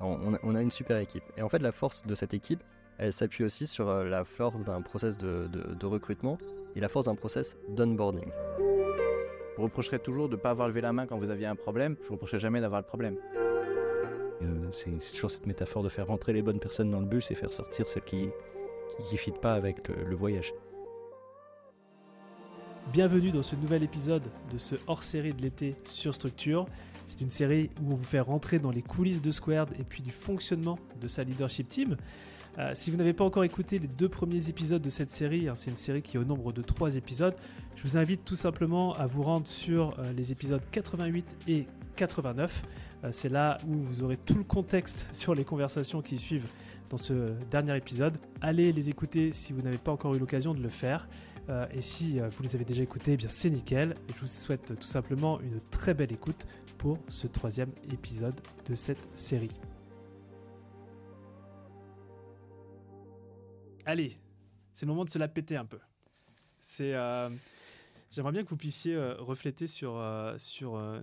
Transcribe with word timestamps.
on, 0.00 0.54
a, 0.54 0.62
une 0.62 0.70
super 0.70 0.98
équipe. 0.98 1.24
Et 1.36 1.42
en 1.42 1.48
fait, 1.48 1.58
la 1.60 1.72
force 1.72 2.06
de 2.06 2.14
cette 2.14 2.34
équipe, 2.34 2.62
elle 2.98 3.12
s'appuie 3.12 3.44
aussi 3.44 3.66
sur 3.66 3.88
euh, 3.88 4.04
la 4.04 4.24
force 4.24 4.64
d'un 4.64 4.82
process 4.82 5.18
de, 5.18 5.86
recrutement 5.86 6.38
et 6.74 6.80
la 6.80 6.88
force 6.88 7.06
d'un 7.06 7.14
process 7.14 7.56
d'onboarding. 7.68 8.30
Vous 9.56 9.64
reprocherez 9.64 9.98
toujours 9.98 10.28
de 10.28 10.36
ne 10.36 10.40
pas 10.40 10.50
avoir 10.50 10.68
levé 10.68 10.80
la 10.80 10.92
main 10.92 11.06
quand 11.06 11.18
vous 11.18 11.30
aviez 11.30 11.46
un 11.46 11.56
problème, 11.56 11.96
je 11.98 12.02
ne 12.02 12.08
vous 12.08 12.14
reprocherai 12.14 12.38
jamais 12.38 12.60
d'avoir 12.60 12.80
le 12.80 12.86
problème. 12.86 13.16
Euh, 14.42 14.68
c'est 14.70 15.12
toujours 15.12 15.30
cette 15.30 15.46
métaphore 15.46 15.82
de 15.82 15.88
faire 15.88 16.06
rentrer 16.06 16.32
les 16.32 16.42
bonnes 16.42 16.60
personnes 16.60 16.90
dans 16.90 17.00
le 17.00 17.06
bus 17.06 17.30
et 17.30 17.34
faire 17.34 17.50
sortir 17.50 17.88
celles 17.88 18.04
qui 18.04 18.28
ne 18.98 19.16
fit 19.16 19.32
pas 19.32 19.54
avec 19.54 19.88
le 19.88 20.14
voyage. 20.14 20.52
Bienvenue 22.92 23.32
dans 23.32 23.42
ce 23.42 23.54
nouvel 23.54 23.82
épisode 23.82 24.22
de 24.50 24.56
ce 24.56 24.74
hors-série 24.86 25.34
de 25.34 25.42
l'été 25.42 25.76
sur 25.84 26.14
Structure. 26.14 26.66
C'est 27.08 27.22
une 27.22 27.30
série 27.30 27.70
où 27.80 27.92
on 27.92 27.94
vous 27.94 28.04
fait 28.04 28.20
rentrer 28.20 28.58
dans 28.58 28.70
les 28.70 28.82
coulisses 28.82 29.22
de 29.22 29.30
Squared 29.30 29.70
et 29.80 29.82
puis 29.82 30.02
du 30.02 30.10
fonctionnement 30.10 30.78
de 31.00 31.08
sa 31.08 31.24
leadership 31.24 31.66
team. 31.66 31.96
Euh, 32.58 32.72
si 32.74 32.90
vous 32.90 32.98
n'avez 32.98 33.14
pas 33.14 33.24
encore 33.24 33.44
écouté 33.44 33.78
les 33.78 33.86
deux 33.86 34.10
premiers 34.10 34.50
épisodes 34.50 34.82
de 34.82 34.90
cette 34.90 35.10
série, 35.10 35.48
hein, 35.48 35.54
c'est 35.56 35.70
une 35.70 35.76
série 35.78 36.02
qui 36.02 36.18
est 36.18 36.20
au 36.20 36.24
nombre 36.24 36.52
de 36.52 36.60
trois 36.60 36.96
épisodes, 36.96 37.34
je 37.76 37.82
vous 37.84 37.96
invite 37.96 38.26
tout 38.26 38.36
simplement 38.36 38.92
à 38.92 39.06
vous 39.06 39.22
rendre 39.22 39.46
sur 39.46 39.98
euh, 39.98 40.12
les 40.12 40.32
épisodes 40.32 40.60
88 40.70 41.24
et 41.48 41.66
89. 41.96 42.62
Euh, 43.04 43.08
c'est 43.10 43.30
là 43.30 43.56
où 43.66 43.72
vous 43.72 44.02
aurez 44.02 44.18
tout 44.18 44.36
le 44.36 44.44
contexte 44.44 45.06
sur 45.12 45.34
les 45.34 45.44
conversations 45.44 46.02
qui 46.02 46.18
suivent 46.18 46.50
dans 46.90 46.98
ce 46.98 47.32
dernier 47.50 47.74
épisode. 47.74 48.18
Allez 48.42 48.70
les 48.70 48.90
écouter 48.90 49.32
si 49.32 49.54
vous 49.54 49.62
n'avez 49.62 49.78
pas 49.78 49.92
encore 49.92 50.14
eu 50.14 50.18
l'occasion 50.18 50.52
de 50.52 50.60
le 50.60 50.68
faire. 50.68 51.08
Euh, 51.48 51.66
et 51.72 51.80
si 51.80 52.20
euh, 52.20 52.28
vous 52.28 52.42
les 52.42 52.54
avez 52.54 52.64
déjà 52.64 52.82
écoutés, 52.82 53.12
eh 53.12 53.16
bien 53.16 53.28
c'est 53.28 53.50
nickel. 53.50 53.94
Je 54.14 54.20
vous 54.20 54.26
souhaite 54.26 54.78
tout 54.78 54.86
simplement 54.86 55.40
une 55.40 55.60
très 55.70 55.94
belle 55.94 56.12
écoute 56.12 56.46
pour 56.76 56.98
ce 57.08 57.26
troisième 57.26 57.72
épisode 57.90 58.38
de 58.66 58.74
cette 58.74 59.08
série. 59.14 59.50
Allez, 63.86 64.18
c'est 64.74 64.84
le 64.84 64.92
moment 64.92 65.04
de 65.04 65.10
se 65.10 65.18
la 65.18 65.28
péter 65.28 65.56
un 65.56 65.64
peu. 65.64 65.78
Euh, 66.80 67.30
j'aimerais 68.10 68.32
bien 68.32 68.44
que 68.44 68.50
vous 68.50 68.58
puissiez 68.58 68.96
refléter 69.18 69.66
sur, 69.66 69.94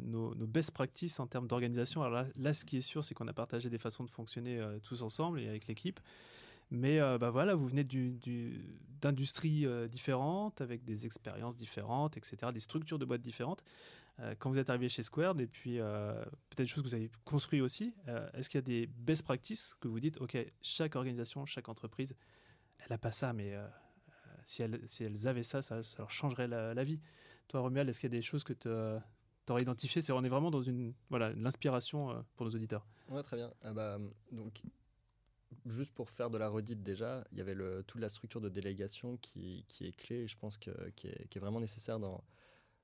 nos, 0.04 0.36
best 0.36 0.72
practices 0.72 1.20
en 1.20 1.26
termes 1.26 1.48
d'organisation. 1.48 2.04
Alors 2.04 2.14
là, 2.14 2.28
là, 2.38 2.54
ce 2.54 2.64
qui 2.64 2.78
est 2.78 2.82
sûr, 2.82 3.04
c'est 3.04 3.16
qu'on 3.16 3.28
a 3.28 3.34
partagé 3.34 3.72
des 3.72 3.80
façons 3.80 4.04
de 4.04 4.10
fonctionner 4.12 4.64
tous 4.84 5.02
ensemble 5.02 5.42
et 5.42 5.50
avec 5.50 5.66
l'équipe. 5.66 6.00
Mais 6.72 7.00
euh, 7.00 7.18
bah 7.18 7.30
voilà, 7.30 7.56
vous 7.56 7.68
venez 7.68 7.84
d'industries 9.02 9.66
euh, 9.66 9.88
différentes, 9.88 10.62
avec 10.62 10.84
des 10.84 11.06
expériences 11.06 11.56
différentes, 11.56 12.18
etc., 12.18 12.52
des 12.54 12.60
structures 12.60 13.00
de 13.00 13.06
boîtes 13.06 13.22
différentes. 13.22 13.64
Euh, 14.20 14.34
quand 14.40 14.50
vous 14.50 14.60
êtes 14.60 14.70
arrivé 14.70 14.90
chez 14.90 15.04
Squared, 15.04 15.40
et 15.42 15.48
puis 15.48 15.78
peut-être 15.78 16.58
des 16.58 16.68
choses 16.68 16.84
que 16.84 16.90
vous 16.90 16.96
avez 16.96 17.12
construit 17.24 17.62
aussi, 17.62 17.94
est-ce 18.34 18.50
qu'il 18.50 18.58
y 18.58 18.60
a 18.60 18.62
des 18.62 18.88
best 18.88 19.24
practices 19.24 19.76
que 19.80 19.88
vous 19.88 20.00
dites, 20.00 20.20
OK, 20.22 20.38
chaque 20.62 20.96
organisation, 20.96 21.46
chaque 21.46 21.70
entreprise, 21.70 22.16
elle 22.80 22.88
n'a 22.90 22.98
pas 22.98 23.12
ça, 23.12 23.34
mais 23.34 23.56
si, 24.44 24.64
elles, 24.64 25.28
avaient 25.28 25.44
ça, 25.44 25.62
ça, 25.62 25.82
leur 25.98 26.12
changerait 26.12 26.48
la, 26.48 26.84
vie. 26.84 27.00
Toi, 27.48 27.60
Romuald, 27.60 27.90
est-ce 27.90 28.00
qu'il 28.00 28.10
y 28.12 28.16
a 28.16 28.18
des 28.18 28.22
choses 28.22 28.44
que 28.44 28.54
tu 28.54 28.70
aurais 29.50 29.62
identifiées? 29.62 30.02
On 30.12 30.24
est 30.24 30.30
vraiment 30.30 30.50
dans 30.50 30.62
une 30.62 30.94
voilà 31.10 31.32
l'inspiration 31.34 32.26
pour 32.36 32.46
nos 32.46 32.56
auditeurs. 32.56 32.88
Ouais, 33.10 33.22
très 33.22 33.36
bien. 33.36 33.52
Ah 33.64 33.74
bah, 33.74 33.98
donc, 34.32 34.62
juste 35.66 35.94
pour 35.94 36.10
faire 36.10 36.30
de 36.30 36.38
la 36.38 36.50
redite 36.50 36.84
déjà, 36.84 37.26
il 37.32 37.38
y 37.38 37.42
avait 37.42 37.56
toute 37.84 38.02
la 38.02 38.10
structure 38.10 38.42
de 38.42 38.50
délégation 38.50 39.18
qui, 39.18 39.66
est 39.82 39.96
clé 39.96 40.18
et 40.18 40.28
je 40.28 40.38
pense 40.38 40.58
que, 40.58 40.72
qui, 40.92 41.08
est, 41.08 41.40
vraiment 41.40 41.60
nécessaire 41.60 42.00
dans, 42.00 42.24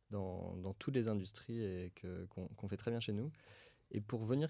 dans, 0.09 0.73
toutes 0.80 0.95
les 0.95 1.08
industries 1.08 1.62
et 1.62 1.94
qu'on 2.30 2.68
fait 2.68 2.78
très 2.78 2.92
bien 2.92 3.00
chez 3.00 3.14
nous. 3.14 3.31
Et 3.92 4.02
pour 4.02 4.23
venir 4.23 4.50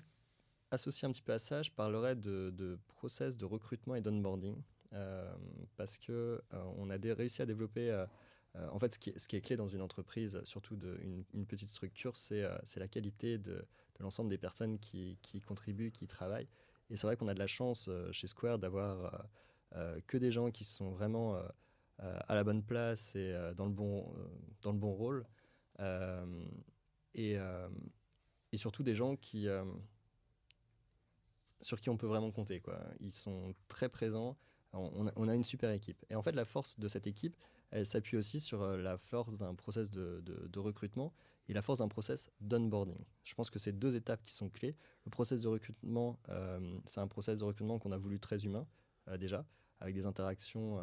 associer 0.72 1.08
un 1.08 1.12
petit 1.12 1.22
peu 1.22 1.34
à 1.34 1.40
ça, 1.40 1.62
je 1.62 1.72
parlerai 1.72 2.16
de, 2.16 2.50
de 2.52 2.80
process 2.88 3.38
de 3.38 3.46
recrutement 3.46 3.96
et 3.96 4.02
d'onboarding 4.02 4.62
euh, 4.94 5.34
parce 5.78 5.98
qu'on 5.98 6.14
euh, 6.14 6.40
on 6.54 6.90
a 6.90 6.98
réussi 7.14 7.42
à 7.42 7.46
développer. 7.46 7.92
Euh, 7.92 8.06
en 8.72 8.80
fait, 8.80 8.94
ce 8.94 9.00
qui, 9.00 9.36
est, 9.36 9.42
clé 9.42 9.56
dans 9.56 9.70
une 9.70 9.82
entreprise, 9.82 10.42
surtout 10.44 10.76
de, 10.76 11.00
une, 11.02 11.24
une 11.34 11.46
petite 11.46 11.70
structure, 11.70 12.18
c'est 12.18 12.42
la 12.76 12.88
qualité 12.90 13.38
de, 13.38 13.66
l'ensemble 14.02 14.30
des 14.30 14.38
personnes 14.38 14.78
qui, 14.78 15.18
contribuent, 15.46 15.92
qui 15.92 16.06
travaillent. 16.06 16.50
Et 16.92 16.98
c'est 16.98 17.08
vrai 17.08 17.16
qu'on 17.16 17.30
a 17.30 17.34
de 17.34 17.40
la 17.40 17.48
chance 17.48 17.88
euh, 17.88 18.12
chez 18.12 18.28
Square 18.28 18.60
d'avoir 18.60 19.06
euh, 19.06 19.18
euh, 19.78 20.00
que 20.08 20.18
des 20.18 20.30
gens 20.30 20.52
qui 20.52 20.66
sont 20.66 20.92
vraiment 20.92 21.42
à 22.00 22.34
la 22.34 22.44
bonne 22.44 22.64
place 22.64 23.16
et 23.16 23.32
dans, 23.56 23.66
le 23.66 23.72
bon, 23.72 24.12
dans 24.64 24.72
le 24.72 24.78
bon 24.78 24.92
rôle. 24.92 25.26
Et, 27.14 27.38
surtout 28.56 28.82
des 28.82 28.96
gens 28.96 29.16
qui, 29.16 29.48
sur 31.62 31.80
qui 31.80 31.90
on 31.92 31.98
peut 31.98 32.08
vraiment 32.08 32.32
compter. 32.32 32.60
Quoi. 32.60 32.80
Ils 33.00 33.14
sont 33.14 33.54
très 33.68 33.88
présents. 33.88 34.36
On 34.74 35.28
a, 35.28 35.36
une 35.36 35.44
super 35.44 35.70
équipe. 35.70 36.04
Et 36.10 36.16
en 36.16 36.24
fait, 36.24 36.32
la 36.32 36.46
force 36.46 36.80
de 36.80 36.88
cette 36.88 37.06
équipe, 37.06 37.36
elle 37.72 37.86
s'appuie 37.86 38.18
aussi 38.18 38.40
sur 38.40 38.66
la 38.78 38.98
force 38.98 39.38
d'un 39.38 39.56
process 39.56 39.90
de, 39.90 40.60
recrutement 40.60 41.14
et 41.48 41.54
la 41.54 41.62
force 41.62 41.80
d'un 41.80 41.88
process 41.88 42.30
d'onboarding. 42.42 43.04
Je 43.24 43.34
pense 43.34 43.50
que 43.50 43.60
c'est 43.60 43.72
deux 43.72 43.96
étapes 43.96 44.24
qui 44.24 44.34
sont 44.34 44.50
clés. 44.50 44.76
Le 45.06 45.10
process 45.10 45.42
de 45.42 45.48
recrutement, 45.48 46.20
euh, 46.30 46.78
c'est 46.86 47.00
un 47.00 47.08
process 47.08 47.40
de 47.40 47.46
recrutement 47.46 47.80
qu'on 47.80 47.92
a 47.92 47.98
voulu 47.98 48.20
très 48.20 48.46
humain 48.46 48.68
euh, 49.08 49.18
déjà, 49.18 49.46
avec 49.80 49.96
des 49.96 50.06
interactions 50.06 50.80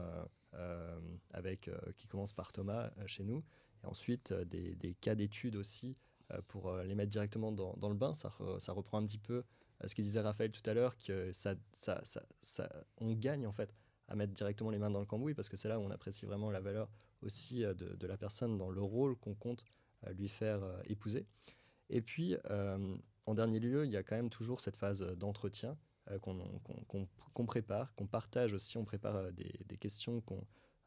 euh, 0.54 0.98
avec, 1.31 1.71
qui 1.97 2.06
commencent 2.06 2.32
par 2.32 2.53
Thomas 2.53 2.91
chez 3.06 3.22
nous, 3.22 3.44
et 3.84 3.87
ensuite 3.87 4.32
des, 4.32 4.97
cas 5.00 5.15
d'études 5.15 5.56
aussi 5.56 5.97
pour 6.48 6.75
les 6.78 6.94
mettre 6.94 7.10
directement 7.10 7.53
dans, 7.53 7.88
le 7.88 7.94
bain. 7.94 8.15
Ça, 8.15 8.32
ça, 8.59 8.72
reprend 8.72 8.98
un 8.98 9.04
petit 9.04 9.19
peu 9.19 9.44
ce 9.84 9.94
que 9.94 10.03
disait 10.03 10.21
Raphaël 10.21 10.50
tout 10.50 10.69
à 10.69 10.75
l'heure, 10.75 10.97
que 10.97 11.32
ça, 11.32 11.54
ça, 11.71 12.03
ça, 12.41 12.84
on 12.97 13.12
gagne 13.12 13.47
en 13.47 13.53
fait 13.53 13.72
à 14.08 14.16
mettre 14.16 14.32
directement 14.32 14.70
les 14.70 14.78
mains 14.78 14.91
dans 14.91 15.00
le 15.00 15.06
cambouis 15.06 15.34
parce 15.34 15.48
que 15.48 15.56
c'est 15.56 15.69
là 15.69 15.78
où 15.78 15.82
on 15.82 15.91
apprécie 15.91 16.26
vraiment 16.26 16.50
la 16.50 16.60
valeur 16.60 16.88
aussi 17.22 17.60
de, 17.60 17.72
de 17.72 18.06
la 18.06 18.16
personne 18.16 18.58
dans 18.58 18.70
le 18.70 18.82
rôle 18.82 19.16
qu'on 19.16 19.34
compte 19.34 19.64
lui 20.16 20.28
faire 20.28 20.62
euh, 20.62 20.80
épouser. 20.86 21.26
Et 21.91 22.02
puis, 22.02 22.36
euh, 22.50 22.97
en 23.26 23.34
dernier 23.34 23.60
lieu, 23.60 23.84
il 23.84 23.91
y 23.91 23.97
a 23.97 24.02
quand 24.02 24.16
même 24.16 24.30
toujours 24.30 24.60
cette 24.60 24.76
phase 24.76 25.02
d'entretien 25.16 25.76
euh, 26.10 26.18
qu'on 26.18 27.47
prépare, 27.47 27.94
qu'on 27.94 28.06
partage 28.06 28.52
aussi. 28.52 28.78
On 28.78 28.84
prépare 28.84 29.32
des, 29.32 29.76
questions 29.78 30.22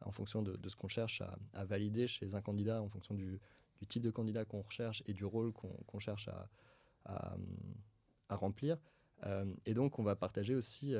en 0.01 0.11
fonction 0.11 0.41
de, 0.41 0.69
ce 0.69 0.75
qu'on 0.75 0.87
cherche 0.87 1.21
à, 1.53 1.65
valider 1.65 2.07
chez 2.07 2.35
un 2.35 2.41
candidat, 2.41 2.81
en 2.81 2.89
fonction 2.89 3.15
du, 3.15 3.39
type 3.87 4.03
de 4.03 4.11
candidat 4.11 4.45
qu'on 4.45 4.61
recherche 4.61 5.01
et 5.07 5.13
du 5.13 5.25
rôle 5.25 5.51
qu'on 5.53 5.99
cherche 5.99 6.29
à, 7.05 7.35
remplir. 8.29 8.77
Et 9.65 9.73
donc, 9.73 9.99
on 9.99 10.03
va 10.03 10.15
partager 10.15 10.55
aussi 10.55 10.93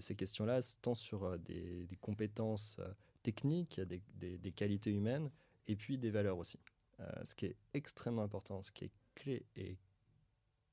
ces 0.00 0.14
questions-là, 0.14 0.60
tant 0.82 0.94
sur 0.94 1.38
des, 1.38 1.88
compétences 2.00 2.80
techniques, 3.22 3.80
des, 3.80 4.52
qualités 4.52 4.90
humaines, 4.90 5.30
et 5.66 5.76
puis 5.76 5.98
des 5.98 6.10
valeurs 6.10 6.38
aussi. 6.38 6.58
Euh, 7.00 7.24
ce 7.24 7.34
qui 7.34 7.46
est 7.46 7.56
extrêmement 7.74 8.22
important, 8.22 8.62
ce 8.62 8.70
qui 8.70 8.84
est 8.84 8.92
clé 9.14 9.46
et 9.56 9.78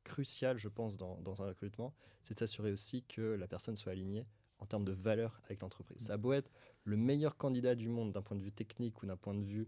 crucial, 0.04 0.58
je 0.58 0.68
pense, 0.68 0.98
dans, 0.98 1.42
un 1.42 1.48
recrutement, 1.48 1.94
c'est 2.24 2.34
de 2.34 2.40
s'assurer 2.40 2.72
aussi 2.72 3.04
que 3.04 3.22
la 3.22 3.48
personne 3.48 3.76
soit 3.76 3.92
alignée 3.92 4.26
en 4.60 4.66
termes 4.66 4.86
de 4.86 4.92
valeur 4.92 5.40
avec 5.46 5.62
l'entreprise. 5.62 6.02
Ça 6.02 6.14
a 6.14 6.18
beau 6.18 6.34
être 6.34 6.52
le 6.84 6.98
meilleur 6.98 7.38
candidat 7.38 7.76
du 7.76 7.88
monde 7.90 8.12
d'un 8.12 8.22
point 8.22 8.36
de 8.36 8.42
vue 8.42 8.52
technique 8.52 9.02
ou 9.02 9.06
d'un 9.06 9.16
point 9.16 9.36
de 9.36 9.44
vue 9.44 9.68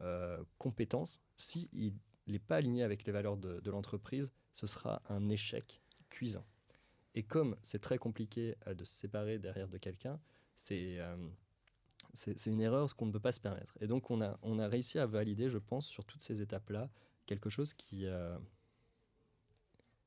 euh, 0.00 0.42
compétence, 0.58 1.20
s'il 1.36 1.94
n'est 2.26 2.38
pas 2.38 2.56
aligné 2.56 2.82
avec 2.82 3.04
les 3.04 3.12
valeurs 3.12 3.36
de, 3.36 3.70
l'entreprise, 3.70 4.30
ce 4.52 4.66
sera 4.66 5.02
un 5.08 5.28
échec 5.28 5.80
cuisant. 6.08 6.44
Et 7.14 7.22
comme 7.22 7.56
c'est 7.62 7.80
très 7.80 7.98
compliqué 7.98 8.56
euh, 8.66 8.74
de 8.74 8.84
se 8.84 8.92
séparer 8.92 9.38
derrière 9.38 9.68
de 9.68 9.78
quelqu'un, 9.78 10.20
c'est 10.54 10.98
c'est 12.14 12.50
une 12.50 12.60
erreur 12.60 12.94
qu'on 12.96 13.06
ne 13.06 13.12
peut 13.12 13.20
pas 13.20 13.32
se 13.32 13.40
permettre. 13.40 13.76
Et 13.80 13.86
donc, 13.86 14.10
on 14.10 14.20
a, 14.20 14.38
on 14.42 14.58
a 14.58 14.68
réussi 14.68 14.98
à 14.98 15.06
valider, 15.06 15.50
je 15.50 15.58
pense, 15.58 15.86
sur 15.86 16.04
toutes 16.04 16.22
ces 16.22 16.42
étapes-là, 16.42 16.90
quelque 17.26 17.50
chose 17.50 17.74
qui, 17.74 18.06
euh, 18.06 18.38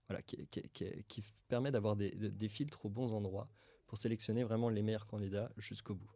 voilà, 0.07 0.21
qui, 0.23 0.47
qui, 0.47 1.23
permet 1.47 1.71
d'avoir 1.71 1.95
des, 1.95 2.11
des, 2.11 2.47
filtres 2.47 2.85
aux 2.85 2.89
bons 2.89 3.13
endroits 3.13 3.49
pour 3.87 3.97
sélectionner 3.97 4.43
vraiment 4.43 4.69
les 4.69 4.81
meilleurs 4.81 5.07
candidats 5.07 5.51
jusqu'au 5.57 5.95
bout. 5.95 6.11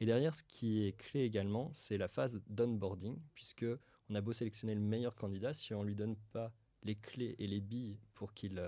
Et 0.00 0.06
derrière, 0.06 0.34
ce 0.34 0.42
qui 0.44 0.86
est 0.86 0.92
clé 0.92 1.22
également, 1.22 1.70
c'est 1.72 1.98
la 1.98 2.08
phase 2.08 2.40
d'onboarding, 2.46 3.18
puisque 3.34 3.66
on 4.08 4.14
a 4.14 4.20
beau 4.20 4.32
sélectionner 4.32 4.74
le 4.74 4.80
meilleur 4.80 5.16
candidat, 5.16 5.52
si 5.52 5.74
on 5.74 5.82
ne 5.82 5.88
lui 5.88 5.96
donne 5.96 6.16
pas 6.32 6.52
les 6.84 6.94
clés 6.94 7.34
et 7.38 7.46
les 7.46 7.60
billes 7.60 7.98
pour 8.14 8.32
qu'il 8.32 8.58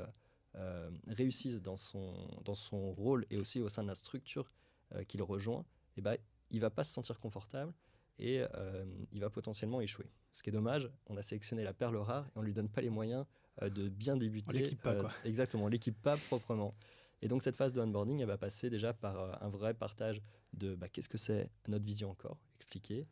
euh, 0.56 0.91
réussisse 1.06 1.62
dans 1.62 1.76
son, 1.76 2.12
dans 2.44 2.55
son 2.55 2.93
rôle 2.93 3.26
et 3.31 3.37
aussi 3.37 3.61
au 3.61 3.69
sein 3.69 3.82
de 3.82 3.88
la 3.88 3.94
structure 3.94 4.50
euh, 4.94 5.05
qu'il 5.05 5.23
rejoint, 5.23 5.64
eh 5.97 6.00
ben, 6.00 6.17
il 6.50 6.61
va 6.61 6.70
pas 6.70 6.82
se 6.82 6.93
sentir 6.93 7.20
confortable 7.20 7.73
et 8.19 8.44
euh, 8.56 8.85
il 9.12 9.20
va 9.20 9.31
potentiellement 9.31 9.81
échouer. 9.81 10.11
Ce 10.32 10.43
qui 10.43 10.50
est 10.50 10.52
dommage, 10.52 10.91
on 11.06 11.17
a 11.17 11.23
sélectionné 11.23 11.62
la 11.62 11.73
perle 11.73 11.97
rare 11.97 12.26
et 12.26 12.38
on 12.38 12.43
lui 12.43 12.52
donne 12.52 12.69
pas 12.69 12.81
les 12.81 12.91
moyens 12.91 13.25
euh, 13.62 13.70
de 13.70 13.88
bien 13.88 14.17
débuter. 14.17 14.58
l'équipe 14.58 14.82
pas, 14.82 14.97
quoi. 14.97 15.12
exactement, 15.25 15.69
l'équipe 15.69 16.00
pas 16.02 16.17
proprement. 16.17 16.75
Et 17.23 17.29
donc 17.29 17.44
cette 17.44 17.55
phase 17.55 17.73
de 17.73 17.81
onboarding, 17.81 18.19
elle 18.19 18.26
va 18.26 18.38
passer 18.38 18.69
déjà 18.69 18.93
par 18.93 19.41
un 19.41 19.49
vrai 19.49 19.75
partage 19.75 20.20
de 20.55 20.75
bah, 20.75 20.88
qu'est-ce 20.88 21.08
que 21.08 21.19
c'est 21.19 21.49
notre 21.69 21.85
vision 21.85 22.11
encore, 22.11 22.38
expliquer, 22.56 23.06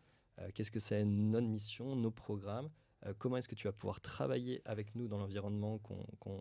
qu'est-ce 0.54 0.70
que 0.70 0.80
c'est 0.80 1.04
notre 1.04 1.46
mission, 1.46 1.94
nos 1.94 2.10
programmes, 2.10 2.70
comment 3.18 3.36
est-ce 3.36 3.48
que 3.48 3.54
tu 3.54 3.68
vas 3.68 3.72
pouvoir 3.72 4.00
travailler 4.00 4.62
avec 4.64 4.94
nous 4.94 5.08
dans 5.08 5.18
l'environnement 5.18 5.78
qu'on 5.78 6.40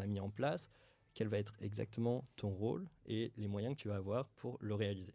a 0.00 0.06
mis 0.06 0.20
en 0.20 0.30
place, 0.30 0.70
quel 1.14 1.28
va 1.28 1.38
être 1.38 1.56
exactement 1.60 2.26
ton 2.36 2.50
rôle 2.50 2.88
et 3.06 3.32
les 3.36 3.48
moyens 3.48 3.76
que 3.76 3.82
tu 3.82 3.88
vas 3.88 3.96
avoir 3.96 4.28
pour 4.28 4.56
le 4.60 4.74
réaliser. 4.74 5.14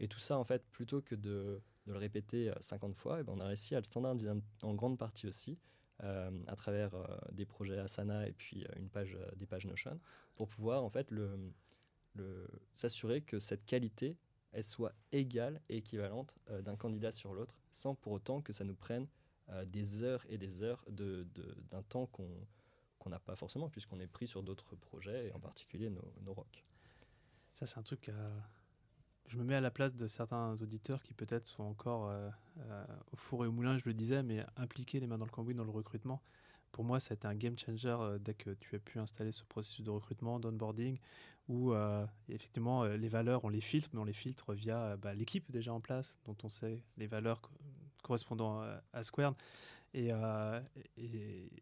Et 0.00 0.08
tout 0.08 0.18
ça, 0.18 0.38
en 0.38 0.44
fait, 0.44 0.64
plutôt 0.72 1.02
que 1.02 1.14
de, 1.14 1.60
de 1.86 1.92
le 1.92 1.98
répéter 1.98 2.52
50 2.60 2.94
fois, 2.94 3.18
et 3.18 3.20
eh 3.20 3.24
ben 3.24 3.34
on 3.36 3.40
a 3.40 3.46
réussi 3.46 3.74
à 3.74 3.78
le 3.78 3.84
standardiser 3.84 4.30
en 4.62 4.74
grande 4.74 4.98
partie 4.98 5.26
aussi 5.26 5.58
euh, 6.04 6.30
à 6.46 6.56
travers 6.56 6.94
euh, 6.94 7.06
des 7.32 7.46
projets 7.46 7.78
Asana 7.78 8.28
et 8.28 8.32
puis 8.32 8.64
euh, 8.64 8.68
une 8.76 8.90
page, 8.90 9.16
des 9.36 9.46
pages 9.46 9.64
Notion 9.64 9.98
pour 10.34 10.46
pouvoir 10.46 10.84
en 10.84 10.90
fait 10.90 11.10
s'assurer 12.74 13.22
que 13.22 13.38
cette 13.38 13.64
qualité 13.64 14.18
elle 14.52 14.62
soit 14.62 14.92
égale 15.12 15.58
et 15.70 15.78
équivalente 15.78 16.36
d'un 16.62 16.76
candidat 16.76 17.12
sur 17.12 17.32
l'autre 17.32 17.56
sans 17.70 17.94
pour 17.94 18.12
autant 18.12 18.42
que 18.42 18.52
ça 18.52 18.64
nous 18.64 18.74
prenne 18.74 19.06
des 19.66 20.02
heures 20.02 20.24
et 20.28 20.36
des 20.36 20.62
heures 20.62 20.84
de, 20.90 21.26
d'un 21.70 21.82
temps 21.82 22.06
qu'on 22.06 22.28
qu'on 23.06 23.10
n'a 23.10 23.20
pas 23.20 23.36
forcément 23.36 23.68
puisqu'on 23.68 24.00
est 24.00 24.08
pris 24.08 24.26
sur 24.26 24.42
d'autres 24.42 24.74
projets 24.74 25.28
et 25.28 25.32
en 25.32 25.38
particulier 25.38 25.90
nos, 25.90 26.12
nos 26.22 26.32
ROC. 26.34 26.62
Ça 27.54 27.66
c'est 27.66 27.78
un 27.78 27.82
truc 27.82 28.10
je 29.28 29.38
me 29.38 29.44
mets 29.44 29.54
à 29.54 29.60
la 29.60 29.70
place 29.70 29.94
de 29.94 30.06
certains 30.06 30.54
auditeurs 30.60 31.02
qui 31.02 31.14
peut-être 31.14 31.46
sont 31.46 31.64
encore 31.64 32.08
euh, 32.08 32.28
euh, 32.60 32.84
au 33.12 33.16
four 33.16 33.44
et 33.44 33.48
au 33.48 33.52
moulin, 33.52 33.78
je 33.78 33.84
le 33.86 33.94
disais, 33.94 34.22
mais 34.22 34.44
impliqués 34.56 35.00
les 35.00 35.06
mains 35.06 35.18
dans 35.18 35.24
le 35.24 35.30
cambouis 35.30 35.54
dans 35.54 35.64
le 35.64 35.70
recrutement. 35.70 36.22
Pour 36.72 36.84
moi, 36.84 37.00
ça 37.00 37.12
a 37.12 37.14
été 37.14 37.26
un 37.26 37.34
game 37.34 37.58
changer 37.58 37.96
euh, 37.98 38.18
dès 38.18 38.34
que 38.34 38.50
tu 38.50 38.76
as 38.76 38.78
pu 38.78 38.98
installer 38.98 39.32
ce 39.32 39.44
processus 39.44 39.84
de 39.84 39.90
recrutement, 39.90 40.38
d'onboarding, 40.38 40.98
où 41.48 41.72
effectivement 42.28 42.84
les 42.86 43.08
valeurs, 43.08 43.44
on 43.44 43.48
les 43.48 43.60
filtre, 43.60 43.90
mais 43.92 44.00
on 44.00 44.04
les 44.04 44.12
filtre 44.12 44.52
via 44.52 44.96
bah, 44.96 45.14
l'équipe 45.14 45.48
déjà 45.52 45.72
en 45.72 45.80
place, 45.80 46.16
dont 46.24 46.36
on 46.42 46.48
sait 46.48 46.82
les 46.96 47.06
valeurs 47.06 47.40
correspondant 48.02 48.62
à 48.92 49.02
Square. 49.04 49.32
Et, 49.94 50.10
et, 50.96 51.52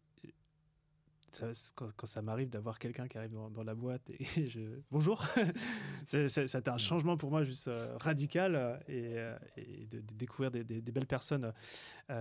quand, 1.74 2.06
ça 2.06 2.22
m'arrive 2.22 2.48
d'avoir 2.48 2.78
quelqu'un 2.78 3.08
qui 3.08 3.18
arrive 3.18 3.32
dans, 3.32 3.62
la 3.62 3.74
boîte 3.74 4.10
et, 4.10 4.46
je 4.46 4.60
bonjour, 4.90 5.24
c'est 6.06 6.68
un 6.68 6.78
changement 6.78 7.16
pour 7.16 7.30
moi 7.30 7.44
juste 7.44 7.68
euh, 7.68 7.96
radical 7.98 8.54
euh, 8.54 8.76
euh, 8.88 9.38
et, 9.56 9.86
de, 9.86 10.00
découvrir 10.00 10.50
des, 10.50 10.64
belles 10.64 11.06
personnes 11.06 11.52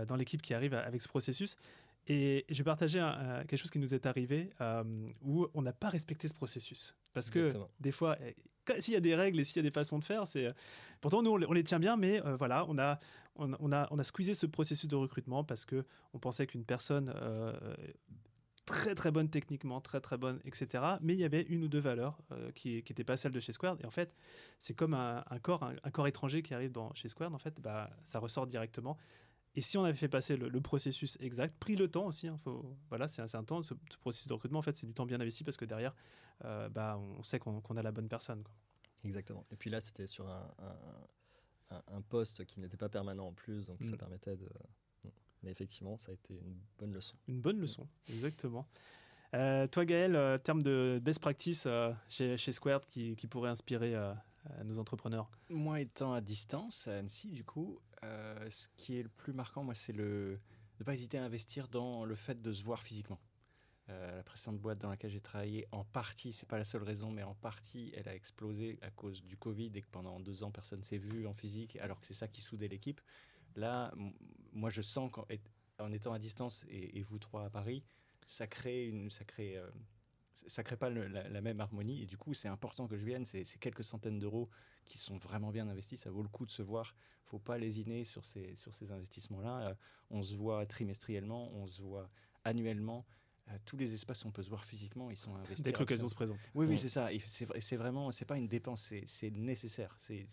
dans 0.07 0.15
l'équipe 0.15 0.41
qui 0.41 0.53
arrivent 0.53 0.73
avec 0.73 1.01
ce 1.01 1.07
processus. 1.07 1.55
Et 2.07 2.45
je 2.49 2.57
vais 2.57 2.63
partager 2.63 2.99
quelque 3.47 3.59
chose 3.59 3.71
qui 3.71 3.79
nous 3.79 3.93
est 3.93 4.05
arrivé 4.05 4.49
où 5.21 5.47
on 5.53 5.61
n'a 5.61 5.73
pas 5.73 5.89
respecté 5.89 6.27
ce 6.27 6.33
processus. 6.33 6.95
Parce 7.13 7.29
que 7.29 7.49
des 7.79 7.91
fois, 7.91 8.17
eh, 8.21 8.81
s'il 8.81 8.93
y 8.93 8.97
a 8.97 8.99
des 8.99 9.15
règles 9.15 9.39
et 9.39 9.43
s'il 9.43 9.57
y 9.57 9.59
a 9.59 9.63
des 9.63 9.71
façons 9.71 9.99
de 9.99 10.03
faire, 10.03 10.27
c'est 10.27 10.51
pourtant 10.99 11.21
nous 11.21 11.31
on 11.31 11.53
les 11.53 11.63
tient 11.63 11.79
bien, 11.79 11.95
mais 11.95 12.19
voilà, 12.37 12.65
on 12.67 12.77
a 12.77 12.99
on, 13.35 13.71
a 13.71 13.87
on 13.89 13.99
a 13.99 14.03
squeezé 14.03 14.33
ce 14.33 14.45
processus 14.45 14.89
de 14.89 14.95
recrutement 14.95 15.43
parce 15.43 15.65
que 15.65 15.85
on 16.13 16.19
pensait 16.19 16.47
qu'une 16.47 16.65
personne 16.65 17.13
très 18.65 18.95
très 18.95 19.11
bonne 19.11 19.29
techniquement, 19.29 19.81
très 19.81 19.99
très 19.99 20.17
bonne, 20.17 20.39
etc. 20.45 20.83
Mais 21.01 21.13
il 21.13 21.19
y 21.19 21.25
avait 21.25 21.41
une 21.43 21.63
ou 21.63 21.67
deux 21.67 21.79
valeurs 21.79 22.17
euh, 22.31 22.51
qui 22.51 22.75
n'étaient 22.75 23.03
pas 23.03 23.17
celles 23.17 23.31
de 23.31 23.39
chez 23.39 23.51
Square. 23.51 23.77
Et 23.81 23.85
en 23.85 23.91
fait, 23.91 24.15
c'est 24.59 24.73
comme 24.73 24.93
un, 24.93 25.23
corps, 25.41 25.63
un, 25.63 25.91
corps 25.91 26.07
étranger 26.07 26.41
qui 26.41 26.53
arrive 26.53 26.71
dans, 26.71 26.93
chez 26.93 27.09
Square. 27.09 27.33
En 27.33 27.39
fait, 27.39 27.59
bah, 27.59 27.89
ça 28.03 28.19
ressort 28.19 28.47
directement. 28.47 28.97
Et 29.55 29.61
si 29.61 29.77
on 29.77 29.83
avait 29.83 29.97
fait 29.97 30.07
passer 30.07 30.35
le, 30.35 30.61
processus 30.61 31.17
exact, 31.19 31.55
pris 31.59 31.75
le 31.75 31.87
temps 31.87 32.07
aussi, 32.07 32.27
hein, 32.27 32.39
voilà, 32.89 33.07
c'est 33.07 33.21
un, 33.21 33.43
temps, 33.43 33.61
ce, 33.61 33.75
processus 33.99 34.27
de 34.27 34.33
recrutement, 34.33 34.59
en 34.59 34.63
fait, 34.63 34.75
c'est 34.75 34.87
du 34.87 34.93
temps 34.93 35.05
bien 35.05 35.21
investi 35.21 35.43
parce 35.43 35.57
que 35.57 35.65
derrière, 35.65 35.93
euh, 36.43 36.69
bah, 36.69 36.97
on 36.97 37.21
sait 37.21 37.37
qu'on 37.37 37.77
a 37.77 37.81
la 37.83 37.91
bonne 37.91 38.09
personne. 38.09 38.43
Exactement. 39.05 39.45
Et 39.51 39.55
puis 39.55 39.69
là, 39.69 39.79
c'était 39.79 40.07
sur 40.07 40.27
un, 40.27 40.49
un, 41.87 42.01
poste 42.01 42.45
qui 42.45 42.59
n'était 42.59 42.77
pas 42.77 42.89
permanent 42.89 43.27
en 43.27 43.33
plus, 43.33 43.67
donc 43.67 43.83
ça 43.83 43.93
mm. 43.93 43.97
permettait 43.97 44.35
de, 44.37 44.49
mais 45.43 45.51
effectivement, 45.51 45.97
ça 45.97 46.11
a 46.11 46.13
été 46.13 46.33
une 46.33 46.57
bonne 46.77 46.93
leçon. 46.93 47.15
Une 47.27 47.41
bonne 47.41 47.59
leçon, 47.59 47.87
exactement. 48.09 48.67
Euh, 49.33 49.67
toi, 49.67 49.85
Gaël, 49.85 50.15
en 50.15 50.37
termes 50.37 50.61
de 50.61 50.99
best 51.01 51.19
practice 51.19 51.65
euh, 51.65 51.91
chez, 52.07 52.37
chez 52.37 52.51
Squared 52.51 52.85
qui, 52.85 53.15
qui 53.15 53.27
pourrait 53.27 53.49
inspirer 53.49 53.95
euh, 53.95 54.13
nos 54.63 54.77
entrepreneurs? 54.77 55.29
Moi, 55.49 55.81
étant 55.81 56.13
à 56.13 56.21
distance, 56.21 56.87
à 56.87 56.97
Annecy, 56.97 57.29
du 57.29 57.43
coup, 57.43 57.79
ce 58.49 58.67
qui 58.77 58.99
est 58.99 59.03
le 59.03 59.09
plus 59.09 59.33
marquant, 59.33 59.63
moi, 59.63 59.73
c'est 59.73 59.93
le, 59.93 60.33
de 60.33 60.39
ne 60.81 60.85
pas 60.85 60.93
hésiter 60.93 61.17
à 61.17 61.23
investir 61.23 61.67
dans 61.67 62.05
le 62.05 62.15
fait 62.15 62.41
de 62.41 62.51
se 62.51 62.63
voir 62.63 62.83
physiquement. 62.83 63.19
la 63.87 64.23
précédente 64.23 64.59
boîte 64.59 64.79
dans 64.79 64.89
laquelle 64.89 65.09
j'ai 65.09 65.21
travaillé, 65.21 65.67
en 65.71 65.83
partie, 65.83 66.33
c'est 66.33 66.47
pas 66.47 66.57
la 66.57 66.65
seule 66.65 66.83
raison, 66.83 67.09
mais 67.09 67.23
en 67.23 67.33
partie, 67.33 67.91
elle 67.95 68.09
a 68.09 68.15
explosé 68.15 68.77
à 68.81 68.91
cause 68.91 69.23
du 69.23 69.37
Covid 69.37 69.71
et 69.73 69.81
que 69.81 69.87
pendant 69.89 70.19
deux 70.19 70.43
ans, 70.43 70.51
personne 70.51 70.83
s'est 70.83 70.97
vu 70.97 71.25
en 71.25 71.33
physique, 71.33 71.77
alors 71.77 71.99
que 71.99 72.05
c'est 72.05 72.13
ça 72.13 72.27
qui 72.27 72.41
soudait 72.41 72.67
l'équipe. 72.67 73.01
Là, 73.55 73.93
moi, 74.53 74.69
je 74.69 74.81
sens 74.81 75.11
qu'en 75.11 75.91
étant 75.91 76.13
à 76.13 76.19
distance 76.19 76.65
et, 76.69 77.01
vous 77.01 77.19
trois 77.19 77.45
à 77.45 77.49
Paris, 77.49 77.83
ça 78.25 78.47
crée 78.47 78.87
une, 78.87 79.09
ça 79.09 79.25
crée, 79.25 79.57
euh, 79.57 79.69
ça 80.47 80.63
crée 80.63 80.77
pas 80.77 80.89
la, 80.89 81.41
même 81.41 81.59
harmonie. 81.59 82.01
Et 82.03 82.05
du 82.05 82.17
coup, 82.17 82.33
c'est 82.33 82.47
important 82.47 82.87
que 82.87 82.97
je 82.97 83.05
vienne. 83.05 83.25
C'est 83.25 83.59
quelques 83.59 83.83
centaines 83.83 84.19
d'euros 84.19 84.49
qui 84.85 84.97
sont 84.97 85.17
vraiment 85.17 85.51
bien 85.51 85.67
investis. 85.67 86.01
Ça 86.01 86.11
vaut 86.11 86.23
le 86.23 86.29
coup 86.29 86.45
de 86.45 86.51
se 86.51 86.61
voir. 86.61 86.95
Faut 87.25 87.39
pas 87.39 87.57
lésiner 87.57 88.03
sur 88.05 88.25
ces, 88.25 88.55
sur 88.55 88.73
ces 88.75 88.91
investissements-là. 88.91 89.69
Euh, 89.69 89.73
on 90.09 90.23
se 90.23 90.35
voit 90.35 90.65
trimestriellement, 90.65 91.51
on 91.53 91.67
se 91.67 91.81
voit 91.81 92.09
annuellement. 92.43 93.05
Euh, 93.49 93.57
tous 93.65 93.75
les 93.75 93.93
espaces 93.93 94.23
où 94.23 94.29
on 94.29 94.31
peut 94.31 94.43
se 94.43 94.49
voir 94.49 94.63
physiquement, 94.63 95.11
ils 95.11 95.17
sont 95.17 95.35
investis. 95.35 95.63
Dès 95.63 95.73
que 95.73 95.79
l'occasion 95.79 96.07
se 96.07 96.15
présente. 96.15 96.39
Oui, 96.53 96.65
oui, 96.65 96.77
c'est 96.77 96.89
ça. 96.89 97.09
C'est 97.59 97.75
vraiment, 97.75 98.11
c'est 98.11 98.25
pas 98.25 98.37
une 98.37 98.47
dépense, 98.47 98.93
c'est 99.05 99.31
nécessaire. 99.31 99.95
C'est 99.99 100.27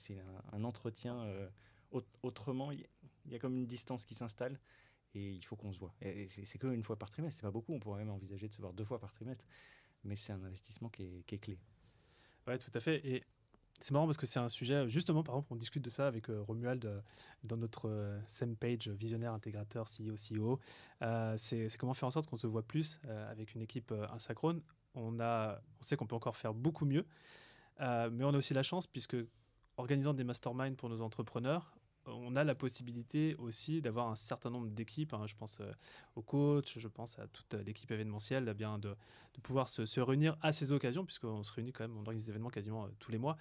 un, 0.52 0.62
entretien. 0.62 1.26
autrement, 2.22 2.70
il 3.26 3.32
y 3.32 3.34
a 3.34 3.38
comme 3.38 3.56
une 3.56 3.66
distance 3.66 4.04
qui 4.04 4.14
s'installe 4.14 4.58
et 5.14 5.32
il 5.32 5.44
faut 5.44 5.56
qu'on 5.56 5.72
se 5.72 5.78
voit. 5.78 5.94
Et 6.02 6.28
c'est 6.28 6.58
qu'une 6.58 6.84
fois 6.84 6.96
par 6.96 7.10
trimestre, 7.10 7.40
c'est 7.40 7.46
pas 7.46 7.50
beaucoup, 7.50 7.72
on 7.72 7.80
pourrait 7.80 7.98
même 7.98 8.10
envisager 8.10 8.48
de 8.48 8.52
se 8.52 8.60
voir 8.60 8.72
deux 8.72 8.84
fois 8.84 8.98
par 8.98 9.12
trimestre, 9.12 9.44
mais 10.04 10.16
c'est 10.16 10.32
un 10.32 10.42
investissement 10.44 10.88
qui 10.88 11.24
est, 11.26 11.38
clé. 11.38 11.58
Ouais, 12.46 12.58
tout 12.58 12.70
à 12.74 12.80
fait. 12.80 13.04
Et 13.06 13.24
c'est 13.80 13.92
marrant 13.92 14.06
parce 14.06 14.18
que 14.18 14.26
c'est 14.26 14.38
un 14.38 14.48
sujet, 14.48 14.88
justement, 14.88 15.22
par 15.22 15.34
exemple, 15.36 15.48
on 15.52 15.56
discute 15.56 15.82
de 15.82 15.90
ça 15.90 16.06
avec 16.06 16.28
euh, 16.28 16.42
Romuald 16.42 16.84
euh, 16.84 17.00
dans 17.44 17.56
notre 17.56 17.88
euh, 17.88 18.20
same 18.26 18.54
page 18.54 18.88
visionnaire 18.88 19.32
intégrateur 19.32 19.86
CEO 19.86 20.14
CEO. 20.14 20.60
c'est 21.36 21.76
comment 21.78 21.94
faire 21.94 22.08
en 22.08 22.10
sorte 22.10 22.26
qu'on 22.28 22.36
se 22.36 22.46
voit 22.46 22.62
plus 22.62 23.00
avec 23.28 23.54
une 23.54 23.62
équipe 23.62 23.92
asynchrone. 24.12 24.62
On, 24.94 25.20
a, 25.20 25.60
on 25.80 25.82
sait 25.82 25.96
qu'on 25.96 26.06
peut 26.06 26.16
encore 26.16 26.36
faire 26.36 26.52
beaucoup 26.52 26.84
mieux, 26.84 27.06
mais 27.78 28.24
on 28.24 28.34
a 28.34 28.36
aussi 28.36 28.54
la 28.54 28.62
chance 28.62 28.86
puisque 28.86 29.16
organisant 29.76 30.14
des 30.14 30.24
masterminds 30.24 30.76
pour 30.76 30.88
nos 30.88 31.00
entrepreneurs, 31.00 31.72
on 32.06 32.36
a 32.36 32.44
la 32.44 32.54
possibilité 32.54 33.34
aussi 33.36 33.80
d'avoir 33.80 34.08
un 34.08 34.16
certain 34.16 34.50
nombre 34.50 34.68
d'équipes. 34.68 35.12
Hein. 35.14 35.26
je 35.26 35.34
pense 35.34 35.58
euh, 35.60 35.72
aux 36.16 36.22
coachs, 36.22 36.78
je 36.78 36.88
pense 36.88 37.18
à 37.18 37.26
toute 37.28 37.54
l'équipe 37.54 37.90
événementielle, 37.90 38.48
eh 38.50 38.54
bien 38.54 38.78
de, 38.78 38.94
pouvoir 39.42 39.68
se, 39.68 40.00
réunir 40.00 40.36
à 40.42 40.52
ces 40.52 40.72
occasions, 40.72 41.04
puisqu'on 41.04 41.42
se 41.42 41.52
réunit 41.52 41.72
quand 41.72 41.84
même, 41.84 41.96
on 41.96 42.00
organise 42.00 42.24
des 42.24 42.30
événements 42.30 42.50
quasiment 42.50 42.84
euh, 42.84 42.88
tous 42.98 43.10
les 43.10 43.18
mois. 43.18 43.36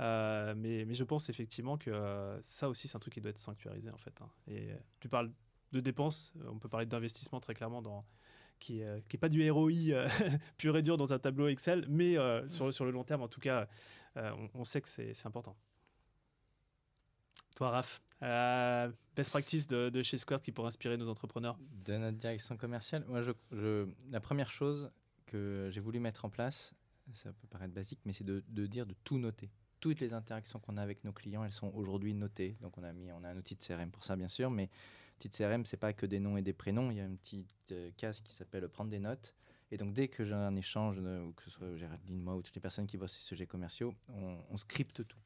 Euh, 0.00 0.54
mais, 0.56 0.92
je 0.94 1.04
pense 1.04 1.28
effectivement 1.28 1.76
que 1.76 2.38
ça 2.40 2.68
aussi, 2.68 2.88
c'est 2.88 2.96
un 2.96 3.00
truc 3.00 3.14
qui 3.14 3.20
doit 3.20 3.30
être 3.30 3.38
sanctuarisé 3.38 3.90
en 3.90 3.98
fait. 3.98 4.20
Hein. 4.20 4.28
Et 4.48 4.70
tu 5.00 5.08
parles 5.08 5.30
de 5.72 5.80
dépenses, 5.80 6.32
on 6.46 6.58
peut 6.58 6.68
parler 6.68 6.86
d'investissement 6.86 7.40
très 7.40 7.54
clairement 7.54 7.82
qui 8.60 8.80
n'est 8.80 9.18
pas 9.20 9.28
du 9.28 9.50
ROI 9.50 9.72
pur 10.56 10.76
et 10.76 10.82
dur 10.82 10.96
dans 10.96 11.12
un 11.12 11.18
tableau 11.18 11.48
Excel, 11.48 11.84
mais 11.88 12.16
sur, 12.48 12.84
le 12.84 12.90
long 12.90 13.02
terme, 13.02 13.22
en 13.22 13.28
tout 13.28 13.40
cas, 13.40 13.66
on 14.16 14.64
sait 14.64 14.80
que 14.80 14.88
c'est 14.88 15.26
important. 15.26 15.56
Toi, 17.54 17.70
Raph, 17.70 18.02
euh, 18.22 18.90
best 19.14 19.30
practice 19.30 19.68
de, 19.68 20.02
chez 20.02 20.18
Square 20.18 20.40
qui 20.40 20.50
pourrait 20.50 20.68
inspirer 20.68 20.96
nos 20.96 21.08
entrepreneurs 21.08 21.56
De 21.84 21.96
notre 21.96 22.16
direction 22.16 22.56
commerciale, 22.56 23.04
moi, 23.06 23.22
la 24.10 24.20
première 24.20 24.50
chose 24.50 24.90
que 25.26 25.68
j'ai 25.70 25.80
voulu 25.80 26.00
mettre 26.00 26.24
en 26.24 26.30
place, 26.30 26.74
ça 27.12 27.32
peut 27.32 27.46
paraître 27.48 27.74
basique, 27.74 28.00
mais 28.04 28.12
c'est 28.12 28.24
de, 28.24 28.42
dire 28.66 28.86
de 28.86 28.94
tout 29.04 29.18
noter. 29.18 29.50
Toutes 29.78 30.00
les 30.00 30.14
interactions 30.14 30.58
qu'on 30.58 30.76
a 30.78 30.82
avec 30.82 31.04
nos 31.04 31.12
clients, 31.12 31.44
elles 31.44 31.52
sont 31.52 31.70
aujourd'hui 31.74 32.14
notées. 32.14 32.56
Donc 32.60 32.76
on 32.78 32.82
a 32.82 32.92
mis, 32.92 33.12
on 33.12 33.22
a 33.22 33.28
un 33.28 33.36
outil 33.36 33.54
de 33.54 33.62
CRM 33.62 33.90
pour 33.90 34.02
ça 34.02 34.16
bien 34.16 34.28
sûr, 34.28 34.50
mais 34.50 34.70
outil 35.18 35.28
de 35.28 35.36
CRM, 35.36 35.66
c'est 35.66 35.76
pas 35.76 35.92
que 35.92 36.06
des 36.06 36.18
noms 36.18 36.36
et 36.36 36.42
des 36.42 36.54
prénoms. 36.54 36.90
Il 36.90 36.96
y 36.96 37.00
a 37.00 37.04
une 37.04 37.18
petite 37.18 37.54
euh, 37.72 37.90
case 37.96 38.20
qui 38.20 38.32
s'appelle 38.32 38.66
prendre 38.68 38.90
des 38.90 38.98
notes. 38.98 39.34
Et 39.70 39.76
donc 39.76 39.92
dès 39.92 40.08
que 40.08 40.24
j'ai 40.24 40.34
un 40.34 40.56
échange, 40.56 40.96
que 40.96 41.42
ce 41.44 41.50
soit 41.50 41.76
Géraldine, 41.76 42.20
moi 42.20 42.34
ou 42.34 42.42
toutes 42.42 42.54
les 42.54 42.60
personnes 42.60 42.86
qui 42.86 42.96
bossent 42.96 43.14
ces 43.14 43.22
sujets 43.22 43.46
commerciaux, 43.46 43.94
on 44.08 44.56
scripte 44.56 45.06
tout. 45.06 45.18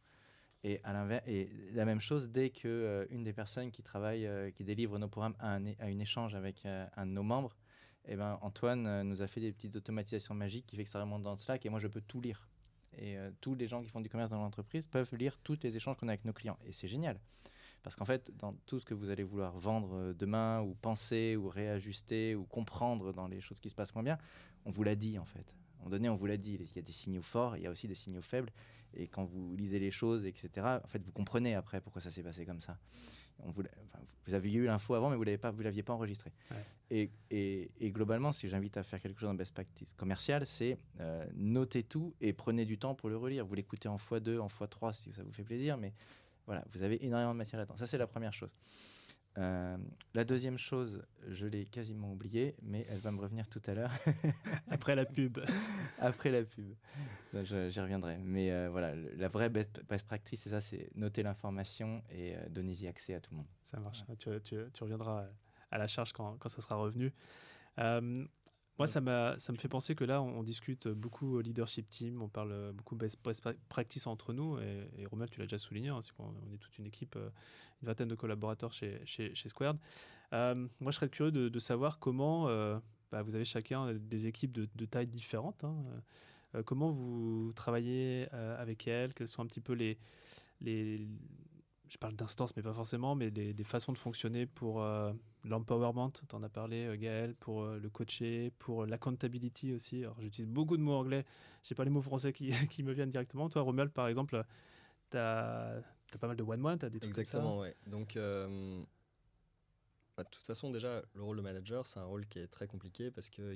Et 0.64 0.80
à 0.82 1.22
et 1.26 1.50
la 1.72 1.84
même 1.84 2.00
chose 2.00 2.30
dès 2.30 2.50
que 2.50 2.66
euh, 2.66 3.06
une 3.10 3.22
des 3.22 3.32
personnes 3.32 3.70
qui 3.70 3.82
travaille, 3.82 4.26
euh, 4.26 4.50
qui 4.50 4.64
délivre 4.64 4.98
nos 4.98 5.08
programmes 5.08 5.36
a 5.38 5.54
un, 5.54 5.66
un 5.66 5.98
échange 6.00 6.34
avec 6.34 6.66
euh, 6.66 6.84
un 6.96 7.06
de 7.06 7.12
nos 7.12 7.22
membres, 7.22 7.56
et 8.04 8.12
eh 8.12 8.16
ben 8.16 8.38
Antoine 8.40 9.02
nous 9.02 9.20
a 9.20 9.26
fait 9.26 9.40
des 9.40 9.52
petites 9.52 9.76
automatisations 9.76 10.34
magiques 10.34 10.66
qui 10.66 10.76
fait 10.76 10.84
que 10.84 10.88
ça 10.88 10.98
remonte 10.98 11.22
dans 11.22 11.36
Slack 11.36 11.66
et 11.66 11.68
moi 11.68 11.78
je 11.78 11.88
peux 11.88 12.00
tout 12.00 12.22
lire. 12.22 12.48
Et 12.96 13.16
tous 13.42 13.54
les 13.54 13.68
gens 13.68 13.82
qui 13.82 13.90
font 13.90 14.00
du 14.00 14.08
commerce 14.08 14.30
dans 14.30 14.38
l'entreprise 14.38 14.86
peuvent 14.86 15.14
lire 15.14 15.38
tous 15.44 15.58
les 15.62 15.76
échanges 15.76 15.98
qu'on 15.98 16.08
a 16.08 16.12
avec 16.12 16.24
nos 16.24 16.32
clients. 16.32 16.58
Et 16.64 16.72
c'est 16.72 16.88
génial. 16.88 17.20
Parce 17.82 17.96
qu'en 17.96 18.06
fait, 18.06 18.34
dans 18.38 18.54
tout 18.64 18.80
ce 18.80 18.86
que 18.86 18.94
vous 18.94 19.10
allez 19.10 19.24
vouloir 19.24 19.58
vendre 19.58 20.14
demain, 20.14 20.62
ou 20.62 20.74
penser, 20.74 21.36
ou 21.36 21.48
réajuster, 21.48 22.34
ou 22.34 22.44
comprendre 22.44 23.12
dans 23.12 23.28
les 23.28 23.42
choses 23.42 23.60
qui 23.60 23.68
se 23.68 23.74
passent 23.74 23.94
moins 23.94 24.02
bien, 24.02 24.16
on 24.64 24.70
vous 24.70 24.84
l'a 24.84 24.96
dit 24.96 25.18
en 25.18 25.26
fait. 25.26 25.54
À 25.78 25.80
un 25.80 25.84
moment 25.84 25.90
donné, 25.90 26.08
on 26.08 26.16
vous 26.16 26.26
l'a 26.26 26.38
dit, 26.38 26.54
il 26.58 26.76
y 26.76 26.78
a 26.78 26.82
des 26.82 26.92
signaux 26.92 27.22
forts, 27.22 27.58
il 27.58 27.62
y 27.62 27.66
a 27.66 27.70
aussi 27.70 27.86
des 27.86 27.94
signaux 27.94 28.22
faibles. 28.22 28.50
Et 28.94 29.06
quand 29.08 29.24
vous 29.24 29.54
lisez 29.56 29.78
les 29.78 29.90
choses, 29.90 30.24
etc., 30.26 30.66
en 30.84 30.86
fait, 30.88 31.02
vous 31.04 31.12
comprenez 31.12 31.54
après 31.54 31.80
pourquoi 31.80 32.00
ça 32.02 32.10
s'est 32.10 32.22
passé 32.22 32.44
comme 32.46 32.60
ça. 32.60 32.78
On 33.40 33.50
voulait, 33.50 33.70
enfin, 33.84 34.02
vous 34.26 34.34
aviez 34.34 34.58
eu 34.58 34.64
l'info 34.66 34.94
avant, 34.94 35.10
mais 35.10 35.16
vous 35.16 35.22
vous 35.22 35.62
l'aviez 35.62 35.82
pas 35.84 35.92
enregistré. 35.92 36.32
Ouais. 36.50 36.56
Et, 36.90 37.10
et- 37.30 37.70
et 37.78 37.90
globalement, 37.92 38.32
si 38.32 38.48
j'invite 38.48 38.76
à 38.76 38.82
faire 38.82 39.00
quelque 39.00 39.20
chose 39.20 39.28
en 39.28 39.34
best 39.34 39.52
practice 39.52 39.92
commerciale, 39.94 40.46
c'est 40.46 40.78
euh, 41.00 41.24
notez 41.36 41.84
tout 41.84 42.14
et 42.20 42.32
prenez 42.32 42.64
du 42.64 42.78
temps 42.78 42.94
pour 42.94 43.08
le 43.10 43.16
relire. 43.16 43.46
Vous 43.46 43.54
l'écoutez 43.54 43.88
en 43.88 43.96
x2, 43.96 44.38
en 44.40 44.48
x3 44.48 44.92
si 44.92 45.12
ça 45.12 45.22
vous 45.22 45.32
fait 45.32 45.44
plaisir, 45.44 45.76
mais 45.76 45.92
voilà, 46.46 46.64
vous 46.70 46.82
avez 46.82 47.04
énormément 47.04 47.32
de 47.32 47.38
matière 47.38 47.58
là-dedans. 47.60 47.76
Ça, 47.76 47.86
c'est 47.86 47.98
la 47.98 48.06
première 48.08 48.32
chose. 48.32 48.50
Euh, 49.36 49.76
la 50.14 50.24
deuxième 50.24 50.58
chose, 50.58 51.04
je 51.28 51.46
l'ai 51.46 51.64
quasiment 51.64 52.10
oubliée, 52.12 52.56
mais 52.62 52.86
elle 52.90 52.98
va 52.98 53.12
me 53.12 53.20
revenir 53.20 53.46
tout 53.48 53.60
à 53.66 53.74
l'heure. 53.74 53.92
Après 54.70 54.96
la 54.96 55.04
pub. 55.04 55.38
Après 56.00 56.30
la 56.30 56.42
pub. 56.42 56.74
J'y 57.44 57.80
reviendrai. 57.80 58.18
Mais 58.18 58.50
euh, 58.50 58.68
voilà, 58.70 58.94
la 58.96 59.28
vraie 59.28 59.48
best, 59.48 59.80
best 59.88 60.06
practice, 60.06 60.40
c'est 60.42 60.50
ça, 60.50 60.60
c'est 60.60 60.90
noter 60.96 61.22
l'information 61.22 62.02
et 62.10 62.34
euh, 62.36 62.48
donnez-y 62.48 62.88
accès 62.88 63.14
à 63.14 63.20
tout 63.20 63.30
le 63.32 63.36
monde. 63.38 63.46
Ça 63.62 63.78
marche. 63.78 64.02
Tu, 64.18 64.28
tu- 64.42 64.56
tu 64.72 64.82
reviendras 64.82 65.26
à 65.70 65.78
la 65.78 65.86
charge 65.86 66.12
quand, 66.12 66.36
quand 66.38 66.48
ça 66.48 66.60
sera 66.62 66.74
revenu. 66.76 67.12
Moi, 68.78 68.86
ça, 68.86 69.00
me 69.00 69.36
fait 69.58 69.68
penser 69.68 69.94
que 69.94 70.04
là, 70.04 70.22
on, 70.22 70.38
on 70.38 70.42
discute 70.42 70.86
beaucoup 70.88 71.40
leadership 71.40 71.90
team, 71.90 72.22
on 72.22 72.28
parle 72.28 72.72
beaucoup 72.72 72.94
best, 72.94 73.18
best 73.24 73.44
practice 73.68 74.06
entre 74.06 74.32
nous. 74.32 74.58
Et, 74.58 74.88
et 74.98 75.06
Romuald, 75.06 75.30
tu 75.30 75.40
l'as 75.40 75.46
déjà 75.46 75.58
souligné, 75.58 75.88
hein, 75.88 76.00
c'est 76.00 76.12
qu'on 76.12 76.32
on 76.48 76.52
est 76.54 76.58
toute 76.58 76.78
une 76.78 76.86
équipe, 76.86 77.16
euh, 77.16 77.30
une 77.82 77.88
vingtaine 77.88 78.08
de 78.08 78.14
collaborateurs 78.14 78.72
chez, 78.72 79.00
chez, 79.04 79.34
chez 79.34 79.48
Squared. 79.48 79.78
Euh, 80.32 80.54
moi, 80.80 80.92
je 80.92 80.96
serais 80.96 81.08
curieux 81.08 81.32
de, 81.32 81.48
de 81.48 81.58
savoir 81.58 81.98
comment 81.98 82.48
euh, 82.48 82.78
bah, 83.10 83.22
vous 83.22 83.34
avez 83.34 83.44
chacun 83.44 83.94
des 83.94 84.26
équipes 84.26 84.52
de, 84.52 84.68
de 84.74 84.84
tailles 84.84 85.06
différentes. 85.06 85.64
hein. 85.64 85.76
Euh, 86.54 86.62
comment 86.62 86.90
vous 86.90 87.52
travaillez 87.54 88.26
avec 88.32 88.88
elles 88.88 89.12
Quelles 89.12 89.28
sont 89.28 89.42
un 89.42 89.46
petit 89.46 89.60
peu 89.60 89.74
les, 89.74 89.98
les, 90.60 91.06
je 91.88 91.98
parle 91.98 92.14
d'instance, 92.14 92.54
mais 92.56 92.62
pas 92.62 92.72
forcément, 92.72 93.14
mais 93.14 93.30
des, 93.30 93.54
des 93.54 93.64
façons 93.64 93.92
de 93.92 93.98
fonctionner 93.98 94.46
pour 94.46 94.82
euh, 94.82 95.12
l'empowerment, 95.44 96.10
tu 96.10 96.34
en 96.34 96.42
as 96.42 96.48
parlé, 96.48 96.86
euh, 96.86 96.96
Gaël, 96.96 97.34
pour 97.34 97.62
euh, 97.62 97.78
le 97.78 97.88
coacher, 97.88 98.52
pour 98.58 98.86
l'accountability 98.86 99.72
aussi. 99.72 100.02
Alors, 100.02 100.20
j'utilise 100.20 100.48
beaucoup 100.48 100.76
de 100.76 100.82
mots 100.82 100.94
anglais, 100.94 101.24
je 101.62 101.68
sais 101.68 101.74
pas 101.74 101.84
les 101.84 101.90
mots 101.90 102.02
français 102.02 102.32
qui, 102.32 102.50
qui 102.70 102.82
me 102.82 102.92
viennent 102.92 103.10
directement. 103.10 103.48
Toi, 103.48 103.62
Romuald, 103.62 103.92
par 103.92 104.08
exemple, 104.08 104.42
tu 105.10 105.16
as, 105.16 105.82
pas 106.20 106.26
mal 106.26 106.36
de 106.36 106.42
one-one, 106.42 106.78
tu 106.78 106.86
as 106.86 106.90
des 106.90 107.00
trucs 107.00 107.10
Exactement, 107.10 107.58
ouais. 107.58 107.74
Donc, 107.86 108.16
euh, 108.16 108.82
bah, 110.16 110.24
de 110.24 110.30
toute 110.30 110.46
façon, 110.46 110.70
déjà, 110.70 111.02
le 111.14 111.22
rôle 111.22 111.36
de 111.36 111.42
manager, 111.42 111.86
c'est 111.86 112.00
un 112.00 112.04
rôle 112.04 112.26
qui 112.26 112.38
est 112.38 112.48
très 112.48 112.66
compliqué 112.66 113.10
parce 113.10 113.30
que 113.30 113.54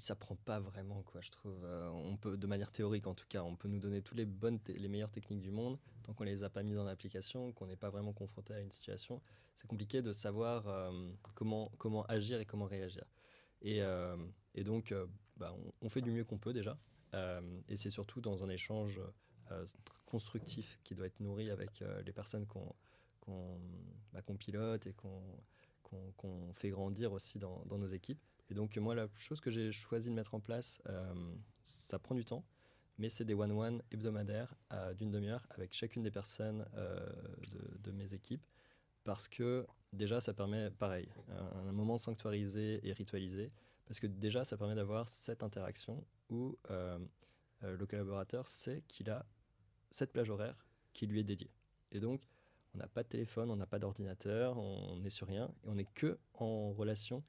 il 0.00 0.02
s'apprend 0.02 0.34
pas 0.34 0.58
vraiment, 0.60 1.02
quoi, 1.02 1.20
je 1.20 1.30
trouve. 1.30 1.62
Euh, 1.62 1.90
on 1.90 2.16
peut, 2.16 2.38
de 2.38 2.46
manière 2.46 2.72
théorique 2.72 3.06
en 3.06 3.14
tout 3.14 3.26
cas, 3.28 3.42
on 3.42 3.54
peut 3.54 3.68
nous 3.68 3.78
donner 3.78 4.00
toutes 4.00 4.16
les 4.16 4.24
bonnes, 4.24 4.58
les 4.66 4.88
meilleures 4.88 5.10
techniques 5.10 5.42
du 5.42 5.50
monde, 5.50 5.78
tant 6.02 6.14
qu'on 6.14 6.24
les 6.24 6.42
a 6.42 6.48
pas 6.48 6.62
mises 6.62 6.78
en 6.78 6.86
application, 6.86 7.52
qu'on 7.52 7.66
n'est 7.66 7.76
pas 7.76 7.90
vraiment 7.90 8.14
confronté 8.14 8.54
à 8.54 8.60
une 8.60 8.70
situation, 8.70 9.20
c'est 9.56 9.66
compliqué 9.66 10.00
de 10.00 10.12
savoir 10.12 10.66
euh, 10.68 10.90
comment, 11.34 11.70
comment 11.76 12.02
agir 12.04 12.40
et 12.40 12.46
comment 12.46 12.64
réagir. 12.64 13.04
Et, 13.60 13.82
euh, 13.82 14.16
donc, 14.64 14.94
bah, 15.36 15.54
on, 15.82 15.88
fait 15.90 16.00
du 16.00 16.10
mieux 16.10 16.24
qu'on 16.24 16.38
peut 16.38 16.54
déjà. 16.54 16.78
Et 17.68 17.76
c'est 17.76 17.90
surtout 17.90 18.22
dans 18.22 18.42
un 18.42 18.48
échange 18.48 18.98
tr- 19.50 19.74
constructif 20.06 20.78
qui 20.82 20.94
doit 20.94 21.06
être 21.06 21.20
nourri 21.20 21.50
avec 21.50 21.84
les 22.04 22.12
personnes 22.12 22.46
qu'on 22.46 22.74
qu'on 23.20 23.60
bah, 24.12 24.22
pilote 24.38 24.86
et 24.86 24.92
qu'on 24.94 25.20
qu'on 26.16 26.52
fait 26.54 26.70
grandir 26.70 27.12
aussi 27.12 27.38
dans 27.38 27.64
nos 27.66 27.86
équipes. 27.86 28.22
Et 28.50 28.54
donc, 28.54 28.76
moi, 28.76 28.94
la 28.94 29.08
chose 29.16 29.40
que 29.40 29.50
j'ai 29.50 29.70
choisi 29.70 30.08
de 30.08 30.14
mettre 30.14 30.34
en 30.34 30.40
place, 30.40 30.82
euh, 30.88 31.14
ça 31.62 31.98
prend 31.98 32.16
du 32.16 32.24
temps, 32.24 32.44
mais 32.98 33.08
c'est 33.08 33.24
des 33.24 33.34
one-one 33.34 33.80
hebdomadaires 33.92 34.54
d'une 34.96 35.10
demi-heure 35.10 35.46
avec 35.50 35.72
chacune 35.72 36.02
des 36.02 36.10
personnes 36.10 36.66
euh, 36.74 37.08
de, 37.78 37.92
mes 37.92 38.12
équipes. 38.12 38.44
Parce 39.04 39.28
que 39.28 39.66
déjà, 39.92 40.20
ça 40.20 40.34
permet, 40.34 40.70
pareil, 40.70 41.08
un, 41.28 41.72
moment 41.72 41.96
sanctuarisé 41.96 42.86
et 42.86 42.92
ritualisé. 42.92 43.52
Parce 43.86 44.00
que 44.00 44.06
déjà, 44.06 44.44
ça 44.44 44.56
permet 44.56 44.74
d'avoir 44.74 45.08
cette 45.08 45.42
interaction 45.42 46.04
où 46.28 46.58
euh, 46.70 46.98
le 47.62 47.86
collaborateur 47.86 48.46
sait 48.48 48.82
qu'il 48.88 49.10
a 49.10 49.24
cette 49.90 50.12
plage 50.12 50.28
horaire 50.28 50.66
qui 50.92 51.06
lui 51.06 51.20
est 51.20 51.24
dédiée. 51.24 51.50
Et 51.92 52.00
donc, 52.00 52.28
on 52.74 52.78
n'a 52.78 52.88
pas 52.88 53.02
de 53.02 53.08
téléphone, 53.08 53.50
on 53.50 53.56
n'a 53.56 53.66
pas 53.66 53.78
d'ordinateur, 53.78 54.58
on 54.58 54.96
n'est 54.96 55.10
sur 55.10 55.26
rien, 55.26 55.52
et 55.64 55.68
on 55.68 55.74
n'est 55.74 55.86
que 55.86 56.18
en 56.34 56.72
relation 56.72 57.24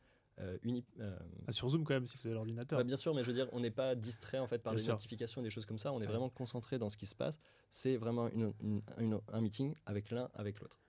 uni- 0.63 0.85
euh, 0.99 1.17
Ah, 1.47 1.51
sur 1.51 1.69
Zoom, 1.69 1.83
quand 1.83 1.93
même, 1.93 2.07
si 2.07 2.17
vous 2.17 2.25
avez 2.27 2.33
l'ordinateur. 2.35 2.77
bah, 2.79 2.83
bien 2.83 2.95
sûr, 2.95 3.13
mais 3.13 3.21
je 3.23 3.27
veux 3.27 3.33
dire, 3.33 3.47
on 3.53 3.59
n'est 3.59 3.71
pas 3.71 3.95
distrait 3.95 4.39
en 4.39 4.47
fait 4.47 4.59
par 4.59 4.73
Bien 4.73 4.77
des 4.77 4.83
sûr. 4.83 4.93
notifications 4.93 5.41
et 5.41 5.43
des 5.43 5.49
choses 5.49 5.65
comme 5.65 5.77
ça. 5.77 5.91
On 5.93 5.97
est 5.97 6.01
Ouais. 6.01 6.07
vraiment 6.07 6.29
concentré 6.29 6.77
dans 6.79 6.89
ce 6.89 6.97
qui 6.97 7.05
se 7.05 7.15
passe. 7.15 7.39
C'est 7.69 7.97
vraiment 7.97 8.27
une- 8.29 8.53
une- 8.61 8.81
une- 8.99 9.19
un 9.31 9.41
meeting 9.41 9.73
avec 9.85 10.09
l'un, 10.11 10.29
avec 10.33 10.59
l'autre. 10.59 10.79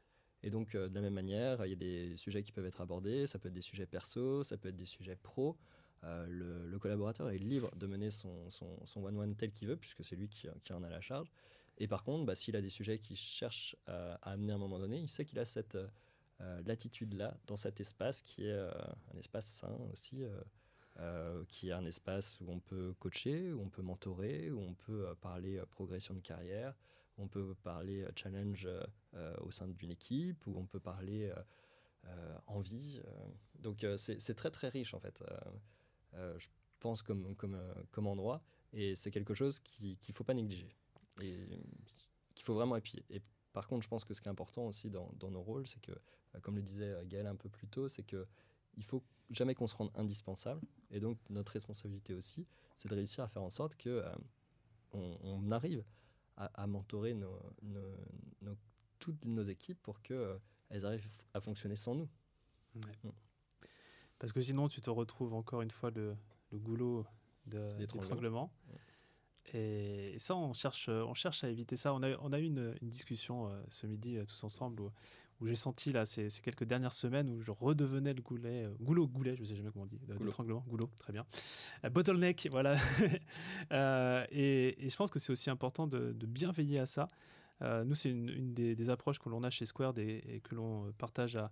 Et 0.43 0.51
donc, 0.51 0.75
euh, 0.75 0.89
de 0.89 0.95
la 0.95 1.01
même 1.03 1.15
manière, 1.15 1.65
il 1.67 1.71
y 1.71 1.73
a 1.73 1.77
des 1.77 2.17
sujets 2.17 2.43
qui 2.43 2.51
peuvent 2.53 2.67
être 2.67 2.81
abordés. 2.81 3.27
Ça 3.27 3.39
peut 3.39 3.49
être 3.49 3.55
des 3.55 3.61
sujets 3.63 3.87
perso, 3.87 4.43
ça 4.43 4.57
peut 4.57 4.69
être 4.71 4.77
des 4.77 4.87
sujets 4.87 5.17
pro. 5.17 5.57
Euh, 6.05 6.27
le, 6.29 6.67
le 6.67 6.79
collaborateur 6.81 7.31
est 7.31 7.39
libre 7.39 7.71
de 7.77 7.87
mener 7.87 8.11
son, 8.11 8.51
son, 8.51 8.85
son 8.85 9.05
one-one 9.05 9.37
tel 9.37 9.53
qu'il 9.53 9.69
veut, 9.69 9.77
puisque 9.77 10.05
c'est 10.05 10.17
lui 10.17 10.29
qui, 10.29 10.49
qui 10.65 10.73
en 10.73 10.83
a 10.83 10.89
la 10.89 11.01
charge. 11.01 11.31
Et 11.79 11.87
par 11.87 12.03
contre, 12.03 12.27
bah, 12.27 12.35
s'il 12.35 12.57
a 12.57 12.61
des 12.61 12.71
sujets 12.71 12.99
qu'il 12.99 13.17
cherche 13.17 13.77
euh, 13.89 14.17
à 14.23 14.33
amener 14.33 14.53
à 14.53 14.57
un 14.57 14.59
moment 14.59 14.81
donné, 14.81 14.99
il 14.99 15.09
sait 15.09 15.25
qu'il 15.25 15.39
a 15.39 15.45
cette 15.45 15.79
euh, 16.43 16.61
latitude-là 16.67 17.37
dans 17.47 17.57
cet 17.57 17.81
espace 17.81 18.21
qui 18.21 18.45
est 18.47 18.53
euh, 18.53 18.73
un 19.15 19.19
espace 19.19 19.47
sain 19.47 19.77
aussi. 19.93 20.25
euh, 20.99 21.45
qui 21.49 21.71
est 21.71 21.73
un 21.73 21.87
espace 21.87 22.39
où 22.41 22.51
on 22.51 22.61
peut 22.61 22.93
coacher, 22.99 23.53
où 23.53 23.63
on 23.63 23.71
peut 23.71 23.81
mentorer, 23.81 24.51
où 24.51 24.61
on 24.61 24.75
peut 24.75 25.15
parler 25.23 25.59
progression 25.71 26.13
de 26.13 26.21
carrière, 26.21 26.75
où 27.17 27.23
on 27.23 27.29
peut 27.29 27.55
parler 27.63 28.07
challenge 28.15 28.69
au 29.41 29.51
sein 29.51 29.69
d'une 29.69 29.91
équipe, 29.91 30.47
où 30.47 30.55
on 30.55 30.67
peut 30.67 30.81
parler 30.81 31.33
envie. 32.47 33.01
donc 33.59 33.87
c'est 33.97 34.35
très 34.35 34.51
très 34.51 34.69
riche 34.69 34.93
en 34.93 35.01
fait, 35.01 35.25
je 36.13 36.49
pense 36.79 37.03
comme, 37.03 37.35
comme, 37.37 37.59
comme 37.91 38.07
endroit, 38.07 38.45
et 38.75 38.95
c'est 38.95 39.11
quelque 39.11 39.35
chose 39.35 39.61
qu'il 39.61 39.97
ne 40.09 40.13
faut 40.13 40.25
pas 40.25 40.35
négliger, 40.35 40.77
et 41.23 41.49
qu'il 42.35 42.45
faut 42.45 42.55
vraiment 42.55 42.75
appuyer. 42.75 43.03
Par 43.53 43.67
contre, 43.69 43.83
je 43.83 43.89
pense 43.89 44.05
que 44.05 44.15
ce 44.15 44.21
qui 44.21 44.29
est 44.29 44.31
important 44.31 44.67
aussi 44.67 44.89
dans, 44.91 45.11
dans 45.19 45.31
nos 45.31 45.43
rôles, 45.43 45.67
c'est 45.67 45.81
que, 45.81 45.93
euh, 45.93 46.41
comme 46.41 46.57
le 46.57 46.63
disait 46.63 46.91
euh, 46.93 47.05
Gaël 47.05 47.27
un 47.27 47.37
peu 47.37 47.49
plus 47.49 47.69
tôt, 47.69 47.89
c'est 47.89 48.03
que 48.03 48.27
il 48.77 48.85
faut 48.85 49.03
jamais 49.31 49.55
qu'on 49.55 49.67
se 49.67 49.77
rende 49.77 49.91
indispensable. 49.95 50.63
Et 50.91 51.01
donc, 51.01 51.19
notre 51.29 51.53
responsabilité 51.53 52.15
aussi, 52.15 52.47
c'est 52.77 52.89
de 52.89 52.95
réussir 52.95 53.23
à 53.25 53.29
faire 53.29 53.43
en 53.43 53.51
sorte 53.51 53.77
que 53.77 53.91
euh, 53.91 54.11
on, 54.93 55.19
on 55.23 55.51
arrive 55.53 55.85
à, 56.37 56.47
à 56.63 56.67
mentorer 56.67 57.13
nos, 57.15 57.39
nos- 57.63 57.97
nos- 58.41 58.57
toutes 58.99 59.25
nos 59.27 59.43
équipes 59.43 59.81
pour 59.83 60.01
qu'elles 60.01 60.39
elles 60.71 60.87
arrivent 60.87 61.09
à 61.35 61.41
fonctionner 61.41 61.77
sans 61.77 61.95
nous. 61.95 62.09
Ouais. 62.77 62.81
Mm. 63.05 63.11
Parce 64.19 64.33
que 64.33 64.41
sinon, 64.41 64.69
tu 64.69 64.81
te 64.81 64.89
retrouves 64.89 65.35
encore 65.35 65.61
une 65.63 65.71
fois 65.71 65.91
le, 65.91 66.17
le 66.53 66.59
goulot 66.59 67.05
de- 67.47 67.59
D'étranglement. 67.77 67.81
d'étranglement. 67.81 68.53
Et 69.55 70.17
ça, 70.19 70.37
on 70.37 70.53
cherche, 70.55 70.89
on 70.89 71.15
cherche 71.15 71.45
à 71.45 71.49
éviter 71.51 71.77
ça. 71.77 71.93
On 71.95 72.03
a, 72.03 72.17
on 72.21 72.33
a 72.33 72.39
eu 72.39 72.45
une, 72.45 72.75
une 72.81 72.89
discussion 72.89 73.49
euh, 73.49 73.63
ce 73.69 73.87
midi 73.87 74.17
euh, 74.17 74.25
tous 74.25 74.43
ensemble 74.45 74.81
où, 74.81 74.91
où 75.41 75.47
j'ai 75.47 75.57
senti 75.57 75.93
là 75.93 76.07
ces, 76.07 76.31
ces 76.31 76.41
quelques 76.41 76.65
dernières 76.65 76.93
semaines 76.93 77.29
où 77.29 77.43
je 77.43 77.51
redevenais 77.51 78.15
le 78.15 78.23
goulet, 78.23 78.65
euh, 78.65 78.75
goulot, 78.81 79.09
goulet, 79.09 79.37
je 79.37 79.45
sais 79.45 79.57
jamais 79.57 79.71
comment 79.73 79.85
on 79.85 79.89
dit, 79.89 79.99
d'étranglement, 80.21 80.65
goulot, 80.69 80.89
très 80.97 81.13
bien. 81.13 81.27
Euh, 81.85 81.91
bottleneck, 81.91 82.49
voilà. 82.51 82.77
Euh, 83.73 84.25
et, 84.31 84.85
et 84.85 84.91
je 84.91 84.97
pense 84.97 85.11
que 85.11 85.19
c'est 85.19 85.33
aussi 85.33 85.49
important 85.51 85.87
de, 85.87 86.13
de 86.13 86.27
bien 86.27 86.53
veiller 86.53 86.79
à 86.79 86.87
ça. 86.87 87.09
Euh, 87.63 87.85
nous, 87.85 87.95
c'est 87.95 88.11
une, 88.11 88.29
une 88.29 88.55
des, 88.55 88.75
des 88.75 88.91
approches 88.91 89.19
que 89.19 89.29
l'on 89.29 89.43
a 89.45 89.51
chez 89.51 89.67
Squared 89.67 89.99
et, 89.99 90.23
et 90.27 90.41
que 90.41 90.55
l'on 90.55 90.87
euh, 90.87 90.93
partage 90.99 91.37
à, 91.37 91.51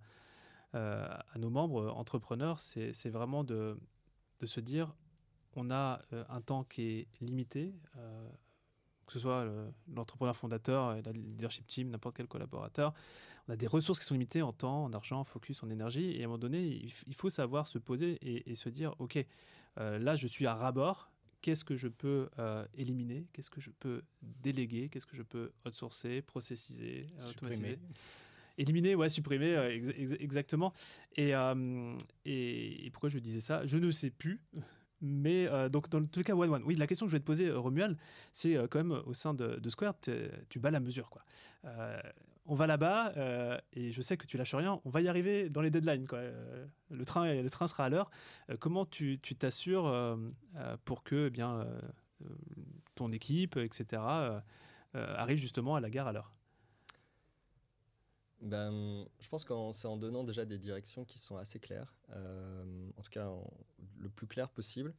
euh, 0.75 1.07
à 1.33 1.39
nos 1.39 1.51
membres 1.51 1.83
euh, 1.83 1.91
entrepreneurs, 1.91 2.61
c'est 2.61 2.93
c'est 2.93 3.11
vraiment 3.11 3.43
de, 3.45 3.79
de 4.41 4.47
se 4.47 4.61
dire 4.61 4.95
on 5.57 5.71
a 5.71 6.01
euh, 6.13 6.25
un 6.29 6.41
temps 6.41 6.65
qui 6.65 6.83
est 6.83 7.09
limité, 7.21 7.75
euh, 7.97 8.29
que 9.07 9.13
ce 9.13 9.19
soit 9.19 9.45
le- 9.45 9.73
l'entrepreneur 9.95 10.37
fondateur, 10.37 10.89
euh, 10.89 11.01
la 11.05 11.13
leadership 11.13 11.67
team, 11.67 11.91
n'importe 11.91 12.17
quel 12.17 12.27
collaborateur. 12.29 12.95
On 13.49 13.53
a 13.53 13.57
des 13.57 13.67
ressources 13.67 13.99
qui 13.99 14.05
sont 14.07 14.15
limitées 14.15 14.43
en 14.43 14.53
temps, 14.53 14.85
en 14.85 14.93
argent, 14.93 15.21
en 15.21 15.25
focus, 15.25 15.63
en 15.63 15.71
énergie. 15.71 16.13
Et 16.13 16.21
à 16.23 16.25
un 16.25 16.27
moment 16.29 16.39
donné, 16.39 16.65
il, 17.07 17.15
faut 17.15 17.31
savoir 17.31 17.67
se 17.67 17.79
poser 17.79 18.13
et, 18.23 18.51
et 18.51 18.55
se 18.55 18.69
dire 18.69 18.95
ok, 18.99 19.25
euh, 19.79 19.99
là, 19.99 20.15
je 20.17 20.27
suis 20.27 20.47
à 20.47 20.55
ras-bord. 20.55 21.11
Qu'est-ce 21.43 21.65
que 21.65 21.75
je 21.75 21.89
peux 21.89 22.29
éliminer? 22.75 23.27
Qu'est-ce 23.33 23.49
que 23.49 23.63
je 23.63 23.71
peux 23.71 24.03
déléguer? 24.21 24.91
Qu'est-ce 24.91 25.07
que 25.07 25.17
je 25.17 25.23
peux 25.23 25.51
outsourcer, 25.67 26.21
processiser, 26.21 27.07
automatiser? 27.31 27.79
Éliminer, 28.59 28.95
ouais, 28.95 29.09
supprimer, 29.09 29.55
ex- 29.71 29.89
ex- 29.89 30.13
exactement. 30.21 30.75
Et, 31.17 31.35
euh, 31.35 31.97
et, 32.27 32.85
et 32.85 32.91
pourquoi 32.91 33.09
je 33.09 33.19
disais 33.19 33.41
ça? 33.41 33.65
Je 33.65 33.79
ne 33.79 33.91
sais 33.91 34.11
plus. 34.11 34.39
Mais 35.01 35.47
euh, 35.47 35.69
donc, 35.69 35.89
dans 35.89 36.05
tous 36.05 36.21
les 36.21 36.25
cas, 36.25 36.35
one 36.35 36.51
one. 36.51 36.63
Oui, 36.65 36.77
la 36.77 36.87
question 36.87 37.07
que 37.07 37.11
je 37.11 37.17
vais 37.17 37.21
te 37.21 37.27
poser, 37.27 37.47
euh, 37.47 37.59
Romuald, 37.59 37.97
c'est 38.33 38.57
euh, 38.57 38.67
quand 38.69 38.79
même 38.79 39.01
au 39.07 39.15
sein 39.15 39.35
de, 39.35 39.69
Square, 39.69 39.95
tu 40.49 40.59
bats 40.59 40.71
la 40.71 40.81
mesure. 40.81 41.11
Quoi. 41.11 41.23
On 42.47 42.55
va 42.55 42.67
là-bas 42.67 43.13
et 43.75 43.93
je 43.93 44.01
sais 44.01 44.17
que 44.17 44.27
tu 44.27 44.37
lâches 44.37 44.55
rien. 44.55 44.81
On 44.85 44.91
va 44.91 45.01
y 45.01 45.09
arriver 45.09 45.49
dans 45.49 45.61
les 45.61 45.71
deadlines. 45.71 46.07
Quoi. 46.07 46.21
Le, 46.91 47.05
train, 47.05 47.33
le 47.33 47.51
train 47.51 47.69
sera 47.69 47.85
à 47.85 47.89
l'heure. 47.89 48.11
Comment 48.59 48.85
tu 48.87 49.21
t'assures 49.21 50.19
pour 50.85 51.05
que 51.05 51.27
eh 51.29 51.31
bien, 51.31 51.65
ton 52.97 53.13
équipe, 53.13 53.57
etc., 53.57 54.03
arrive 54.95 55.39
justement 55.39 55.77
à 55.77 55.81
la 55.81 55.91
gare 55.91 56.09
à 56.09 56.13
l'heure? 56.13 56.33
Ben, 58.41 59.07
Je 59.21 59.29
pense 59.29 59.45
que 59.45 59.53
c'est 59.73 59.89
en 59.89 59.97
donnant 59.97 60.25
déjà 60.25 60.45
des 60.45 60.59
directions 60.59 61.05
qui 61.05 61.19
sont 61.19 61.37
assez 61.37 61.59
claires, 61.59 61.95
euh, 62.11 62.91
en 62.97 63.03
tout 63.03 63.11
cas 63.11 63.31
le 63.99 64.09
plus 64.09 64.27
clair 64.27 64.49
possible, 64.49 64.95